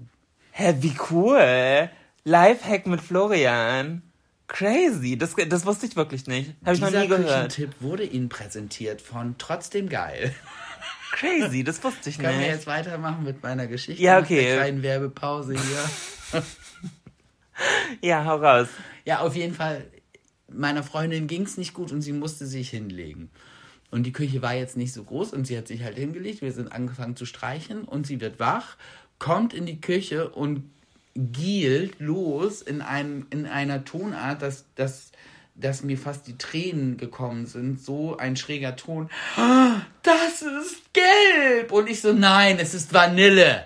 Hä, 0.52 0.76
wie 0.82 0.96
cool. 1.10 1.90
Lifehack 2.26 2.86
mit 2.88 3.02
Florian. 3.02 4.02
Crazy. 4.48 5.18
Das, 5.18 5.34
das 5.48 5.66
wusste 5.66 5.86
ich 5.86 5.96
wirklich 5.96 6.28
nicht. 6.28 6.54
Habe 6.66 6.76
ich 6.76 6.82
noch 6.82 6.90
dieser 6.90 7.02
nie 7.02 7.08
gehört. 7.08 7.54
Küchentipp 7.54 7.82
wurde 7.82 8.04
Ihnen 8.04 8.28
präsentiert 8.30 9.02
von 9.02 9.36
Trotzdem 9.38 9.88
Geil. 9.88 10.34
Crazy, 11.14 11.64
das 11.64 11.82
wusste 11.84 12.10
ich 12.10 12.18
Können 12.20 12.34
wir 12.40 12.48
nicht. 12.48 12.56
jetzt 12.56 12.68
weitermachen 12.68 13.24
mit 13.24 13.42
meiner 13.44 13.68
Geschichte? 13.68 14.02
Ja, 14.04 14.20
Nach 14.20 14.28
der 14.28 14.38
okay. 14.40 14.56
kleinen 14.56 14.84
Werbepause 14.84 15.54
hier. 15.54 16.42
Ja, 18.02 18.26
hau 18.26 18.38
raus. 18.38 18.68
Ja, 19.06 19.20
auf 19.20 19.36
jeden 19.36 19.54
Fall, 19.54 19.86
meiner 20.48 20.84
Freundin 20.84 21.28
ging 21.28 21.44
es 21.44 21.58
nicht 21.58 21.74
gut 21.74 21.92
und 21.92 22.02
sie 22.02 22.14
musste 22.14 22.48
sich 22.48 22.70
hinlegen. 22.72 23.30
Und 23.92 24.04
die 24.04 24.14
Küche 24.14 24.42
war 24.42 24.56
jetzt 24.56 24.78
nicht 24.78 24.94
so 24.94 25.04
groß 25.04 25.34
und 25.34 25.46
sie 25.46 25.58
hat 25.58 25.68
sich 25.68 25.84
halt 25.84 25.98
hingelegt. 25.98 26.42
Wir 26.42 26.54
sind 26.54 26.72
angefangen 26.72 27.18
zu 27.18 27.26
streichen 27.26 27.84
und 27.84 28.08
sie 28.08 28.22
wird 28.22 28.40
wach, 28.40 28.78
kommt 29.20 29.54
in 29.54 29.66
die 29.66 29.82
Küche 29.82 30.30
und 30.30 30.64
gielt 31.14 32.00
los 32.00 32.62
in, 32.62 32.82
einem, 32.82 33.28
in 33.32 33.46
einer 33.46 33.84
Tonart, 33.84 34.42
dass, 34.42 34.64
dass, 34.76 35.12
dass 35.56 35.84
mir 35.84 35.98
fast 35.98 36.26
die 36.28 36.38
Tränen 36.38 36.96
gekommen 36.96 37.46
sind. 37.46 37.82
So 37.82 38.16
ein 38.18 38.38
schräger 38.38 38.78
Ton. 38.78 39.10
"Ah, 39.36 39.82
Das 40.04 40.42
ist 40.42 40.94
gelb! 40.94 41.72
Und 41.74 41.90
ich 41.90 42.00
so, 42.02 42.14
nein, 42.14 42.58
es 42.60 42.74
ist 42.74 42.94
Vanille. 42.94 43.66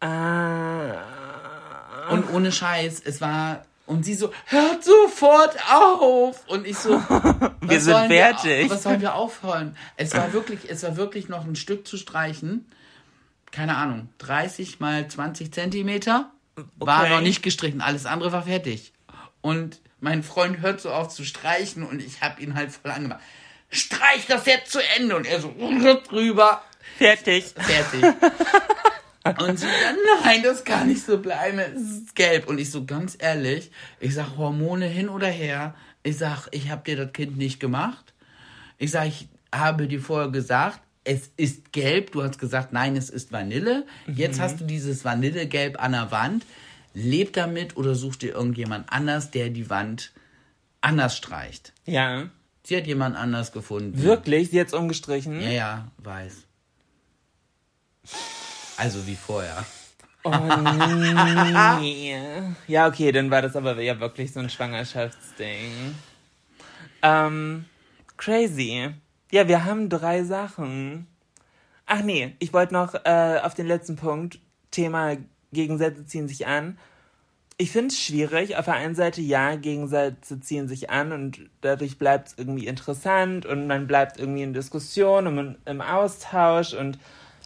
Ah. 0.00 0.98
Und 2.10 2.30
ohne 2.34 2.52
Scheiß, 2.52 3.00
es 3.04 3.20
war. 3.20 3.64
Und 3.86 4.04
sie 4.04 4.14
so, 4.14 4.32
hört 4.46 4.84
sofort 4.84 5.56
auf! 5.70 6.46
Und 6.48 6.66
ich 6.66 6.78
so, 6.78 6.90
Wir 7.60 7.80
sind 7.80 8.06
fertig. 8.08 8.64
Wir, 8.64 8.70
was 8.70 8.82
sollen 8.84 9.00
wir 9.00 9.14
aufhören? 9.14 9.76
Es 9.96 10.14
war 10.14 10.32
wirklich, 10.32 10.70
es 10.70 10.82
war 10.82 10.96
wirklich 10.96 11.28
noch 11.28 11.44
ein 11.44 11.56
Stück 11.56 11.86
zu 11.86 11.96
streichen. 11.96 12.66
Keine 13.50 13.76
Ahnung, 13.76 14.08
30 14.18 14.80
mal 14.80 15.06
20 15.08 15.52
Zentimeter. 15.52 16.30
War 16.76 17.02
Okay. 17.02 17.10
noch 17.10 17.20
nicht 17.20 17.42
gestrichen, 17.42 17.80
alles 17.80 18.06
andere 18.06 18.32
war 18.32 18.44
fertig. 18.44 18.92
Und 19.40 19.80
mein 20.00 20.22
Freund 20.22 20.60
hört 20.60 20.80
so 20.80 20.90
auf 20.90 21.08
zu 21.08 21.24
streichen 21.24 21.82
und 21.84 22.00
ich 22.02 22.22
habe 22.22 22.40
ihn 22.40 22.54
halt 22.54 22.70
voll 22.72 22.90
angemacht. 22.92 23.20
Streich 23.70 24.26
das 24.26 24.46
jetzt 24.46 24.70
zu 24.70 24.78
Ende! 24.96 25.16
Und 25.16 25.26
er 25.26 25.40
so 25.40 25.52
drüber. 26.08 26.62
Fertig. 26.98 27.46
Fertig. 27.56 28.02
Und 29.24 29.58
sie 29.58 29.66
dann, 29.66 29.96
nein, 30.24 30.42
das 30.42 30.64
kann 30.64 30.88
nicht 30.88 31.04
so 31.04 31.18
bleiben, 31.18 31.58
es 31.58 31.80
ist 31.80 32.14
gelb. 32.16 32.48
Und 32.48 32.58
ich 32.58 32.70
so, 32.70 32.84
ganz 32.84 33.16
ehrlich, 33.18 33.70
ich 34.00 34.14
sag, 34.14 34.36
Hormone 34.36 34.86
hin 34.86 35.08
oder 35.08 35.28
her. 35.28 35.74
Ich 36.02 36.18
sag, 36.18 36.48
ich 36.50 36.70
habe 36.70 36.82
dir 36.84 36.96
das 36.96 37.12
Kind 37.12 37.36
nicht 37.36 37.60
gemacht. 37.60 38.12
Ich 38.78 38.90
sag, 38.90 39.06
ich 39.06 39.28
habe 39.54 39.86
dir 39.86 40.00
vorher 40.00 40.30
gesagt, 40.30 40.80
es 41.04 41.30
ist 41.36 41.72
gelb. 41.72 42.12
Du 42.12 42.22
hast 42.22 42.38
gesagt, 42.38 42.72
nein, 42.72 42.96
es 42.96 43.10
ist 43.10 43.30
Vanille. 43.30 43.86
Jetzt 44.06 44.40
hast 44.40 44.60
du 44.60 44.64
dieses 44.64 45.04
Vanillegelb 45.04 45.80
an 45.80 45.92
der 45.92 46.10
Wand. 46.10 46.44
Leb 46.94 47.32
damit 47.32 47.76
oder 47.76 47.94
such 47.94 48.16
dir 48.16 48.34
irgendjemand 48.34 48.92
anders, 48.92 49.30
der 49.30 49.50
die 49.50 49.70
Wand 49.70 50.12
anders 50.80 51.16
streicht. 51.16 51.72
Ja. 51.86 52.28
Sie 52.64 52.76
hat 52.76 52.86
jemand 52.86 53.16
anders 53.16 53.52
gefunden. 53.52 54.02
Wirklich? 54.02 54.50
Sie 54.50 54.56
jetzt 54.56 54.74
umgestrichen? 54.74 55.40
Ja, 55.40 55.50
ja, 55.50 55.88
weiß. 55.98 56.44
Also 58.76 59.06
wie 59.06 59.16
vorher. 59.16 59.64
Oh 60.24 60.30
nee. 61.80 62.14
Ja, 62.68 62.86
okay, 62.86 63.12
dann 63.12 63.30
war 63.30 63.42
das 63.42 63.56
aber 63.56 63.80
ja 63.80 63.98
wirklich 63.98 64.32
so 64.32 64.40
ein 64.40 64.50
Schwangerschaftsding. 64.50 65.94
Ähm, 67.02 67.64
crazy. 68.16 68.90
Ja, 69.30 69.48
wir 69.48 69.64
haben 69.64 69.88
drei 69.88 70.22
Sachen. 70.22 71.06
Ach 71.86 72.02
nee, 72.02 72.36
ich 72.38 72.52
wollte 72.52 72.74
noch 72.74 72.94
äh, 73.04 73.40
auf 73.42 73.54
den 73.54 73.66
letzten 73.66 73.96
Punkt, 73.96 74.38
Thema 74.70 75.16
Gegensätze 75.52 76.06
ziehen 76.06 76.28
sich 76.28 76.46
an. 76.46 76.78
Ich 77.58 77.70
finde 77.70 77.88
es 77.88 78.00
schwierig. 78.00 78.56
Auf 78.56 78.64
der 78.64 78.74
einen 78.74 78.94
Seite, 78.94 79.20
ja, 79.20 79.56
Gegensätze 79.56 80.40
ziehen 80.40 80.68
sich 80.68 80.90
an 80.90 81.12
und 81.12 81.40
dadurch 81.60 81.98
bleibt 81.98 82.28
es 82.28 82.34
irgendwie 82.38 82.66
interessant 82.66 83.44
und 83.44 83.66
man 83.66 83.86
bleibt 83.86 84.18
irgendwie 84.18 84.42
in 84.42 84.54
Diskussion 84.54 85.26
und 85.26 85.58
im 85.66 85.80
Austausch 85.80 86.74
und 86.74 86.98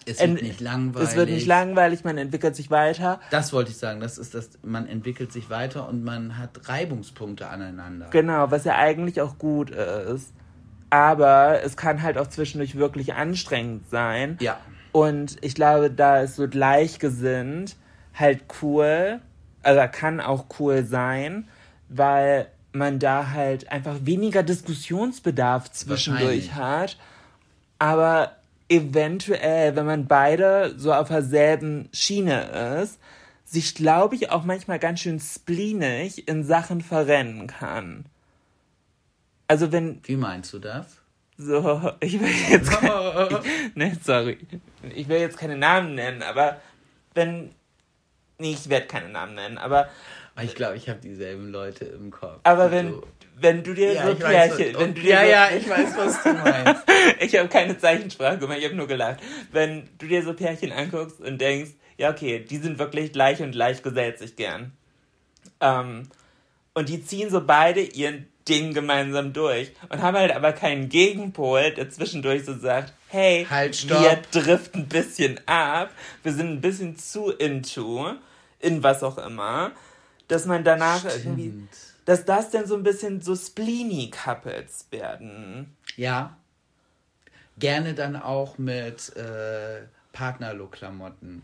Es 0.08 0.20
wird 0.20 0.42
nicht 0.42 0.60
langweilig. 0.60 1.08
es 1.08 1.16
wird 1.16 1.30
nicht 1.30 1.46
langweilig, 1.46 2.04
man 2.04 2.16
entwickelt 2.16 2.54
sich 2.54 2.70
weiter. 2.70 3.20
Das 3.30 3.52
wollte 3.52 3.72
ich 3.72 3.76
sagen. 3.76 4.00
Das 4.00 4.18
ist 4.18 4.34
das, 4.34 4.50
man 4.62 4.86
entwickelt 4.86 5.32
sich 5.32 5.50
weiter 5.50 5.88
und 5.88 6.04
man 6.04 6.38
hat 6.38 6.68
Reibungspunkte 6.68 7.48
aneinander. 7.48 8.06
Genau, 8.10 8.50
was 8.50 8.64
ja 8.64 8.76
eigentlich 8.76 9.20
auch 9.20 9.38
gut 9.38 9.70
ist. 9.70 10.32
Aber 10.90 11.62
es 11.64 11.76
kann 11.76 12.02
halt 12.02 12.16
auch 12.18 12.28
zwischendurch 12.28 12.76
wirklich 12.76 13.14
anstrengend 13.14 13.90
sein. 13.90 14.38
Ja. 14.40 14.58
Und 14.92 15.36
ich 15.44 15.54
glaube, 15.54 15.90
da 15.90 16.20
ist 16.20 16.36
so 16.36 16.48
gleichgesinnt 16.48 17.76
halt 18.14 18.44
cool, 18.62 19.20
also 19.62 19.80
kann 19.92 20.20
auch 20.20 20.46
cool 20.58 20.84
sein, 20.84 21.48
weil 21.88 22.46
man 22.72 22.98
da 22.98 23.30
halt 23.30 23.70
einfach 23.70 23.96
weniger 24.02 24.42
Diskussionsbedarf 24.42 25.70
zwischendurch 25.72 26.48
Wahrscheinlich. 26.48 26.54
hat. 26.54 26.96
Aber 27.78 28.36
eventuell, 28.68 29.76
wenn 29.76 29.86
man 29.86 30.06
beide 30.06 30.74
so 30.78 30.92
auf 30.92 31.08
derselben 31.08 31.88
Schiene 31.92 32.80
ist, 32.82 32.98
sich, 33.44 33.74
glaube 33.74 34.16
ich, 34.16 34.30
auch 34.30 34.44
manchmal 34.44 34.78
ganz 34.78 35.00
schön 35.00 35.20
spleenig 35.20 36.26
in 36.28 36.44
Sachen 36.44 36.80
verrennen 36.80 37.46
kann. 37.46 38.04
Also 39.48 39.70
wenn 39.70 40.00
Wie 40.04 40.16
meinst 40.16 40.52
du 40.52 40.58
das? 40.58 40.86
so, 41.38 41.92
ich 42.00 42.18
will 42.18 42.28
jetzt 42.50 42.70
kein, 42.80 42.90
ich, 42.90 43.76
ne, 43.76 43.96
sorry. 44.02 44.38
Ich 44.94 45.06
will 45.08 45.18
jetzt 45.20 45.36
keine 45.36 45.56
Namen 45.56 45.94
nennen, 45.94 46.22
aber 46.22 46.60
wenn 47.14 47.50
nee, 48.38 48.52
ich 48.52 48.68
werde 48.68 48.86
keine 48.86 49.10
Namen 49.10 49.34
nennen, 49.34 49.58
aber 49.58 49.88
Ich 50.42 50.54
glaube, 50.54 50.76
ich 50.76 50.88
habe 50.88 50.98
dieselben 51.00 51.50
Leute 51.52 51.84
im 51.84 52.10
Kopf. 52.10 52.40
aber 52.42 52.70
wenn 52.70 52.92
So. 52.92 53.06
Wenn 53.38 53.62
du 53.62 53.74
dir 53.74 53.92
ja, 53.92 54.06
so 54.06 54.20
weiß, 54.22 54.56
Pärchen, 54.56 54.74
was- 54.74 54.80
wenn 54.82 54.94
du 54.94 55.00
dir 55.02 55.10
ja, 55.10 55.22
so, 55.22 55.28
ja, 55.30 55.50
ich 55.56 55.68
weiß, 55.68 55.96
was 55.96 56.22
du 56.22 56.32
meinst. 56.32 56.82
ich 57.20 57.36
habe 57.38 57.48
keine 57.48 57.78
Zeichensprache 57.78 58.38
gemacht, 58.38 58.58
ich 58.58 58.64
habe 58.64 58.74
nur 58.74 58.86
gelacht. 58.86 59.20
Wenn 59.52 59.88
du 59.98 60.06
dir 60.06 60.22
so 60.22 60.32
Pärchen 60.34 60.72
anguckst 60.72 61.20
und 61.20 61.40
denkst, 61.40 61.72
ja 61.98 62.10
okay, 62.10 62.40
die 62.40 62.56
sind 62.58 62.78
wirklich 62.78 63.12
gleich 63.12 63.40
und 63.42 63.52
gleich 63.52 63.82
gesellt 63.82 64.18
sich 64.18 64.36
gern. 64.36 64.72
Ähm, 65.60 66.08
und 66.74 66.88
die 66.88 67.04
ziehen 67.04 67.30
so 67.30 67.40
beide 67.44 67.80
ihren 67.80 68.26
Ding 68.48 68.74
gemeinsam 68.74 69.32
durch 69.32 69.72
und 69.88 70.00
haben 70.02 70.16
halt 70.16 70.30
aber 70.32 70.52
keinen 70.52 70.88
Gegenpol, 70.88 71.72
der 71.72 71.90
zwischendurch 71.90 72.44
so 72.44 72.56
sagt, 72.56 72.92
hey, 73.08 73.46
Halt, 73.50 73.88
wir 73.88 74.20
driften 74.30 74.82
ein 74.82 74.88
bisschen 74.88 75.40
ab, 75.46 75.90
wir 76.22 76.32
sind 76.32 76.48
ein 76.52 76.60
bisschen 76.60 76.96
zu 76.96 77.30
into, 77.30 78.12
in 78.60 78.82
was 78.82 79.02
auch 79.02 79.18
immer, 79.18 79.72
dass 80.28 80.44
man 80.46 80.62
danach 80.64 81.04
irgendwie, 81.04 81.48
Stimmt. 81.50 81.70
Dass 82.06 82.24
das 82.24 82.50
dann 82.50 82.66
so 82.66 82.74
ein 82.76 82.82
bisschen 82.82 83.20
so 83.20 83.36
spleeny 83.36 84.10
Couples 84.10 84.86
werden. 84.90 85.76
Ja. 85.96 86.36
Gerne 87.58 87.92
dann 87.94 88.16
auch 88.16 88.56
mit 88.58 89.14
äh, 89.16 89.82
Partnerlook-Klamotten. 90.12 91.42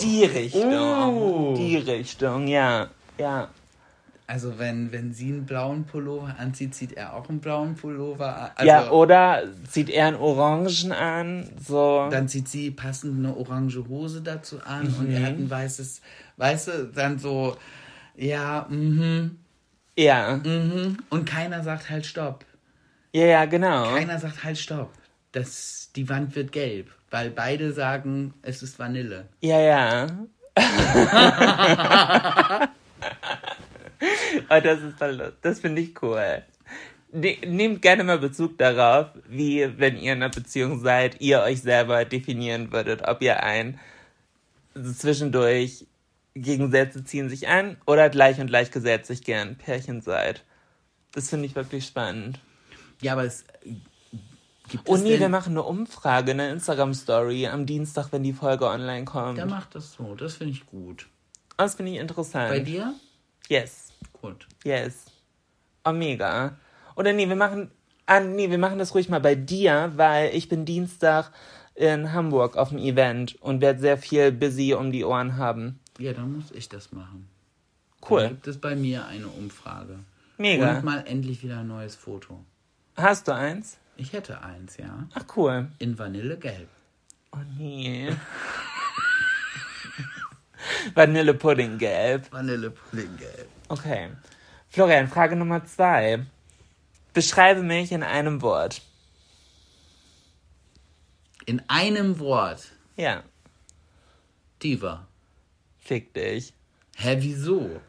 Die 0.00 0.24
Richtung, 0.24 0.72
Oh. 0.72 1.54
die 1.56 1.76
Richtung, 1.76 2.46
ja, 2.46 2.88
ja. 3.18 3.48
Also 4.26 4.58
wenn, 4.58 4.92
wenn 4.92 5.12
sie 5.12 5.26
einen 5.32 5.44
blauen 5.44 5.84
Pullover 5.84 6.36
anzieht, 6.38 6.74
zieht 6.74 6.92
er 6.92 7.14
auch 7.16 7.28
einen 7.28 7.40
blauen 7.40 7.74
Pullover 7.74 8.36
an. 8.36 8.50
Also, 8.54 8.66
ja, 8.68 8.90
oder 8.90 9.42
zieht 9.68 9.90
er 9.90 10.06
einen 10.06 10.16
Orangen 10.16 10.92
an, 10.92 11.48
so. 11.60 12.08
Dann 12.10 12.28
zieht 12.28 12.48
sie 12.48 12.70
passend 12.70 13.18
eine 13.18 13.36
orange 13.36 13.84
Hose 13.88 14.22
dazu 14.22 14.60
an 14.62 14.86
und 14.98 15.08
Mhm. 15.08 15.14
er 15.14 15.22
hat 15.24 15.32
ein 15.34 15.50
weißes, 15.50 16.00
weißt 16.36 16.68
du, 16.68 16.84
dann 16.94 17.18
so, 17.18 17.56
ja, 18.16 18.66
mhm, 18.70 19.36
ja, 19.96 20.40
mhm. 20.42 20.98
Und 21.10 21.28
keiner 21.28 21.62
sagt 21.62 21.90
halt 21.90 22.06
Stopp. 22.06 22.44
ja, 23.12 23.26
ja, 23.26 23.44
genau. 23.44 23.94
Keiner 23.94 24.18
sagt 24.18 24.44
halt 24.44 24.58
Stopp. 24.58 24.92
Das, 25.32 25.90
die 25.94 26.08
Wand 26.08 26.34
wird 26.34 26.52
gelb, 26.52 26.90
weil 27.10 27.30
beide 27.30 27.72
sagen, 27.72 28.34
es 28.42 28.62
ist 28.62 28.78
Vanille. 28.78 29.28
Ja, 29.40 29.60
ja. 29.60 30.06
oh, 34.50 34.60
das 34.62 34.80
ist 34.80 34.98
voll 34.98 35.12
lustig. 35.12 35.36
Das 35.42 35.60
finde 35.60 35.82
ich 35.82 36.02
cool. 36.02 36.42
ne 37.12 37.38
nehmt 37.46 37.82
gerne 37.82 38.04
mal 38.04 38.18
Bezug 38.18 38.58
darauf, 38.58 39.08
wie, 39.28 39.78
wenn 39.78 39.96
ihr 39.96 40.12
in 40.12 40.22
einer 40.22 40.30
Beziehung 40.30 40.80
seid, 40.80 41.20
ihr 41.20 41.40
euch 41.42 41.62
selber 41.62 42.04
definieren 42.04 42.72
würdet, 42.72 43.02
ob 43.06 43.22
ihr 43.22 43.42
ein 43.42 43.78
zwischendurch 44.74 45.86
Gegensätze 46.34 47.04
ziehen 47.04 47.28
sich 47.28 47.48
an 47.48 47.76
oder 47.86 48.08
gleich 48.08 48.40
und 48.40 48.46
gleichgesetzlich 48.46 49.22
gern 49.22 49.56
Pärchen 49.56 50.00
seid. 50.00 50.44
Das 51.12 51.28
finde 51.28 51.46
ich 51.46 51.56
wirklich 51.56 51.86
spannend. 51.86 52.40
Ja, 53.00 53.12
aber 53.12 53.24
es 53.24 53.44
gibt 54.68 54.88
Oh 54.88 54.94
es 54.94 55.02
nee, 55.02 55.10
denn, 55.10 55.20
wir 55.20 55.28
machen 55.28 55.52
eine 55.52 55.62
Umfrage, 55.62 56.32
eine 56.32 56.50
Instagram-Story 56.50 57.48
am 57.48 57.66
Dienstag, 57.66 58.08
wenn 58.12 58.22
die 58.22 58.32
Folge 58.32 58.66
online 58.66 59.04
kommt. 59.04 59.38
Der 59.38 59.46
macht 59.46 59.74
das 59.74 59.92
so, 59.92 60.14
das 60.14 60.36
finde 60.36 60.52
ich 60.52 60.66
gut. 60.66 61.08
Das 61.56 61.74
finde 61.74 61.92
ich 61.92 61.98
interessant. 61.98 62.50
Bei 62.50 62.60
dir? 62.60 62.94
Yes. 63.48 63.92
Gut. 64.12 64.46
Yes. 64.64 65.06
Oh, 65.84 65.92
mega. 65.92 66.56
Oder 66.94 67.12
nee, 67.12 67.28
wir 67.28 67.36
machen, 67.36 67.70
ah, 68.06 68.20
nee, 68.20 68.50
wir 68.50 68.58
machen 68.58 68.78
das 68.78 68.94
ruhig 68.94 69.08
mal 69.08 69.20
bei 69.20 69.34
dir, 69.34 69.92
weil 69.96 70.34
ich 70.34 70.48
bin 70.48 70.64
Dienstag 70.64 71.32
in 71.74 72.12
Hamburg 72.12 72.56
auf 72.56 72.68
dem 72.68 72.78
Event 72.78 73.40
und 73.40 73.60
werde 73.60 73.80
sehr 73.80 73.98
viel 73.98 74.32
busy 74.32 74.74
um 74.74 74.92
die 74.92 75.04
Ohren 75.04 75.36
haben. 75.36 75.79
Ja, 76.00 76.12
dann 76.14 76.32
muss 76.32 76.50
ich 76.52 76.68
das 76.68 76.92
machen. 76.92 77.28
Dann 78.00 78.10
Cool. 78.10 78.28
gibt 78.28 78.46
es 78.46 78.58
bei 78.58 78.74
mir 78.74 79.06
eine 79.06 79.28
Umfrage. 79.28 79.98
Mega. 80.38 80.78
Und 80.78 80.84
mal 80.84 81.06
endlich 81.06 81.42
wieder 81.42 81.58
ein 81.58 81.68
neues 81.68 81.94
Foto. 81.94 82.42
Hast 82.96 83.28
du 83.28 83.32
eins? 83.34 83.76
Ich 83.96 84.14
hätte 84.14 84.40
eins, 84.42 84.78
ja. 84.78 85.06
Ach, 85.14 85.24
cool. 85.36 85.68
In 85.78 85.98
Vanillegelb. 85.98 86.68
Oh 87.32 87.38
nee. 87.58 88.10
Vanillepudding 90.94 91.76
gelb. 91.78 92.32
Vanillepuddinggelb. 92.32 93.46
Okay. 93.68 94.10
Florian, 94.70 95.08
Frage 95.08 95.36
Nummer 95.36 95.64
zwei. 95.66 96.24
Beschreibe 97.12 97.62
mich 97.62 97.92
in 97.92 98.02
einem 98.02 98.40
Wort. 98.40 98.80
In 101.46 101.62
einem 101.68 102.18
Wort. 102.18 102.72
Ja, 102.96 103.22
Diva. 104.62 105.06
Fick 105.90 106.14
dich. 106.14 106.52
Hä, 106.96 107.16
wieso? 107.18 107.80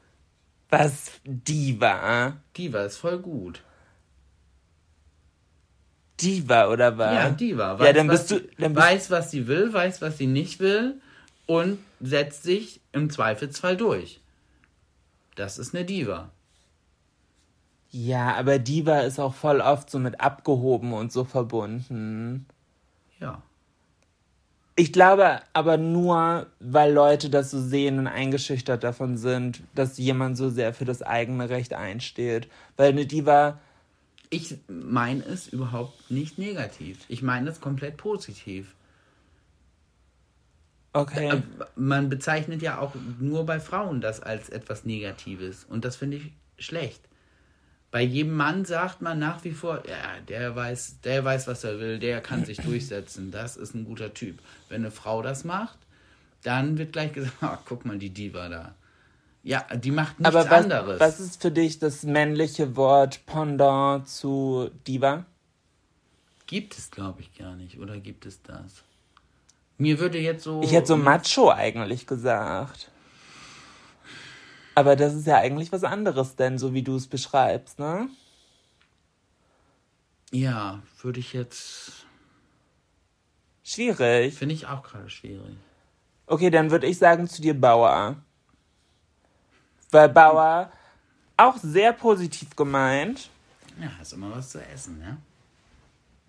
Was 0.70 1.12
Diva? 1.24 2.38
Diva 2.58 2.86
ist 2.86 2.98
voll 2.98 3.20
gut. 3.20 3.62
Diva 6.20 6.68
oder 6.70 6.98
was? 6.98 7.14
Ja, 7.14 7.30
Diva. 7.30 7.78
ja, 7.84 7.94
dann 7.94 8.08
was 8.08 8.28
bist 8.28 8.32
du. 8.32 8.40
Dann 8.58 8.74
bist, 8.74 8.86
weiß, 8.86 9.12
was 9.12 9.30
sie 9.32 9.46
will, 9.46 9.72
weiß, 9.72 10.02
was 10.02 10.18
sie 10.18 10.28
nicht 10.28 10.60
will 10.60 11.00
und 11.46 11.78
setzt 12.00 12.42
sich 12.44 12.82
im 12.92 13.10
Zweifelsfall 13.12 13.78
durch. 13.78 14.20
Das 15.36 15.60
ist 15.60 15.76
eine 15.76 15.86
Diva. 15.86 16.32
ja, 17.92 18.34
aber 18.36 18.58
Diva 18.58 19.02
ist 19.02 19.20
auch 19.20 19.36
voll 19.36 19.62
oft 19.62 19.90
so 19.92 20.00
mit 20.00 20.22
abgehoben 20.22 20.94
und 20.94 21.12
so 21.12 21.24
verbunden. 21.24 22.48
Ja. 23.20 23.44
Ich 24.76 24.94
glaube 24.94 25.42
aber 25.54 25.78
nur, 25.78 26.48
weil 26.60 26.94
Leute 26.94 27.30
das 27.30 27.52
so 27.52 27.60
sehen 27.62 28.00
und 28.00 28.08
eingeschüchtert 28.08 28.84
davon 28.84 29.18
sind, 29.18 29.64
dass 29.76 29.98
jemand 29.98 30.38
so 30.38 30.50
sehr 30.50 30.74
für 30.74 30.86
das 30.86 31.02
eigene 31.02 31.50
Recht 31.50 31.74
einsteht. 31.74 32.50
Weil 32.78 32.90
eine 32.90 33.06
Diva, 33.06 33.60
Ich 34.32 34.58
meine 34.68 35.24
es 35.26 35.48
überhaupt 35.48 36.10
nicht 36.10 36.38
negativ. 36.40 37.06
Ich 37.08 37.22
meine 37.22 37.50
es 37.52 37.60
komplett 37.62 37.98
positiv. 37.98 38.76
okay. 40.94 41.30
Äh, 41.30 41.42
Man 41.76 42.10
bezeichnet 42.10 42.62
ja 42.62 42.80
auch 42.80 42.96
nur 43.20 43.46
bei 43.46 43.60
Frauen 43.60 44.02
das 44.02 44.22
als 44.22 44.50
etwas 44.50 44.86
Negatives. 44.86 45.64
Und 45.66 45.86
das 45.86 45.96
finde 45.98 46.18
ich 46.18 46.34
schlecht. 46.58 47.08
Bei 47.92 48.02
jedem 48.02 48.36
Mann 48.36 48.64
sagt 48.64 49.02
man 49.02 49.20
nach 49.20 49.44
wie 49.44 49.52
vor, 49.52 49.84
ja, 49.88 50.20
der 50.28 50.56
weiß, 50.56 51.02
der 51.04 51.26
weiß, 51.26 51.48
was 51.48 51.64
er 51.64 51.80
will, 51.80 52.00
der 52.00 52.22
kann 52.22 52.46
sich 52.46 52.58
durchsetzen, 52.58 53.32
das 53.32 53.58
ist 53.58 53.76
ein 53.76 53.84
guter 53.84 54.14
Typ. 54.14 54.40
Wenn 54.70 54.82
eine 54.82 54.92
Frau 54.92 55.22
das 55.22 55.44
macht, 55.44 55.78
dann 56.44 56.78
wird 56.78 56.94
gleich 56.94 57.14
gesagt, 57.14 57.36
ah, 57.42 57.60
guck 57.66 57.86
mal, 57.86 57.98
die 57.98 58.10
Diva 58.10 58.48
da. 58.50 58.76
Ja, 59.44 59.66
die 59.76 59.92
macht 59.92 60.20
nichts 60.20 60.36
aber 60.36 60.50
was, 60.50 60.64
anderes. 60.64 61.00
was 61.00 61.20
ist 61.20 61.42
für 61.42 61.52
dich 61.52 61.80
das 61.80 62.04
männliche 62.04 62.76
Wort 62.76 63.26
Pendant 63.26 64.08
zu 64.08 64.70
Diva? 64.88 65.26
gibt 66.52 66.78
es, 66.78 66.92
glaube 66.92 67.22
ich, 67.22 67.34
gar 67.34 67.56
nicht. 67.56 67.80
Oder 67.80 67.98
gibt 67.98 68.26
es 68.26 68.44
das? 68.44 68.84
Mir 69.78 70.00
würde 70.00 70.20
jetzt 70.20 70.44
so. 70.44 70.62
Ich 70.62 70.74
hätte 70.74 70.88
so 70.88 70.98
Macho 70.98 71.50
eigentlich 71.50 72.06
gesagt. 72.06 72.91
Aber 74.76 74.96
das 74.96 75.14
ist 75.14 75.28
ja 75.28 75.38
eigentlich 75.38 75.72
was 75.72 75.84
anderes 75.84 76.36
denn, 76.36 76.58
so 76.58 76.74
wie 76.74 76.84
du 76.84 76.96
es 76.96 77.08
beschreibst, 77.08 77.80
ne? 77.80 78.10
Ja, 80.32 80.82
würde 81.02 81.20
ich 81.20 81.34
jetzt. 81.34 82.06
Schwierig. 83.64 84.34
Finde 84.34 84.56
ich 84.56 84.68
auch 84.68 84.84
gerade 84.84 85.10
schwierig. 85.10 85.58
Okay, 86.26 86.50
dann 86.50 86.72
würde 86.72 86.88
ich 86.88 86.98
sagen 86.98 87.28
zu 87.28 87.42
dir 87.42 87.60
Bauer. 87.60 88.16
Weil 89.92 90.08
Bauer 90.08 90.72
auch 91.36 91.58
sehr 91.58 91.92
positiv 91.92 92.56
gemeint. 92.56 93.30
Ja, 93.80 93.90
hast 94.00 94.14
immer 94.14 94.32
was 94.32 94.52
zu 94.52 94.66
essen, 94.66 95.00
ne? 95.00 95.18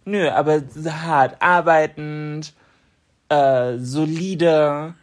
Nö, 0.05 0.29
aber 0.31 0.63
hart 0.87 1.41
arbeitend, 1.41 2.55
äh, 3.29 3.79
solide, 3.79 4.95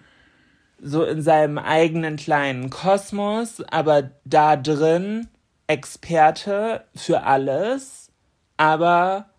so 0.82 1.04
in 1.04 1.22
seinem 1.22 1.58
eigenen 1.58 2.16
kleinen 2.16 2.70
Kosmos, 2.70 3.62
aber 3.70 4.12
da 4.26 4.56
drin 4.56 5.28
Experte 5.68 6.86
für 6.96 7.24
alles, 7.24 8.12
aber 8.58 9.30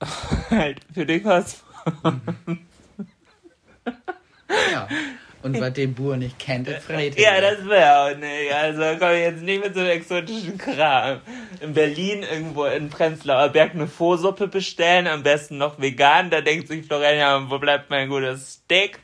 halt 0.50 0.80
für 0.92 1.06
den 1.06 1.22
Kosmos. 1.22 1.64
Ja. 4.72 4.88
Und 5.40 5.60
was 5.60 5.72
den 5.72 5.94
Bur 5.94 6.16
nicht 6.16 6.38
kennt, 6.38 6.66
der 6.66 6.80
fragt 6.80 7.18
Ja, 7.18 7.40
das 7.40 7.64
wäre 7.66 7.98
auch 7.98 8.16
nicht. 8.16 8.52
Also 8.52 8.82
komm 8.98 9.12
ich 9.12 9.20
jetzt 9.20 9.42
nicht 9.42 9.62
mit 9.62 9.72
so 9.72 9.80
einem 9.80 9.90
exotischen 9.90 10.58
Kram. 10.58 11.20
In 11.60 11.74
Berlin 11.74 12.24
irgendwo 12.24 12.64
in 12.64 12.90
Prenzlauer 12.90 13.48
Berg 13.50 13.74
eine 13.74 13.86
Frohsuppe 13.86 14.48
bestellen, 14.48 15.06
am 15.06 15.22
besten 15.22 15.56
noch 15.56 15.80
vegan. 15.80 16.30
Da 16.30 16.40
denkt 16.40 16.66
sich 16.66 16.86
Florian, 16.86 17.16
ja, 17.16 17.50
wo 17.50 17.58
bleibt 17.58 17.88
mein 17.88 18.08
gutes 18.08 18.54
Steak? 18.54 18.98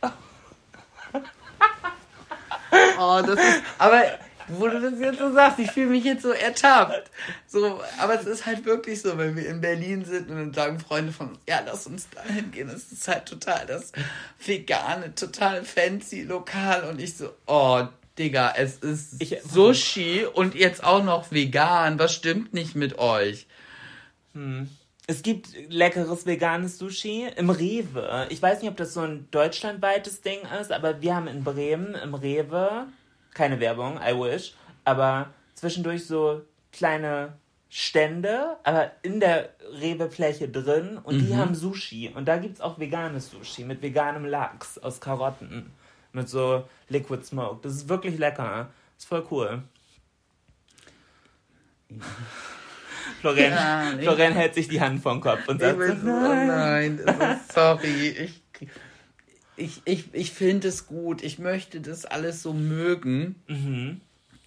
Oh, 2.99 3.21
das 3.25 3.39
ist. 3.39 3.63
Aber 3.79 4.03
wo 4.49 4.69
du 4.69 4.79
das 4.79 5.01
jetzt 5.01 5.19
so 5.19 5.33
sagst, 5.33 5.59
ich 5.59 5.71
fühle 5.71 5.89
mich 5.91 6.05
jetzt 6.05 6.23
so 6.23 6.31
ertappt. 6.31 7.11
So, 7.47 7.81
aber 7.99 8.21
es 8.21 8.27
ist 8.27 8.45
halt 8.45 8.65
wirklich 8.67 9.01
so, 9.01 9.17
wenn 9.17 9.35
wir 9.37 9.47
in 9.49 9.61
Berlin 9.63 10.05
sind 10.05 10.29
und 10.31 10.37
dann 10.37 10.53
sagen 10.53 10.81
Freunde 10.81 11.13
von 11.13 11.29
uns, 11.31 11.39
ja, 11.49 11.61
lass 11.65 11.87
uns 11.87 12.09
dahin 12.11 12.51
gehen. 12.51 12.69
Das 12.69 12.93
ist 12.93 13.09
halt 13.09 13.25
total 13.27 13.65
das 13.67 13.93
vegane, 14.45 15.15
total 15.15 15.65
fancy 15.65 16.23
Lokal. 16.23 16.85
Und 16.85 17.01
ich 17.01 17.17
so, 17.17 17.31
oh, 17.47 17.85
Digga, 18.19 18.53
es 18.57 18.77
ist 18.77 19.15
Ich- 19.21 19.39
Sushi 19.43 20.27
und 20.27 20.55
jetzt 20.55 20.85
auch 20.85 21.03
noch 21.03 21.33
vegan. 21.33 21.99
Was 21.99 22.15
stimmt 22.15 22.53
nicht 22.55 22.75
mit 22.75 22.99
euch? 22.99 23.47
Es 25.07 25.23
gibt 25.23 25.49
leckeres 25.69 26.25
veganes 26.25 26.79
Sushi 26.79 27.29
im 27.37 27.51
Rewe. 27.51 28.27
Ich 28.31 28.41
weiß 28.41 28.63
nicht, 28.63 28.71
ob 28.71 28.79
das 28.79 28.95
so 28.95 29.01
ein 29.01 29.29
deutschlandweites 29.31 30.23
Ding 30.23 30.39
ist, 30.59 30.73
aber 30.73 31.03
wir 31.03 31.15
haben 31.15 31.27
in 31.27 31.45
Bremen 31.45 31.95
im 31.95 32.15
Rewe, 32.15 32.87
keine 33.35 33.61
Werbung, 33.61 33.99
I 33.99 34.19
wish, 34.19 34.55
aber 34.85 35.29
zwischendurch 35.55 36.07
so 36.07 36.41
kleine 36.73 37.35
Stände, 37.69 38.57
aber 38.63 38.93
in 39.03 39.21
der 39.21 39.51
Rewe-Fläche 39.79 40.49
drin 40.49 40.97
und 40.97 41.19
die 41.19 41.37
haben 41.37 41.55
Sushi. 41.55 42.11
Und 42.15 42.27
da 42.27 42.39
gibt 42.39 42.55
es 42.55 42.61
auch 42.63 42.79
veganes 42.79 43.31
Sushi 43.31 43.65
mit 43.65 43.83
veganem 43.83 44.25
Lachs 44.25 44.79
aus 44.79 45.01
Karotten. 45.01 45.71
Mit 46.13 46.29
so 46.29 46.67
Liquid 46.89 47.25
Smoke. 47.25 47.59
Das 47.63 47.75
ist 47.75 47.89
wirklich 47.89 48.19
lecker. 48.19 48.71
Ist 48.97 49.09
voll 49.09 49.27
cool. 49.31 49.65
Florian, 53.25 53.53
Ja. 53.53 53.93
Florian 54.03 54.33
hält 54.35 54.55
sich 54.55 54.69
die 54.69 54.81
Hand 54.81 55.03
vom 55.03 55.21
Kopf 55.23 55.49
und 55.49 55.61
sagt 55.61 55.79
so, 56.01 56.07
nein, 56.07 57.01
das 57.05 57.17
ist, 57.17 57.53
sorry. 57.53 58.09
Ich, 58.11 58.43
ich, 59.57 59.83
ich, 59.87 60.05
ich 60.13 60.31
finde 60.33 60.69
es 60.69 60.87
gut. 60.87 61.23
Ich 61.23 61.39
möchte 61.39 61.81
das 61.81 62.05
alles 62.05 62.43
so 62.43 62.53
mögen. 62.53 63.37
Mhm. 63.47 64.01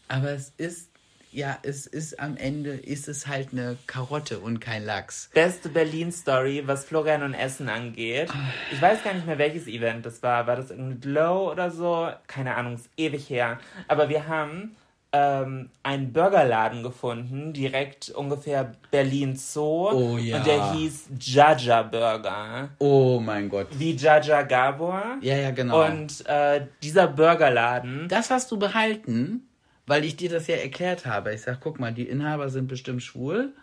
Aber 0.07 0.29
es 0.29 0.53
ist, 0.57 0.89
ja, 1.31 1.57
es 1.63 1.87
ist 1.87 2.19
am 2.19 2.37
Ende, 2.37 2.71
ist 2.71 3.07
es 3.07 3.25
halt 3.25 3.49
eine 3.51 3.77
Karotte 3.87 4.39
und 4.39 4.59
kein 4.59 4.85
Lachs. 4.85 5.29
Beste 5.33 5.69
Berlin-Story, 5.69 6.63
was 6.65 6.85
Florian 6.85 7.23
und 7.23 7.33
Essen 7.33 7.69
angeht. 7.69 8.29
Ich 8.71 8.81
weiß 8.81 9.03
gar 9.03 9.13
nicht 9.13 9.25
mehr, 9.25 9.37
welches 9.37 9.67
Event 9.67 10.05
das 10.05 10.21
war. 10.21 10.45
War 10.45 10.55
das 10.55 10.69
irgendein 10.69 11.01
Glow 11.01 11.51
oder 11.51 11.71
so? 11.71 12.09
Keine 12.27 12.55
Ahnung, 12.55 12.75
ist 12.75 12.89
ewig 12.95 13.29
her. 13.29 13.59
Aber 13.87 14.07
wir 14.09 14.27
haben 14.27 14.75
ähm, 15.13 15.69
einen 15.83 16.11
Burgerladen 16.11 16.83
gefunden, 16.83 17.53
direkt 17.53 18.09
ungefähr 18.09 18.73
Berlin 18.91 19.35
Zoo. 19.35 19.89
Oh 19.91 20.17
ja. 20.17 20.37
Und 20.37 20.47
der 20.47 20.73
hieß 20.73 21.09
Jaja 21.19 21.83
Burger. 21.83 22.69
Oh 22.79 23.19
mein 23.19 23.49
Gott. 23.49 23.67
Wie 23.71 23.95
Jaja 23.95 24.41
Gabor. 24.43 25.17
Ja, 25.21 25.37
ja, 25.37 25.51
genau. 25.51 25.85
Und 25.85 26.25
äh, 26.27 26.67
dieser 26.83 27.07
Burgerladen, 27.07 28.07
das 28.09 28.29
hast 28.29 28.51
du 28.51 28.59
behalten, 28.59 29.47
weil 29.85 30.03
ich 30.03 30.17
dir 30.17 30.29
das 30.29 30.47
ja 30.47 30.55
erklärt 30.55 31.05
habe. 31.05 31.33
Ich 31.33 31.41
sag, 31.41 31.61
guck 31.61 31.79
mal, 31.79 31.93
die 31.93 32.07
Inhaber 32.07 32.49
sind 32.49 32.67
bestimmt 32.67 33.01
schwul 33.01 33.53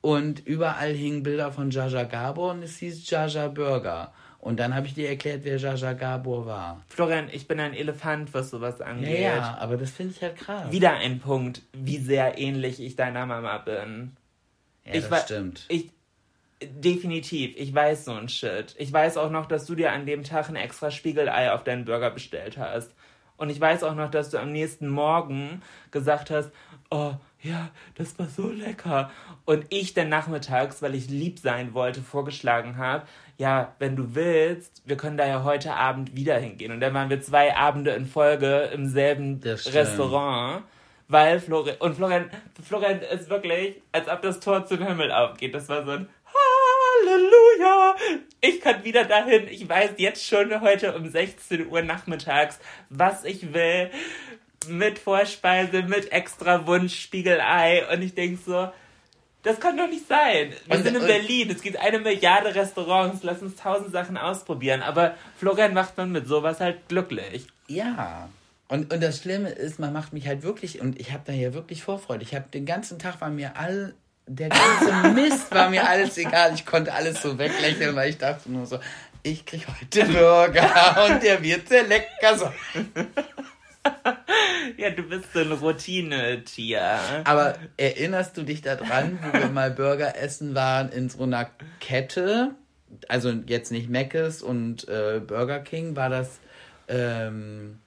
und 0.00 0.44
überall 0.46 0.92
hingen 0.92 1.22
Bilder 1.22 1.52
von 1.52 1.70
Jaja 1.70 2.04
Gabor 2.04 2.52
und 2.52 2.62
es 2.62 2.78
hieß 2.78 3.08
Jaja 3.08 3.48
Burger. 3.48 4.12
Und 4.40 4.58
dann 4.58 4.74
habe 4.74 4.86
ich 4.86 4.94
dir 4.94 5.08
erklärt, 5.08 5.44
wer 5.44 5.58
Jaja 5.58 5.92
Gabor 5.92 6.46
war. 6.46 6.82
Florian, 6.88 7.28
ich 7.30 7.46
bin 7.46 7.60
ein 7.60 7.74
Elefant, 7.74 8.32
was 8.32 8.48
sowas 8.48 8.80
angeht. 8.80 9.20
ja, 9.20 9.58
aber 9.58 9.76
das 9.76 9.90
finde 9.90 10.14
ich 10.16 10.22
halt 10.22 10.36
krass. 10.36 10.72
Wieder 10.72 10.94
ein 10.94 11.20
Punkt, 11.20 11.60
wie 11.74 11.98
sehr 11.98 12.38
ähnlich 12.38 12.80
ich 12.80 12.96
deiner 12.96 13.26
Mama 13.26 13.58
bin. 13.58 14.16
ja, 14.86 14.94
ich 14.94 15.08
das 15.08 15.24
stimmt. 15.24 15.66
Ich, 15.68 15.90
definitiv, 16.62 17.54
ich 17.56 17.74
weiß 17.74 18.06
so 18.06 18.12
ein 18.12 18.30
Shit. 18.30 18.74
Ich 18.78 18.90
weiß 18.90 19.18
auch 19.18 19.30
noch, 19.30 19.44
dass 19.44 19.66
du 19.66 19.74
dir 19.74 19.92
an 19.92 20.06
dem 20.06 20.24
Tag 20.24 20.48
ein 20.48 20.56
extra 20.56 20.90
Spiegelei 20.90 21.52
auf 21.52 21.62
deinen 21.62 21.84
Burger 21.84 22.10
bestellt 22.10 22.56
hast. 22.56 22.94
Und 23.36 23.50
ich 23.50 23.60
weiß 23.60 23.82
auch 23.84 23.94
noch, 23.94 24.10
dass 24.10 24.30
du 24.30 24.38
am 24.38 24.52
nächsten 24.52 24.88
Morgen 24.88 25.62
gesagt 25.90 26.30
hast, 26.30 26.50
oh, 26.90 27.14
ja, 27.42 27.70
das 27.94 28.18
war 28.18 28.26
so 28.26 28.50
lecker. 28.50 29.10
Und 29.44 29.66
ich 29.70 29.94
dann 29.94 30.08
nachmittags, 30.08 30.82
weil 30.82 30.94
ich 30.94 31.08
lieb 31.08 31.38
sein 31.38 31.72
wollte, 31.74 32.02
vorgeschlagen 32.02 32.76
habe, 32.76 33.06
ja, 33.38 33.74
wenn 33.78 33.96
du 33.96 34.14
willst, 34.14 34.82
wir 34.84 34.96
können 34.96 35.16
da 35.16 35.26
ja 35.26 35.42
heute 35.44 35.74
Abend 35.74 36.14
wieder 36.14 36.38
hingehen. 36.38 36.72
Und 36.72 36.80
dann 36.80 36.92
waren 36.92 37.08
wir 37.08 37.22
zwei 37.22 37.56
Abende 37.56 37.92
in 37.92 38.04
Folge 38.06 38.70
im 38.74 38.86
selben. 38.86 39.40
Restaurant. 39.42 40.64
Weil 41.08 41.40
Florian, 41.40 41.76
und 41.78 41.96
Florian, 41.96 42.30
Florian 42.62 43.00
ist 43.00 43.30
wirklich, 43.30 43.82
als 43.90 44.08
ob 44.08 44.22
das 44.22 44.38
Tor 44.38 44.64
zum 44.66 44.86
Himmel 44.86 45.10
aufgeht. 45.10 45.54
Das 45.54 45.68
war 45.68 45.84
so 45.84 45.90
ein 45.92 46.08
Halleluja! 47.02 47.96
Ich 48.40 48.60
kann 48.60 48.84
wieder 48.84 49.04
dahin. 49.04 49.48
Ich 49.48 49.68
weiß 49.68 49.92
jetzt 49.96 50.24
schon 50.24 50.60
heute 50.60 50.94
um 50.94 51.08
16 51.08 51.66
Uhr 51.66 51.82
nachmittags, 51.82 52.60
was 52.90 53.24
ich 53.24 53.52
will. 53.52 53.90
Mit 54.68 54.98
Vorspeise, 54.98 55.82
mit 55.82 56.12
extra 56.12 56.66
Wunsch, 56.66 57.00
Spiegelei. 57.00 57.84
Und 57.92 58.02
ich 58.02 58.14
denk 58.14 58.38
so, 58.44 58.70
das 59.42 59.58
kann 59.58 59.76
doch 59.78 59.88
nicht 59.88 60.06
sein. 60.06 60.52
Wir 60.66 60.76
Und- 60.76 60.82
sind 60.84 60.96
in 60.96 61.06
Berlin. 61.06 61.50
Es 61.50 61.62
gibt 61.62 61.78
eine 61.78 61.98
Milliarde 61.98 62.54
Restaurants. 62.54 63.22
Lass 63.22 63.40
uns 63.40 63.56
tausend 63.56 63.90
Sachen 63.92 64.16
ausprobieren. 64.18 64.82
Aber 64.82 65.14
Florian 65.38 65.72
macht 65.72 65.96
man 65.96 66.12
mit 66.12 66.26
sowas 66.28 66.60
halt 66.60 66.88
glücklich. 66.88 67.46
Ja. 67.68 68.28
Und, 68.68 68.92
und 68.92 69.02
das 69.02 69.18
Schlimme 69.22 69.48
ist, 69.48 69.78
man 69.78 69.92
macht 69.92 70.12
mich 70.12 70.26
halt 70.28 70.42
wirklich, 70.42 70.80
und 70.80 71.00
ich 71.00 71.10
habe 71.12 71.22
da 71.26 71.32
ja 71.32 71.54
wirklich 71.54 71.82
Vorfreude. 71.82 72.22
Ich 72.22 72.34
habe 72.34 72.44
den 72.52 72.66
ganzen 72.66 72.98
Tag 72.98 73.20
war 73.20 73.30
mir 73.30 73.56
all, 73.56 73.94
der 74.26 74.50
ganze 74.50 75.08
Mist 75.14 75.52
war 75.52 75.70
mir 75.70 75.88
alles 75.88 76.18
egal. 76.18 76.52
Ich 76.54 76.66
konnte 76.66 76.92
alles 76.92 77.22
so 77.22 77.38
weglächeln, 77.38 77.96
weil 77.96 78.10
ich 78.10 78.18
dachte 78.18 78.52
nur 78.52 78.66
so, 78.66 78.78
ich 79.22 79.44
krieg 79.44 79.66
heute 79.66 80.04
Burger 80.04 81.06
und 81.10 81.22
der 81.22 81.42
wird 81.42 81.66
sehr 81.68 81.82
lecker 81.84 82.36
sein. 82.36 82.52
Ja, 84.76 84.90
du 84.90 85.02
bist 85.02 85.32
so 85.32 85.40
ein 85.40 85.52
Routinetier. 85.52 86.98
Aber 87.24 87.56
erinnerst 87.76 88.36
du 88.36 88.42
dich 88.42 88.62
daran, 88.62 89.18
wo 89.22 89.38
wir 89.38 89.48
mal 89.48 89.70
Burger 89.70 90.16
essen 90.16 90.54
waren 90.54 90.90
in 90.90 91.08
so 91.08 91.22
einer 91.22 91.50
Kette? 91.80 92.54
Also 93.08 93.30
jetzt 93.30 93.72
nicht 93.72 93.88
Mc's 93.88 94.42
und 94.42 94.88
äh, 94.88 95.20
Burger 95.24 95.60
King, 95.60 95.96
war 95.96 96.08
das. 96.08 96.40
Ähm, 96.88 97.78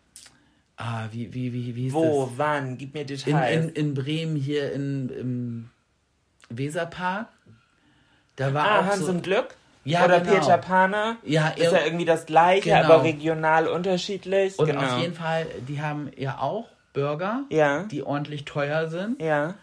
ah, 0.78 1.08
wie, 1.12 1.34
wie, 1.34 1.54
wie, 1.54 1.76
wie 1.76 1.88
ist 1.88 1.94
Wo, 1.94 2.26
das? 2.26 2.38
wann? 2.38 2.78
Gib 2.78 2.94
mir 2.94 3.02
In, 3.02 3.08
Details. 3.08 3.66
in, 3.66 3.70
in 3.70 3.94
Bremen 3.94 4.36
hier 4.36 4.72
in, 4.72 5.10
im 5.10 5.70
Weserpark. 6.50 7.28
Da 8.36 8.54
war 8.54 8.66
ah, 8.66 8.80
auch 8.80 8.86
Hans 8.86 9.06
so, 9.06 9.12
und 9.12 9.24
Glück? 9.24 9.56
Ja, 9.86 10.06
Oder 10.06 10.22
genau. 10.22 10.40
Peter 10.40 10.58
Pane? 10.58 11.18
Ja, 11.24 11.50
Ist 11.50 11.72
ja 11.72 11.80
ir- 11.80 11.86
irgendwie 11.86 12.06
das 12.06 12.26
gleiche, 12.26 12.70
Genau. 12.70 12.84
aber 12.86 13.04
regional 13.04 13.68
unterschiedlich. 13.68 14.58
Und 14.58 14.68
genau. 14.68 14.82
auf 14.82 14.98
jeden 15.00 15.14
Fall, 15.14 15.46
die 15.68 15.82
haben 15.82 16.10
ja 16.18 16.38
auch 16.40 16.68
Burger, 16.94 17.44
Ja. 17.50 17.84
die 17.84 18.02
ordentlich 18.04 18.46
teuer 18.46 18.88
sind. 18.90 19.22
Ja. 19.22 19.56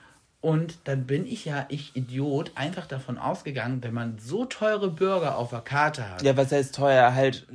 Und 0.42 0.78
dann 0.84 1.06
bin 1.06 1.26
ich 1.26 1.44
ja, 1.44 1.66
ich 1.68 1.94
Idiot, 1.96 2.52
einfach 2.54 2.86
davon 2.86 3.18
ausgegangen, 3.18 3.82
wenn 3.82 3.92
man 3.94 4.18
so 4.18 4.46
teure 4.46 4.90
Burger 4.90 5.36
auf 5.36 5.50
der 5.50 5.60
Karte 5.60 6.08
hat. 6.08 6.22
Ja, 6.22 6.36
was 6.36 6.50
heißt 6.50 6.74
teuer? 6.74 7.14
Halt 7.14 7.46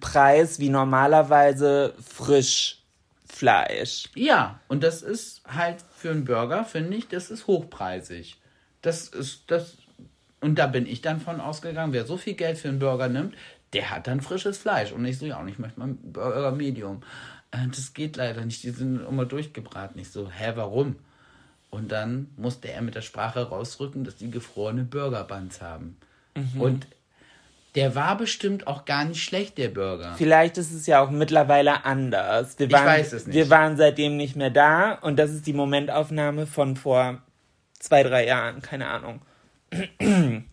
Preis 0.00 0.58
wie 0.58 0.70
normalerweise 0.70 1.92
Frischfleisch. 3.28 4.04
Ja, 4.14 4.58
und 4.68 4.82
das 4.82 5.02
ist 5.02 5.42
halt 5.46 5.76
für 5.96 6.10
einen 6.10 6.24
Burger, 6.24 6.64
finde 6.64 6.96
ich, 6.96 7.08
das 7.08 7.30
ist 7.30 7.46
hochpreisig. 7.46 8.36
Das 8.82 9.08
ist 9.08 9.44
das. 9.50 9.74
Und 10.40 10.58
da 10.58 10.66
bin 10.66 10.86
ich 10.86 11.02
dann 11.02 11.20
von 11.20 11.40
ausgegangen, 11.40 11.92
wer 11.92 12.06
so 12.06 12.16
viel 12.16 12.34
Geld 12.34 12.58
für 12.58 12.68
einen 12.68 12.78
Burger 12.78 13.08
nimmt, 13.08 13.34
der 13.72 13.90
hat 13.90 14.06
dann 14.06 14.20
frisches 14.20 14.58
Fleisch. 14.58 14.92
Und 14.92 15.04
ich 15.04 15.18
so, 15.18 15.26
ja, 15.26 15.38
und 15.38 15.48
ich 15.48 15.58
möchte 15.58 15.78
mal 15.78 15.86
einen 15.86 16.12
Burger 16.12 16.52
Medium. 16.52 17.02
Äh, 17.50 17.68
Das 17.68 17.92
geht 17.94 18.16
leider 18.16 18.44
nicht, 18.44 18.62
die 18.62 18.70
sind 18.70 19.06
immer 19.06 19.26
durchgebraten. 19.26 20.00
Ich 20.00 20.10
so, 20.10 20.30
hä, 20.30 20.52
warum? 20.54 20.96
Und 21.70 21.92
dann 21.92 22.28
musste 22.36 22.68
er 22.68 22.82
mit 22.82 22.94
der 22.96 23.02
Sprache 23.02 23.48
rausrücken, 23.48 24.02
dass 24.04 24.16
die 24.16 24.30
gefrorene 24.30 24.82
Burger 24.82 25.24
Buns 25.24 25.60
haben. 25.62 25.96
Und 26.58 26.86
der 27.74 27.94
war 27.94 28.16
bestimmt 28.16 28.66
auch 28.66 28.84
gar 28.84 29.04
nicht 29.04 29.22
schlecht, 29.22 29.58
der 29.58 29.68
Burger. 29.68 30.14
Vielleicht 30.16 30.58
ist 30.58 30.72
es 30.72 30.86
ja 30.86 31.00
auch 31.00 31.10
mittlerweile 31.10 31.84
anders. 31.84 32.58
Wir 32.58 32.66
Ich 32.66 32.72
waren, 32.72 32.86
weiß 32.86 33.12
es 33.12 33.26
nicht. 33.26 33.36
Wir 33.36 33.50
waren 33.50 33.76
seitdem 33.76 34.16
nicht 34.16 34.34
mehr 34.36 34.50
da 34.50 34.92
und 34.94 35.16
das 35.18 35.30
ist 35.30 35.46
die 35.46 35.52
Momentaufnahme 35.52 36.46
von 36.46 36.76
vor 36.76 37.22
zwei, 37.78 38.02
drei 38.02 38.26
Jahren. 38.26 38.62
Keine 38.62 38.88
Ahnung. 38.88 39.20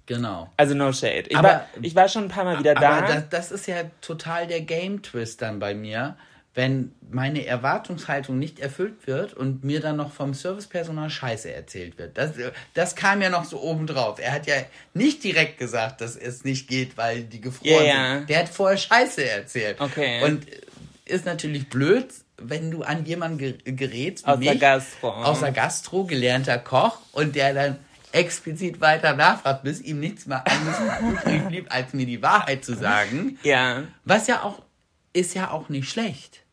Genau. 0.06 0.52
Also 0.58 0.76
no 0.76 0.92
shade. 0.94 1.26
Ich, 1.30 1.38
Aber- 1.38 1.48
war, 1.50 1.68
ich 1.82 1.96
war 1.96 2.08
schon 2.08 2.24
ein 2.26 2.30
paar 2.30 2.44
Mal 2.44 2.60
wieder 2.60 2.76
da. 2.76 2.98
Aber 3.00 3.08
das, 3.08 3.30
das 3.30 3.52
ist 3.52 3.68
ja 3.68 3.84
total 4.02 4.48
der 4.48 4.62
Game-Twist 4.62 5.42
dann 5.42 5.60
bei 5.60 5.74
mir, 5.74 6.16
wenn 6.54 6.92
meine 7.10 7.46
Erwartungshaltung 7.46 8.40
nicht 8.40 8.60
erfüllt 8.60 9.06
wird 9.06 9.34
und 9.34 9.64
mir 9.64 9.80
dann 9.80 9.96
noch 9.96 10.12
vom 10.12 10.34
Servicepersonal 10.34 11.10
Scheiße 11.10 11.52
erzählt 11.54 11.98
wird. 12.00 12.18
Das, 12.18 12.32
das 12.74 12.96
kam 12.96 13.22
ja 13.22 13.30
noch 13.30 13.46
so 13.46 13.62
obendrauf. 13.62 14.20
Er 14.20 14.32
hat 14.34 14.48
ja 14.48 14.56
nicht 14.94 15.24
direkt 15.24 15.60
gesagt, 15.60 16.02
dass 16.02 16.16
es 16.16 16.44
nicht 16.44 16.68
geht, 16.68 16.98
weil 16.98 17.24
die 17.24 17.42
gefroren 17.42 17.72
Ja, 17.72 17.84
ja. 17.84 18.16
sind. 18.18 18.30
Der 18.30 18.40
hat 18.40 18.50
vorher 18.50 18.78
Scheiße 18.78 19.24
erzählt. 19.30 19.80
Okay. 19.80 20.24
Und 20.24 20.46
ist 21.06 21.26
natürlich 21.26 21.70
blöd, 21.70 22.08
wenn 22.40 22.70
du 22.72 22.84
an 22.84 23.06
jemanden 23.06 23.38
ge 23.38 23.56
gerätst, 23.64 24.28
der 24.28 24.38
mich, 24.38 24.60
Gastro. 24.60 25.10
aus 25.12 25.40
der 25.40 25.52
Gastro, 25.52 26.04
gelernter 26.06 26.58
Koch, 26.60 27.00
und 27.14 27.36
der 27.36 27.54
dann 27.54 27.78
explizit 28.18 28.82
weiter 28.82 29.16
nachfragt, 29.16 29.64
bis 29.64 29.82
ihm 29.82 30.00
nichts 30.00 30.26
mehr 30.26 30.44
anderes 30.48 30.78
übrig 31.02 31.42
blieb, 31.48 31.66
als 31.70 31.94
mir 31.94 32.06
die 32.06 32.22
Wahrheit 32.22 32.64
zu 32.66 32.76
sagen. 32.76 33.38
ja, 33.44 33.84
Was 34.06 34.28
ja 34.28 34.44
auch, 34.44 34.62
ist 35.14 35.34
ja 35.36 35.52
auch 35.52 35.70
nicht 35.70 35.90
schlecht. 35.90 36.44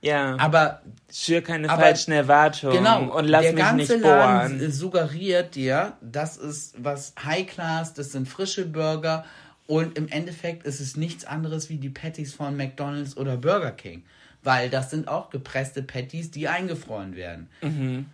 ja. 0.00 0.36
Aber 0.38 0.82
Schür 1.12 1.40
keine 1.42 1.68
aber- 1.68 1.82
falschen 1.82 2.12
Erwartungen 2.12 2.76
genau, 2.76 3.16
und 3.16 3.24
lass 3.26 3.42
der 3.42 3.52
mich 3.52 3.62
ganze 3.62 3.92
nicht 3.94 4.02
Laden 4.04 4.58
bohren. 4.58 4.70
suggeriert 4.72 5.54
dir, 5.56 5.94
das 6.00 6.36
ist 6.36 6.74
was 6.78 7.14
High 7.24 7.46
Class, 7.46 7.94
das 7.94 8.12
sind 8.12 8.28
frische 8.28 8.64
Burger 8.66 9.24
und 9.66 9.98
im 9.98 10.08
Endeffekt 10.08 10.64
ist 10.64 10.80
es 10.80 10.96
nichts 10.96 11.24
anderes 11.24 11.68
wie 11.68 11.76
die 11.78 11.90
Patties 11.90 12.32
von 12.34 12.56
McDonald's 12.56 13.16
oder 13.16 13.36
Burger 13.36 13.72
King. 13.72 14.04
Weil 14.42 14.70
das 14.70 14.88
sind 14.90 15.06
auch 15.06 15.28
gepresste 15.30 15.82
Patties, 15.82 16.30
die 16.30 16.48
eingefroren 16.48 17.14
werden. 17.14 17.48
Mhm. 17.60 18.06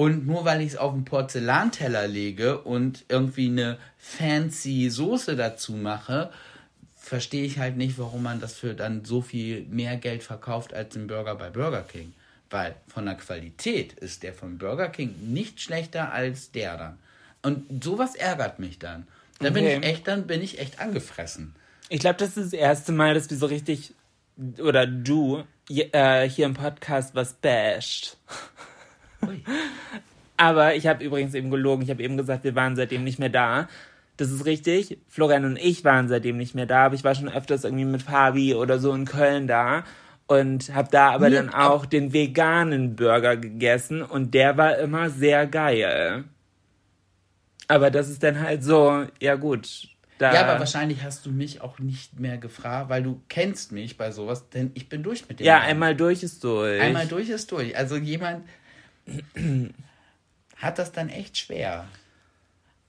Und 0.00 0.26
nur 0.26 0.46
weil 0.46 0.62
ich 0.62 0.68
es 0.68 0.76
auf 0.78 0.94
einen 0.94 1.04
Porzellanteller 1.04 2.08
lege 2.08 2.62
und 2.62 3.04
irgendwie 3.10 3.48
eine 3.48 3.76
fancy 3.98 4.88
Soße 4.88 5.36
dazu 5.36 5.74
mache, 5.74 6.30
verstehe 6.96 7.44
ich 7.44 7.58
halt 7.58 7.76
nicht, 7.76 7.98
warum 7.98 8.22
man 8.22 8.40
das 8.40 8.54
für 8.54 8.72
dann 8.72 9.04
so 9.04 9.20
viel 9.20 9.66
mehr 9.66 9.98
Geld 9.98 10.22
verkauft 10.22 10.72
als 10.72 10.96
ein 10.96 11.06
Burger 11.06 11.34
bei 11.34 11.50
Burger 11.50 11.82
King. 11.82 12.14
Weil 12.48 12.76
von 12.88 13.04
der 13.04 13.16
Qualität 13.16 13.92
ist 13.92 14.22
der 14.22 14.32
von 14.32 14.56
Burger 14.56 14.88
King 14.88 15.14
nicht 15.20 15.60
schlechter 15.60 16.14
als 16.14 16.50
der 16.50 16.78
dann. 16.78 16.98
Und 17.42 17.84
sowas 17.84 18.14
ärgert 18.14 18.58
mich 18.58 18.78
dann. 18.78 19.06
Da 19.38 19.50
bin 19.50 19.66
Okay. 19.66 19.80
ich 19.80 19.84
echt, 19.84 20.08
dann 20.08 20.26
bin 20.26 20.40
ich 20.40 20.60
echt 20.60 20.80
angefressen. 20.80 21.54
Ich 21.90 22.00
glaube, 22.00 22.16
das 22.16 22.38
ist 22.38 22.54
das 22.54 22.58
erste 22.58 22.92
Mal, 22.92 23.12
dass 23.12 23.28
wir 23.28 23.36
so 23.36 23.44
richtig, 23.44 23.92
oder 24.62 24.86
du, 24.86 25.44
äh, 25.68 26.26
hier 26.26 26.46
im 26.46 26.54
Podcast 26.54 27.14
was 27.14 27.34
basht. 27.34 28.16
Aber 30.36 30.74
ich 30.74 30.86
habe 30.86 31.04
übrigens 31.04 31.34
eben 31.34 31.50
gelogen. 31.50 31.82
Ich 31.82 31.90
habe 31.90 32.02
eben 32.02 32.16
gesagt, 32.16 32.44
wir 32.44 32.54
waren 32.54 32.74
seitdem 32.74 33.04
nicht 33.04 33.18
mehr 33.18 33.28
da. 33.28 33.68
Das 34.16 34.30
ist 34.30 34.46
richtig. 34.46 34.98
Florian 35.08 35.44
und 35.44 35.58
ich 35.58 35.84
waren 35.84 36.08
seitdem 36.08 36.36
nicht 36.36 36.54
mehr 36.54 36.66
da, 36.66 36.86
aber 36.86 36.94
ich 36.94 37.04
war 37.04 37.14
schon 37.14 37.28
öfters 37.28 37.64
irgendwie 37.64 37.86
mit 37.86 38.02
Fabi 38.02 38.54
oder 38.54 38.78
so 38.78 38.92
in 38.92 39.06
Köln 39.06 39.46
da 39.46 39.84
und 40.26 40.74
habe 40.74 40.88
da 40.90 41.10
aber 41.10 41.28
dann 41.28 41.48
auch 41.48 41.86
den 41.86 42.12
veganen 42.12 42.96
Burger 42.96 43.36
gegessen 43.36 44.02
und 44.02 44.32
der 44.32 44.56
war 44.56 44.78
immer 44.78 45.10
sehr 45.10 45.46
geil. 45.46 46.24
Aber 47.66 47.90
das 47.90 48.08
ist 48.08 48.22
dann 48.22 48.40
halt 48.40 48.62
so, 48.62 49.06
ja 49.20 49.36
gut. 49.36 49.88
Da, 50.18 50.34
Ja, 50.34 50.42
aber 50.42 50.58
wahrscheinlich 50.60 51.02
hast 51.02 51.24
du 51.24 51.30
mich 51.30 51.62
auch 51.62 51.78
nicht 51.78 52.20
mehr 52.20 52.36
gefragt, 52.36 52.90
weil 52.90 53.02
du 53.02 53.22
kennst 53.28 53.72
mich 53.72 53.96
bei 53.96 54.10
sowas, 54.10 54.50
denn 54.50 54.70
ich 54.74 54.88
bin 54.88 55.02
durch 55.02 55.28
mit 55.28 55.40
dem. 55.40 55.46
Ja, 55.46 55.54
Laden. 55.54 55.70
einmal 55.70 55.96
durch 55.96 56.22
ist 56.22 56.44
durch. 56.44 56.80
Einmal 56.80 57.06
durch 57.06 57.28
ist 57.28 57.50
durch. 57.50 57.76
Also 57.76 57.96
jemand 57.96 58.46
hat 60.56 60.78
das 60.78 60.92
dann 60.92 61.08
echt 61.08 61.38
schwer. 61.38 61.88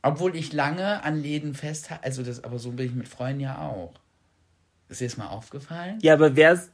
Obwohl 0.01 0.35
ich 0.35 0.51
lange 0.51 1.03
an 1.03 1.21
Läden 1.21 1.53
festhalte, 1.53 2.03
also 2.03 2.23
das, 2.23 2.43
aber 2.43 2.59
so 2.59 2.71
bin 2.71 2.87
ich 2.87 2.93
mit 2.93 3.07
Freunden 3.07 3.41
ja 3.41 3.59
auch. 3.59 3.93
Ist 4.89 5.01
dir 5.01 5.07
das 5.07 5.17
mal 5.17 5.27
aufgefallen? 5.27 5.99
Ja, 6.01 6.13
aber 6.15 6.35
wär's. 6.35 6.69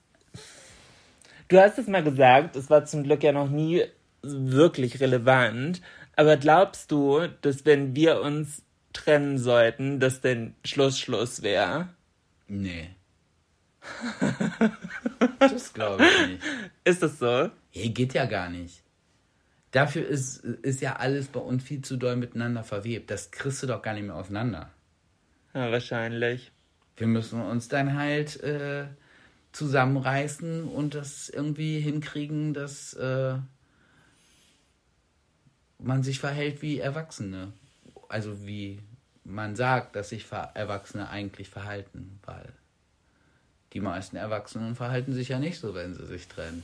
Du 1.50 1.60
hast 1.60 1.78
es 1.78 1.88
mal 1.88 2.04
gesagt, 2.04 2.56
es 2.56 2.70
war 2.70 2.86
zum 2.86 3.04
Glück 3.04 3.24
ja 3.24 3.32
noch 3.32 3.50
nie 3.50 3.84
wirklich 4.22 5.00
relevant, 5.00 5.82
Aber 6.16 6.36
glaubst 6.38 6.92
du, 6.92 7.28
dass 7.42 7.66
wenn 7.66 7.96
wir 7.96 8.22
uns 8.22 8.64
trennen 8.92 9.38
sollten, 9.38 10.00
dass 10.00 10.22
denn 10.22 10.56
Schluss 10.66 11.00
Schluss 11.00 11.44
wäre? 11.44 11.90
Nee. 12.48 12.90
das 15.40 15.74
glaube 15.74 16.06
ich 16.06 16.28
nicht. 16.28 16.44
Ist 16.84 17.04
das 17.04 17.20
so? 17.20 17.52
Hey, 17.70 17.90
geht 17.90 18.16
ja 18.16 18.26
gar 18.26 18.50
nicht. 18.50 18.82
Dafür 19.78 20.08
ist, 20.08 20.44
ist 20.44 20.82
ja 20.82 20.96
alles 20.96 21.28
bei 21.28 21.40
uns 21.40 21.64
viel 21.64 21.84
zu 21.84 21.98
doll 21.98 22.16
miteinander 22.16 22.64
verwebt. 22.64 23.12
Das 23.12 23.30
kriegst 23.30 23.62
du 23.62 23.68
doch 23.68 23.84
gar 23.84 23.94
nicht 23.94 24.08
mehr 24.08 24.16
auseinander. 24.16 24.72
Ja, 25.54 25.72
wahrscheinlich. 25.72 26.52
Wir 26.96 27.06
müssen 27.06 27.40
uns 27.40 27.68
dann 27.68 27.96
halt 27.96 28.42
äh, 28.42 28.88
zusammenreißen 29.52 30.64
und 30.64 30.96
das 30.96 31.30
irgendwie 31.30 31.80
hinkriegen, 31.80 32.56
dass 32.56 32.96
äh, 32.96 33.36
man 35.78 36.02
sich 36.02 36.20
verhält 36.22 36.64
wie 36.64 36.80
Erwachsene. 36.80 37.54
Also 38.10 38.48
wie 38.48 38.80
man 39.26 39.56
sagt, 39.56 39.96
dass 39.96 40.10
sich 40.10 40.26
Erwachsene 40.32 41.08
eigentlich 41.08 41.52
verhalten, 41.52 42.20
weil 42.26 42.52
die 43.74 43.82
meisten 43.82 44.16
Erwachsenen 44.16 44.76
verhalten 44.76 45.14
sich 45.14 45.30
ja 45.30 45.38
nicht 45.38 45.60
so, 45.60 45.76
wenn 45.76 45.94
sie 45.94 46.08
sich 46.08 46.28
trennen. 46.28 46.64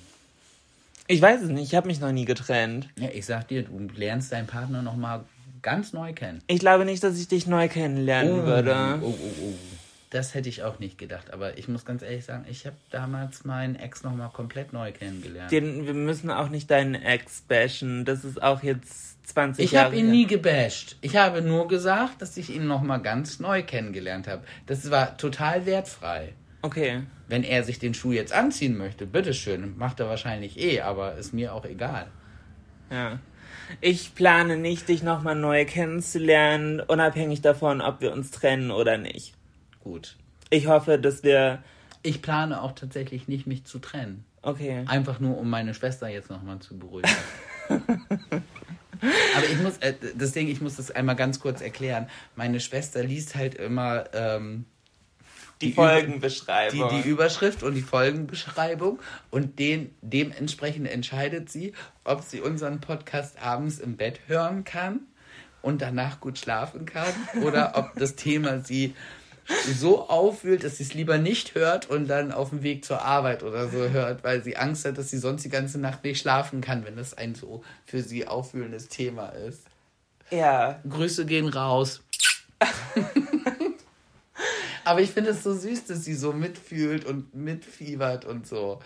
Ich 1.08 1.22
weiß 1.22 1.42
es 1.42 1.50
nicht, 1.50 1.64
ich 1.64 1.76
habe 1.76 1.88
mich 1.88 2.00
noch 2.00 2.12
nie 2.12 2.26
getrennt. 2.26 2.90
Ja, 2.98 3.10
ich 3.14 3.26
sag 3.26 3.48
dir, 3.48 3.64
du 3.64 3.78
lernst 3.96 4.32
deinen 4.32 4.48
Partner 4.48 4.82
noch 4.82 4.96
mal 4.96 5.26
ganz 5.62 5.94
neu 5.94 6.14
kennen. 6.14 6.42
Ich 6.48 6.60
glaube 6.60 6.86
nicht, 6.86 7.04
dass 7.04 7.20
ich 7.20 7.28
dich 7.28 7.48
neu 7.48 7.68
kennenlernen 7.68 8.42
oh, 8.42 8.46
würde. 8.46 9.00
Oh, 9.02 9.08
oh, 9.08 9.32
oh. 9.42 9.54
Das 10.12 10.36
hätte 10.36 10.48
ich 10.48 10.62
auch 10.62 10.78
nicht 10.78 11.00
gedacht, 11.00 11.34
aber 11.34 11.58
ich 11.58 11.68
muss 11.68 11.86
ganz 11.86 12.04
ehrlich 12.04 12.26
sagen, 12.26 12.46
ich 12.48 12.68
habe 12.68 12.76
damals 12.92 13.46
meinen 13.46 13.76
Ex 13.76 14.04
noch 14.04 14.14
mal 14.14 14.28
komplett 14.28 14.72
neu 14.72 14.92
kennengelernt. 14.92 15.52
Den, 15.52 15.88
wir 15.88 15.96
müssen 15.96 16.30
auch 16.30 16.50
nicht 16.50 16.70
deinen 16.70 16.94
Ex 16.94 17.42
bashen, 17.42 18.06
das 18.06 18.24
ist 18.24 18.42
auch 18.44 18.62
jetzt 18.62 19.28
20 19.28 19.66
ich 19.66 19.72
Jahre 19.72 19.88
habe 19.88 19.96
ihn 19.96 20.12
nie 20.12 20.28
gebasht. 20.28 20.98
Ich 21.02 21.16
habe 21.16 21.42
nur 21.42 21.68
gesagt, 21.68 22.22
dass 22.22 22.38
ich 22.38 22.52
ihn 22.56 22.68
noch 22.68 22.84
mal 22.84 23.00
ganz 23.00 23.40
neu 23.40 23.64
kennengelernt 23.64 24.28
habe. 24.28 24.44
Das 24.68 24.92
war 24.92 25.18
total 25.18 25.66
wertfrei. 25.66 26.34
Okay. 26.62 27.02
Wenn 27.34 27.44
er 27.44 27.64
sich 27.64 27.80
den 27.80 27.96
Schuh 27.96 28.12
jetzt 28.12 28.32
anziehen 28.32 28.78
möchte, 28.78 29.08
bitteschön, 29.08 29.76
macht 29.76 30.00
er 30.00 30.08
wahrscheinlich 30.08 30.60
eh, 30.60 30.82
aber 30.82 31.16
ist 31.16 31.34
mir 31.34 31.56
auch 31.56 31.66
egal. 31.66 32.12
Ja. 32.92 33.18
Ich 33.82 34.14
plane 34.14 34.56
nicht, 34.56 34.88
dich 34.88 35.02
nochmal 35.02 35.34
neu 35.34 35.66
kennenzulernen, 35.66 36.80
unabhängig 36.80 37.42
davon, 37.42 37.82
ob 37.82 38.02
wir 38.02 38.14
uns 38.14 38.30
trennen 38.30 38.70
oder 38.70 39.00
nicht. 39.00 39.34
Gut. 39.84 40.16
Ich 40.52 40.68
hoffe, 40.68 41.00
dass 41.00 41.24
wir. 41.24 41.64
Ich 42.04 42.22
plane 42.22 42.62
auch 42.62 42.74
tatsächlich 42.74 43.28
nicht, 43.28 43.48
mich 43.48 43.64
zu 43.66 43.80
trennen. 43.80 44.26
Okay. 44.44 44.86
Einfach 44.86 45.20
nur, 45.20 45.36
um 45.36 45.50
meine 45.50 45.74
Schwester 45.74 46.08
jetzt 46.10 46.30
nochmal 46.30 46.60
zu 46.60 46.78
beruhigen. 46.78 47.10
Aber 47.70 49.46
ich 49.52 49.60
muss, 49.60 49.80
äh, 49.80 49.96
deswegen, 50.14 50.50
ich 50.50 50.62
muss 50.62 50.76
das 50.76 50.92
einmal 50.92 51.16
ganz 51.16 51.40
kurz 51.40 51.62
erklären. 51.62 52.12
Meine 52.36 52.60
Schwester 52.60 53.04
liest 53.04 53.34
halt 53.34 53.56
immer 53.56 54.06
ähm, 54.14 54.66
Die, 55.62 55.72
Über- 55.72 55.90
Folgenbeschreibung. 55.90 56.90
die, 56.90 57.02
die 57.04 57.10
Überschrift 57.10 57.64
und 57.64 57.74
die 57.76 57.82
Folgenbeschreibung 57.82 59.00
und 59.32 59.60
den, 59.60 59.94
dementsprechend 60.02 60.88
entscheidet 60.88 61.50
sie, 61.50 61.74
ob 62.04 62.22
sie 62.22 62.42
unseren 62.42 62.82
Podcast 62.82 63.42
abends 63.42 63.80
im 63.80 63.96
Bett 63.96 64.20
hören 64.28 64.64
kann 64.66 65.02
und 65.62 65.82
danach 65.82 66.20
gut 66.20 66.38
schlafen 66.38 66.86
kann 66.86 67.14
oder 67.44 67.74
ob 67.78 67.92
das 67.96 68.16
Thema 68.16 68.60
sie 68.60 68.94
so 69.78 70.08
aufwühlt, 70.10 70.64
dass 70.64 70.78
sie 70.78 70.84
es 70.84 70.94
lieber 70.94 71.18
nicht 71.18 71.54
hört 71.54 71.90
und 71.90 72.08
dann 72.08 72.32
auf 72.32 72.50
dem 72.50 72.64
Weg 72.64 72.86
zur 72.86 73.02
Arbeit 73.02 73.44
oder 73.44 73.68
so 73.68 73.90
hört, 73.90 74.24
weil 74.24 74.42
sie 74.42 74.56
Angst 74.56 74.86
hat, 74.86 74.98
dass 74.98 75.10
sie 75.10 75.18
sonst 75.18 75.44
die 75.44 75.50
ganze 75.50 75.80
Nacht 75.80 76.04
nicht 76.06 76.20
schlafen 76.22 76.62
kann, 76.62 76.86
wenn 76.86 76.96
das 76.96 77.14
ein 77.14 77.36
so 77.36 77.62
für 77.86 78.02
sie 78.02 78.26
aufwühlendes 78.26 78.88
Thema 78.88 79.28
ist. 79.30 79.64
ja. 80.32 80.80
Grüße 80.90 81.26
gehen 81.26 81.48
raus. 81.50 82.02
Aber 84.86 85.02
ich 85.02 85.12
finde 85.12 85.32
es 85.32 85.44
so 85.44 85.54
süß, 85.54 85.86
dass 85.86 86.04
sie 86.04 86.16
so 86.16 86.34
mitfühlt 86.34 87.06
und 87.06 87.34
mitfiebert 87.34 88.26
und 88.26 88.48
so. 88.48 88.80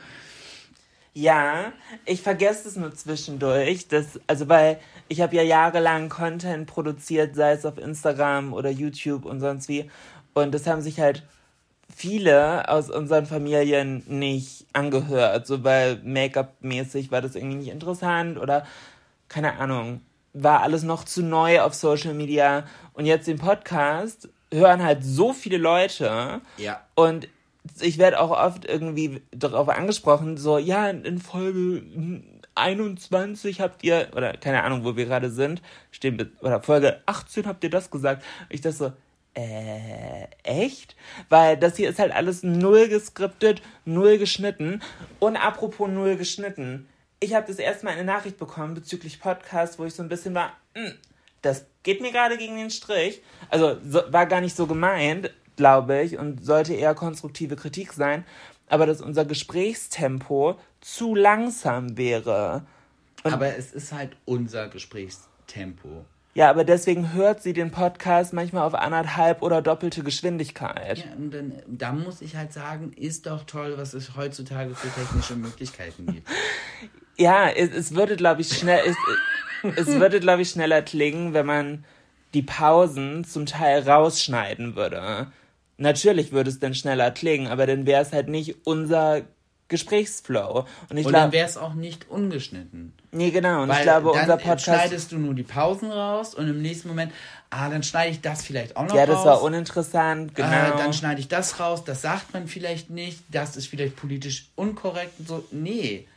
Ja, 1.13 1.73
ich 2.05 2.21
vergesse 2.21 2.67
es 2.67 2.75
nur 2.75 2.93
zwischendurch, 2.93 3.87
dass, 3.87 4.19
also 4.27 4.49
weil 4.49 4.79
ich 5.07 5.21
habe 5.21 5.35
ja 5.35 5.41
jahrelang 5.41 6.09
Content 6.09 6.67
produziert, 6.67 7.35
sei 7.35 7.53
es 7.53 7.65
auf 7.65 7.79
Instagram 7.79 8.53
oder 8.53 8.69
YouTube 8.69 9.25
und 9.25 9.39
sonst 9.39 9.67
wie. 9.67 9.89
Und 10.35 10.53
das 10.53 10.67
haben 10.67 10.81
sich 10.81 10.99
halt 10.99 11.23
viele 11.95 12.69
aus 12.69 12.91
unseren 12.91 13.25
Familien 13.25 14.03
nicht 14.07 14.67
angehört, 14.73 15.47
so 15.47 15.63
weil 15.63 15.99
Make-up-mäßig 16.03 17.11
war 17.11 17.21
das 17.21 17.35
irgendwie 17.35 17.57
nicht 17.57 17.69
interessant 17.69 18.37
oder 18.37 18.67
keine 19.27 19.57
Ahnung, 19.57 20.01
war 20.33 20.61
alles 20.61 20.83
noch 20.83 21.03
zu 21.03 21.23
neu 21.23 21.61
auf 21.61 21.73
Social 21.73 22.13
Media. 22.13 22.65
Und 22.93 23.05
jetzt 23.05 23.27
den 23.27 23.39
Podcast 23.39 24.29
hören 24.53 24.83
halt 24.83 25.03
so 25.03 25.33
viele 25.33 25.57
Leute. 25.57 26.41
Ja. 26.57 26.85
Und 26.95 27.27
ich 27.81 27.97
werde 27.97 28.19
auch 28.19 28.31
oft 28.31 28.65
irgendwie 28.65 29.21
darauf 29.31 29.69
angesprochen, 29.69 30.37
so, 30.37 30.57
ja, 30.57 30.89
in 30.89 31.19
Folge 31.19 31.83
21 32.55 33.61
habt 33.61 33.83
ihr, 33.83 34.09
oder 34.15 34.33
keine 34.33 34.63
Ahnung, 34.63 34.83
wo 34.83 34.95
wir 34.95 35.05
gerade 35.05 35.29
sind, 35.29 35.61
stehen 35.91 36.31
oder 36.41 36.61
Folge 36.61 37.01
18 37.05 37.45
habt 37.45 37.63
ihr 37.63 37.69
das 37.69 37.91
gesagt. 37.91 38.23
Ich 38.49 38.61
dachte 38.61 38.75
so, 38.75 38.93
äh, 39.33 40.27
echt? 40.43 40.95
Weil 41.29 41.57
das 41.57 41.77
hier 41.77 41.89
ist 41.89 41.99
halt 41.99 42.11
alles 42.11 42.41
null 42.41 42.87
geskriptet, 42.87 43.61
null 43.85 44.17
geschnitten. 44.17 44.81
Und 45.19 45.35
apropos 45.35 45.89
null 45.89 46.15
geschnitten, 46.15 46.89
ich 47.19 47.35
habe 47.35 47.47
das 47.47 47.59
erste 47.59 47.85
Mal 47.85 47.91
eine 47.93 48.03
Nachricht 48.03 48.37
bekommen 48.37 48.73
bezüglich 48.73 49.19
Podcast, 49.19 49.77
wo 49.77 49.85
ich 49.85 49.93
so 49.93 50.01
ein 50.01 50.09
bisschen 50.09 50.33
war, 50.33 50.53
"Hm, 50.73 50.93
das 51.43 51.65
geht 51.87 52.01
mir 52.01 52.11
gerade 52.11 52.37
gegen 52.37 52.57
den 52.57 52.69
Strich. 52.69 53.21
Also 53.49 53.77
so, 53.81 54.01
war 54.09 54.25
gar 54.25 54.41
nicht 54.41 54.57
so 54.57 54.67
gemeint, 54.67 55.31
glaube 55.55 56.01
ich, 56.01 56.17
und 56.17 56.43
sollte 56.43 56.73
eher 56.73 56.93
konstruktive 56.95 57.55
Kritik 57.55 57.93
sein, 57.93 58.25
aber 58.67 58.85
dass 58.85 58.99
unser 58.99 59.23
Gesprächstempo 59.23 60.59
zu 60.81 61.15
langsam 61.15 61.97
wäre. 61.97 62.65
Aber 63.23 63.55
es 63.55 63.71
ist 63.71 63.93
halt 63.93 64.17
unser 64.25 64.67
Gesprächstempo. 64.67 66.03
Ja, 66.33 66.49
aber 66.49 66.65
deswegen 66.65 67.13
hört 67.13 67.41
sie 67.41 67.53
den 67.53 67.71
Podcast 67.71 68.33
manchmal 68.33 68.63
auf 68.63 68.75
anderthalb 68.75 69.41
oder 69.41 69.61
doppelte 69.61 70.03
Geschwindigkeit. 70.03 70.97
Ja, 70.97 71.15
und 71.15 71.33
dann, 71.33 71.53
da 71.67 71.93
muss 71.93 72.21
ich 72.21 72.35
halt 72.35 72.51
sagen, 72.51 72.91
ist 72.97 73.27
doch 73.27 73.45
toll, 73.45 73.75
was 73.77 73.93
es 73.93 74.17
heutzutage 74.17 74.75
für 74.75 74.89
technische 74.89 75.37
Möglichkeiten 75.37 76.05
gibt. 76.05 76.27
Ja, 77.19 77.49
es, 77.49 77.71
es 77.71 77.95
würde, 77.95 78.15
glaube 78.15 78.41
ich, 78.41 78.55
schnell, 78.55 78.79
es, 78.85 78.95
es 79.75 79.87
würde, 79.87 80.19
glaube 80.19 80.41
ich, 80.41 80.49
schneller 80.49 80.81
klingen, 80.81 81.33
wenn 81.33 81.45
man 81.45 81.85
die 82.33 82.41
Pausen 82.43 83.23
zum 83.23 83.45
Teil 83.45 83.87
rausschneiden 83.87 84.75
würde. 84.75 85.27
Natürlich 85.77 86.31
würde 86.31 86.49
es 86.49 86.59
dann 86.59 86.73
schneller 86.75 87.11
klingen, 87.11 87.47
aber 87.47 87.65
dann 87.67 87.85
wäre 87.85 88.01
es 88.01 88.11
halt 88.11 88.27
nicht 88.27 88.55
unser 88.65 89.21
Gesprächsflow. 89.69 90.65
Und 90.89 90.97
ich 90.97 91.05
Und 91.05 91.11
dann 91.13 91.23
glaube, 91.23 91.33
wäre 91.33 91.47
es 91.47 91.57
auch 91.57 91.73
nicht 91.73 92.09
ungeschnitten. 92.09 92.93
nee, 93.11 93.31
genau. 93.31 93.63
Und 93.63 93.69
Weil 93.69 93.77
ich 93.77 93.83
glaube, 93.83 94.11
dann 94.13 94.21
unser 94.21 94.37
Podcast. 94.37 94.63
schneidest 94.63 95.11
du 95.11 95.17
nur 95.17 95.33
die 95.33 95.43
Pausen 95.43 95.91
raus 95.91 96.33
und 96.33 96.47
im 96.47 96.61
nächsten 96.61 96.87
Moment, 96.87 97.11
ah, 97.49 97.69
dann 97.69 97.83
schneide 97.83 98.11
ich 98.11 98.21
das 98.21 98.43
vielleicht 98.43 98.75
auch 98.77 98.83
noch 98.87 98.95
Ja, 98.95 99.03
raus. 99.03 99.15
das 99.15 99.25
war 99.25 99.41
uninteressant, 99.41 100.35
genau. 100.35 100.47
Äh, 100.49 100.77
dann 100.77 100.93
schneide 100.93 101.19
ich 101.19 101.27
das 101.27 101.59
raus, 101.59 101.83
das 101.83 102.01
sagt 102.01 102.33
man 102.33 102.47
vielleicht 102.47 102.89
nicht, 102.89 103.19
das 103.29 103.57
ist 103.57 103.67
vielleicht 103.67 103.95
politisch 103.97 104.47
unkorrekt 104.55 105.19
und 105.19 105.27
so. 105.27 105.45
Nee, 105.51 106.07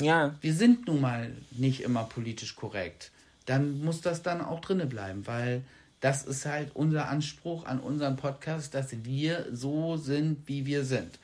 ja, 0.00 0.34
wir 0.40 0.54
sind 0.54 0.86
nun 0.86 1.00
mal 1.00 1.32
nicht 1.50 1.82
immer 1.82 2.04
politisch 2.04 2.56
korrekt. 2.56 3.10
Dann 3.46 3.82
muss 3.84 4.00
das 4.00 4.22
dann 4.22 4.40
auch 4.40 4.60
drinne 4.60 4.86
bleiben, 4.86 5.26
weil 5.26 5.62
das 6.00 6.24
ist 6.24 6.46
halt 6.46 6.70
unser 6.74 7.08
Anspruch 7.08 7.64
an 7.66 7.80
unseren 7.80 8.16
Podcast, 8.16 8.74
dass 8.74 9.04
wir 9.04 9.46
so 9.52 9.96
sind, 9.96 10.46
wie 10.46 10.66
wir 10.66 10.84
sind. 10.84 11.18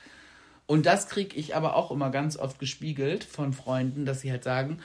Und 0.67 0.87
das 0.87 1.09
kriege 1.09 1.37
ich 1.37 1.57
aber 1.57 1.75
auch 1.75 1.91
immer 1.91 2.11
ganz 2.11 2.37
oft 2.37 2.59
gespiegelt 2.59 3.25
von 3.25 3.53
Freunden, 3.53 4.07
dass 4.07 4.21
sie 4.21 4.31
halt 4.31 4.45
sagen, 4.45 4.79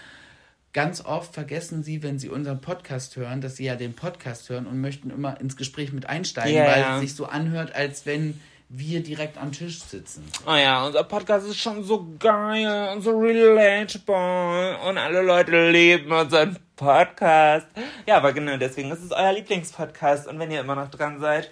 ganz 0.74 1.00
oft 1.06 1.34
vergessen 1.34 1.84
sie, 1.84 2.04
wenn 2.04 2.20
sie 2.20 2.28
unseren 2.28 2.60
Podcast 2.60 3.16
hören, 3.16 3.40
dass 3.40 3.56
sie 3.56 3.66
ja 3.66 3.76
den 3.76 3.94
Podcast 3.94 4.50
hören 4.50 4.68
und 4.68 4.82
möchten 4.82 5.12
immer 5.12 5.40
ins 5.40 5.56
Gespräch 5.56 5.94
mit 5.94 6.08
einsteigen, 6.08 6.56
Ja, 6.56 6.66
weil 6.66 6.96
es 6.96 7.02
sich 7.02 7.16
so 7.16 7.28
anhört, 7.28 7.74
als 7.74 8.06
wenn 8.06 8.42
wir 8.70 9.03
direkt 9.03 9.38
am 9.38 9.51
Tisch 9.51 9.82
sitzen. 9.82 10.26
Oh 10.47 10.55
ja, 10.55 10.86
unser 10.86 11.03
Podcast 11.03 11.47
ist 11.47 11.57
schon 11.57 11.84
so 11.84 12.07
geil 12.20 12.89
und 12.93 13.01
so 13.01 13.18
relatable 13.18 14.78
und 14.88 14.97
alle 14.97 15.22
Leute 15.22 15.72
lieben 15.72 16.11
unseren 16.11 16.57
Podcast. 16.76 17.68
Ja, 18.05 18.18
aber 18.18 18.34
genau 18.34 18.57
deswegen 18.57 18.91
ist 18.91 19.03
es 19.03 19.11
euer 19.11 19.34
Lieblingspodcast 19.34 20.28
und 20.28 20.39
wenn 20.39 20.51
ihr 20.51 20.61
immer 20.61 20.76
noch 20.76 20.89
dran 20.89 21.20
seid, 21.20 21.51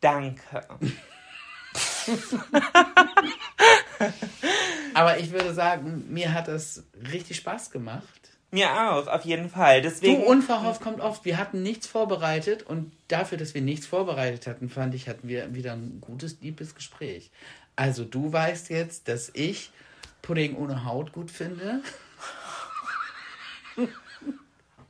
danke. 0.00 0.66
Aber 4.94 5.18
ich 5.18 5.30
würde 5.30 5.54
sagen, 5.54 6.04
mir 6.08 6.32
hat 6.32 6.48
es 6.48 6.84
richtig 7.12 7.36
Spaß 7.36 7.70
gemacht. 7.70 8.17
Mir 8.50 8.70
auch, 8.70 9.06
auf 9.08 9.24
jeden 9.24 9.50
Fall. 9.50 9.82
Du, 9.82 9.88
Deswegen. 9.90 10.24
unverhofft 10.24 10.80
kommt 10.80 11.00
oft. 11.00 11.24
Wir 11.24 11.36
hatten 11.36 11.62
nichts 11.62 11.86
vorbereitet 11.86 12.62
und 12.62 12.92
dafür, 13.08 13.36
dass 13.36 13.54
wir 13.54 13.60
nichts 13.60 13.86
vorbereitet 13.86 14.46
hatten, 14.46 14.70
fand 14.70 14.94
ich, 14.94 15.08
hatten 15.08 15.28
wir 15.28 15.54
wieder 15.54 15.72
ein 15.72 16.00
gutes, 16.00 16.38
liebes 16.40 16.74
Gespräch. 16.74 17.30
Also 17.76 18.04
du 18.04 18.32
weißt 18.32 18.70
jetzt, 18.70 19.08
dass 19.08 19.30
ich 19.34 19.70
Pudding 20.22 20.56
ohne 20.56 20.84
Haut 20.84 21.12
gut 21.12 21.30
finde. 21.30 21.82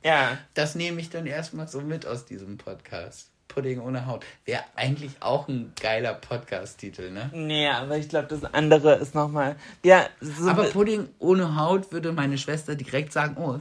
Ja. 0.03 0.37
Das 0.53 0.75
nehme 0.75 1.01
ich 1.01 1.09
dann 1.09 1.25
erstmal 1.25 1.67
so 1.67 1.81
mit 1.81 2.05
aus 2.05 2.25
diesem 2.25 2.57
Podcast. 2.57 3.29
Pudding 3.49 3.81
ohne 3.81 4.05
Haut. 4.05 4.25
Wäre 4.45 4.63
eigentlich 4.75 5.11
auch 5.19 5.47
ein 5.49 5.73
geiler 5.81 6.13
Podcast-Titel, 6.13 7.11
ne? 7.11 7.29
Nee, 7.33 7.67
aber 7.67 7.97
ich 7.97 8.07
glaube, 8.07 8.27
das 8.27 8.45
andere 8.53 8.95
ist 8.95 9.13
nochmal. 9.15 9.57
Ja, 9.83 10.05
so 10.21 10.47
Aber 10.47 10.63
Pudding 10.65 11.09
ohne 11.19 11.57
Haut 11.57 11.91
würde 11.91 12.13
meine 12.13 12.37
Schwester 12.37 12.75
direkt 12.75 13.11
sagen, 13.11 13.35
oh, 13.37 13.59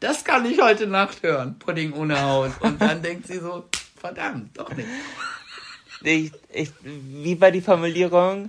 das 0.00 0.24
kann 0.24 0.46
ich 0.46 0.60
heute 0.62 0.86
Nacht 0.86 1.22
hören. 1.22 1.58
Pudding 1.58 1.92
ohne 1.92 2.22
Haut. 2.22 2.52
Und 2.60 2.80
dann 2.80 3.02
denkt 3.02 3.26
sie 3.26 3.38
so, 3.40 3.64
verdammt, 3.96 4.56
doch 4.56 4.72
nicht. 4.74 4.88
ich, 6.02 6.32
ich, 6.52 6.72
wie 6.82 7.40
war 7.40 7.50
die 7.50 7.60
Formulierung? 7.60 8.48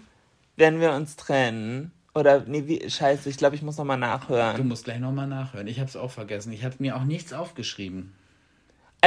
Wenn 0.55 0.79
wir 0.79 0.93
uns 0.93 1.15
trennen? 1.15 1.91
Oder, 2.13 2.41
nee, 2.47 2.63
wie, 2.65 2.89
scheiße, 2.89 3.29
ich 3.29 3.37
glaube, 3.37 3.55
ich 3.55 3.61
muss 3.61 3.77
nochmal 3.77 3.97
Du 3.97 4.01
nachhören. 4.01 4.67
musst 4.67 4.85
gleich 4.85 4.99
nochmal 4.99 5.27
nachhören. 5.27 5.67
Ich 5.67 5.79
habe 5.79 5.89
es 5.89 5.95
auch 5.95 6.09
vergessen. 6.11 6.51
Ich 6.51 6.63
habe 6.63 6.75
mir 6.79 6.95
auch 6.95 7.03
nichts 7.03 7.33
aufgeschrieben. 7.33 8.13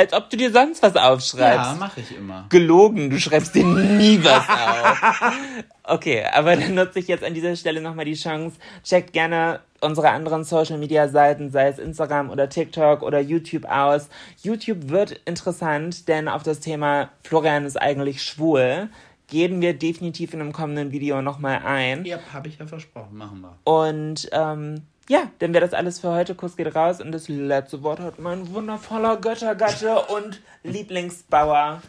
Als 0.00 0.14
ob 0.14 0.30
du 0.30 0.38
dir 0.38 0.50
sonst 0.50 0.82
was 0.82 0.96
aufschreibst. 0.96 1.72
Ja, 1.72 1.76
mache 1.78 2.00
ich 2.00 2.16
immer. 2.16 2.46
gelogen, 2.48 3.10
du 3.10 3.20
schreibst 3.20 3.54
dir 3.54 3.64
nie 3.64 4.18
was 4.24 4.48
auf. 4.48 5.32
Okay, 5.82 6.24
aber 6.32 6.54
dann 6.54 6.74
nutze 6.76 7.00
ich 7.00 7.08
jetzt 7.08 7.24
an 7.24 7.34
dieser 7.34 7.56
Stelle 7.56 7.80
nochmal 7.80 8.04
die 8.04 8.14
Chance. 8.14 8.56
Checkt 8.84 9.12
gerne 9.12 9.58
unsere 9.80 10.10
anderen 10.10 10.44
Social 10.44 10.78
Media 10.78 11.08
Seiten, 11.08 11.50
sei 11.50 11.66
es 11.66 11.80
Instagram 11.80 12.30
oder 12.30 12.48
TikTok 12.48 13.02
oder 13.02 13.18
YouTube 13.18 13.64
aus. 13.64 14.08
YouTube 14.40 14.88
wird 14.88 15.20
interessant, 15.24 16.06
denn 16.06 16.28
auf 16.28 16.44
das 16.44 16.60
Thema 16.60 17.10
Florian 17.24 17.64
ist 17.64 17.76
eigentlich 17.76 18.22
schwul 18.22 18.88
gehen 19.30 19.60
wir 19.60 19.74
definitiv 19.74 20.34
in 20.34 20.40
einem 20.40 20.52
kommenden 20.52 20.92
Video 20.92 21.22
nochmal 21.22 21.62
ein. 21.64 22.04
Ja, 22.04 22.18
habe 22.32 22.48
ich 22.48 22.58
ja 22.58 22.66
versprochen. 22.66 23.16
Machen 23.16 23.40
wir. 23.40 23.56
Und 23.64 24.28
ähm, 24.32 24.82
ja, 25.10 25.28
dann 25.40 25.52
wäre 25.52 25.64
das 25.64 25.74
alles 25.74 25.98
für 25.98 26.10
heute. 26.10 26.36
Kuss 26.36 26.56
geht 26.56 26.72
raus. 26.72 27.00
Und 27.00 27.10
das 27.10 27.26
letzte 27.28 27.82
Wort 27.82 27.98
hat 27.98 28.20
mein 28.20 28.54
wundervoller 28.54 29.16
Göttergatte 29.16 30.02
und 30.02 30.40
Lieblingsbauer. 30.62 31.82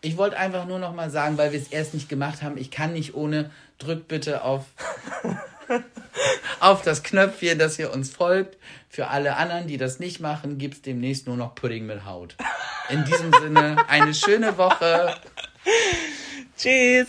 Ich 0.00 0.16
wollte 0.16 0.36
einfach 0.36 0.64
nur 0.64 0.78
noch 0.78 0.94
mal 0.94 1.10
sagen, 1.10 1.36
weil 1.38 1.50
wir 1.50 1.58
es 1.58 1.66
erst 1.66 1.94
nicht 1.94 2.08
gemacht 2.08 2.44
haben, 2.44 2.56
ich 2.56 2.70
kann 2.70 2.92
nicht 2.92 3.16
ohne, 3.16 3.50
drückt 3.78 4.06
bitte 4.06 4.44
auf, 4.44 4.66
auf 6.60 6.82
das 6.82 7.02
Knöpfchen, 7.02 7.58
dass 7.58 7.80
ihr 7.80 7.92
uns 7.92 8.10
folgt. 8.10 8.58
Für 8.88 9.08
alle 9.08 9.34
anderen, 9.34 9.66
die 9.66 9.76
das 9.76 9.98
nicht 9.98 10.20
machen, 10.20 10.56
gibt 10.56 10.74
es 10.74 10.82
demnächst 10.82 11.26
nur 11.26 11.36
noch 11.36 11.56
Pudding 11.56 11.84
mit 11.84 12.04
Haut. 12.04 12.36
In 12.90 13.04
diesem 13.06 13.32
Sinne, 13.32 13.76
eine 13.88 14.14
schöne 14.14 14.56
Woche. 14.56 15.16
Tschüss. 16.56 17.08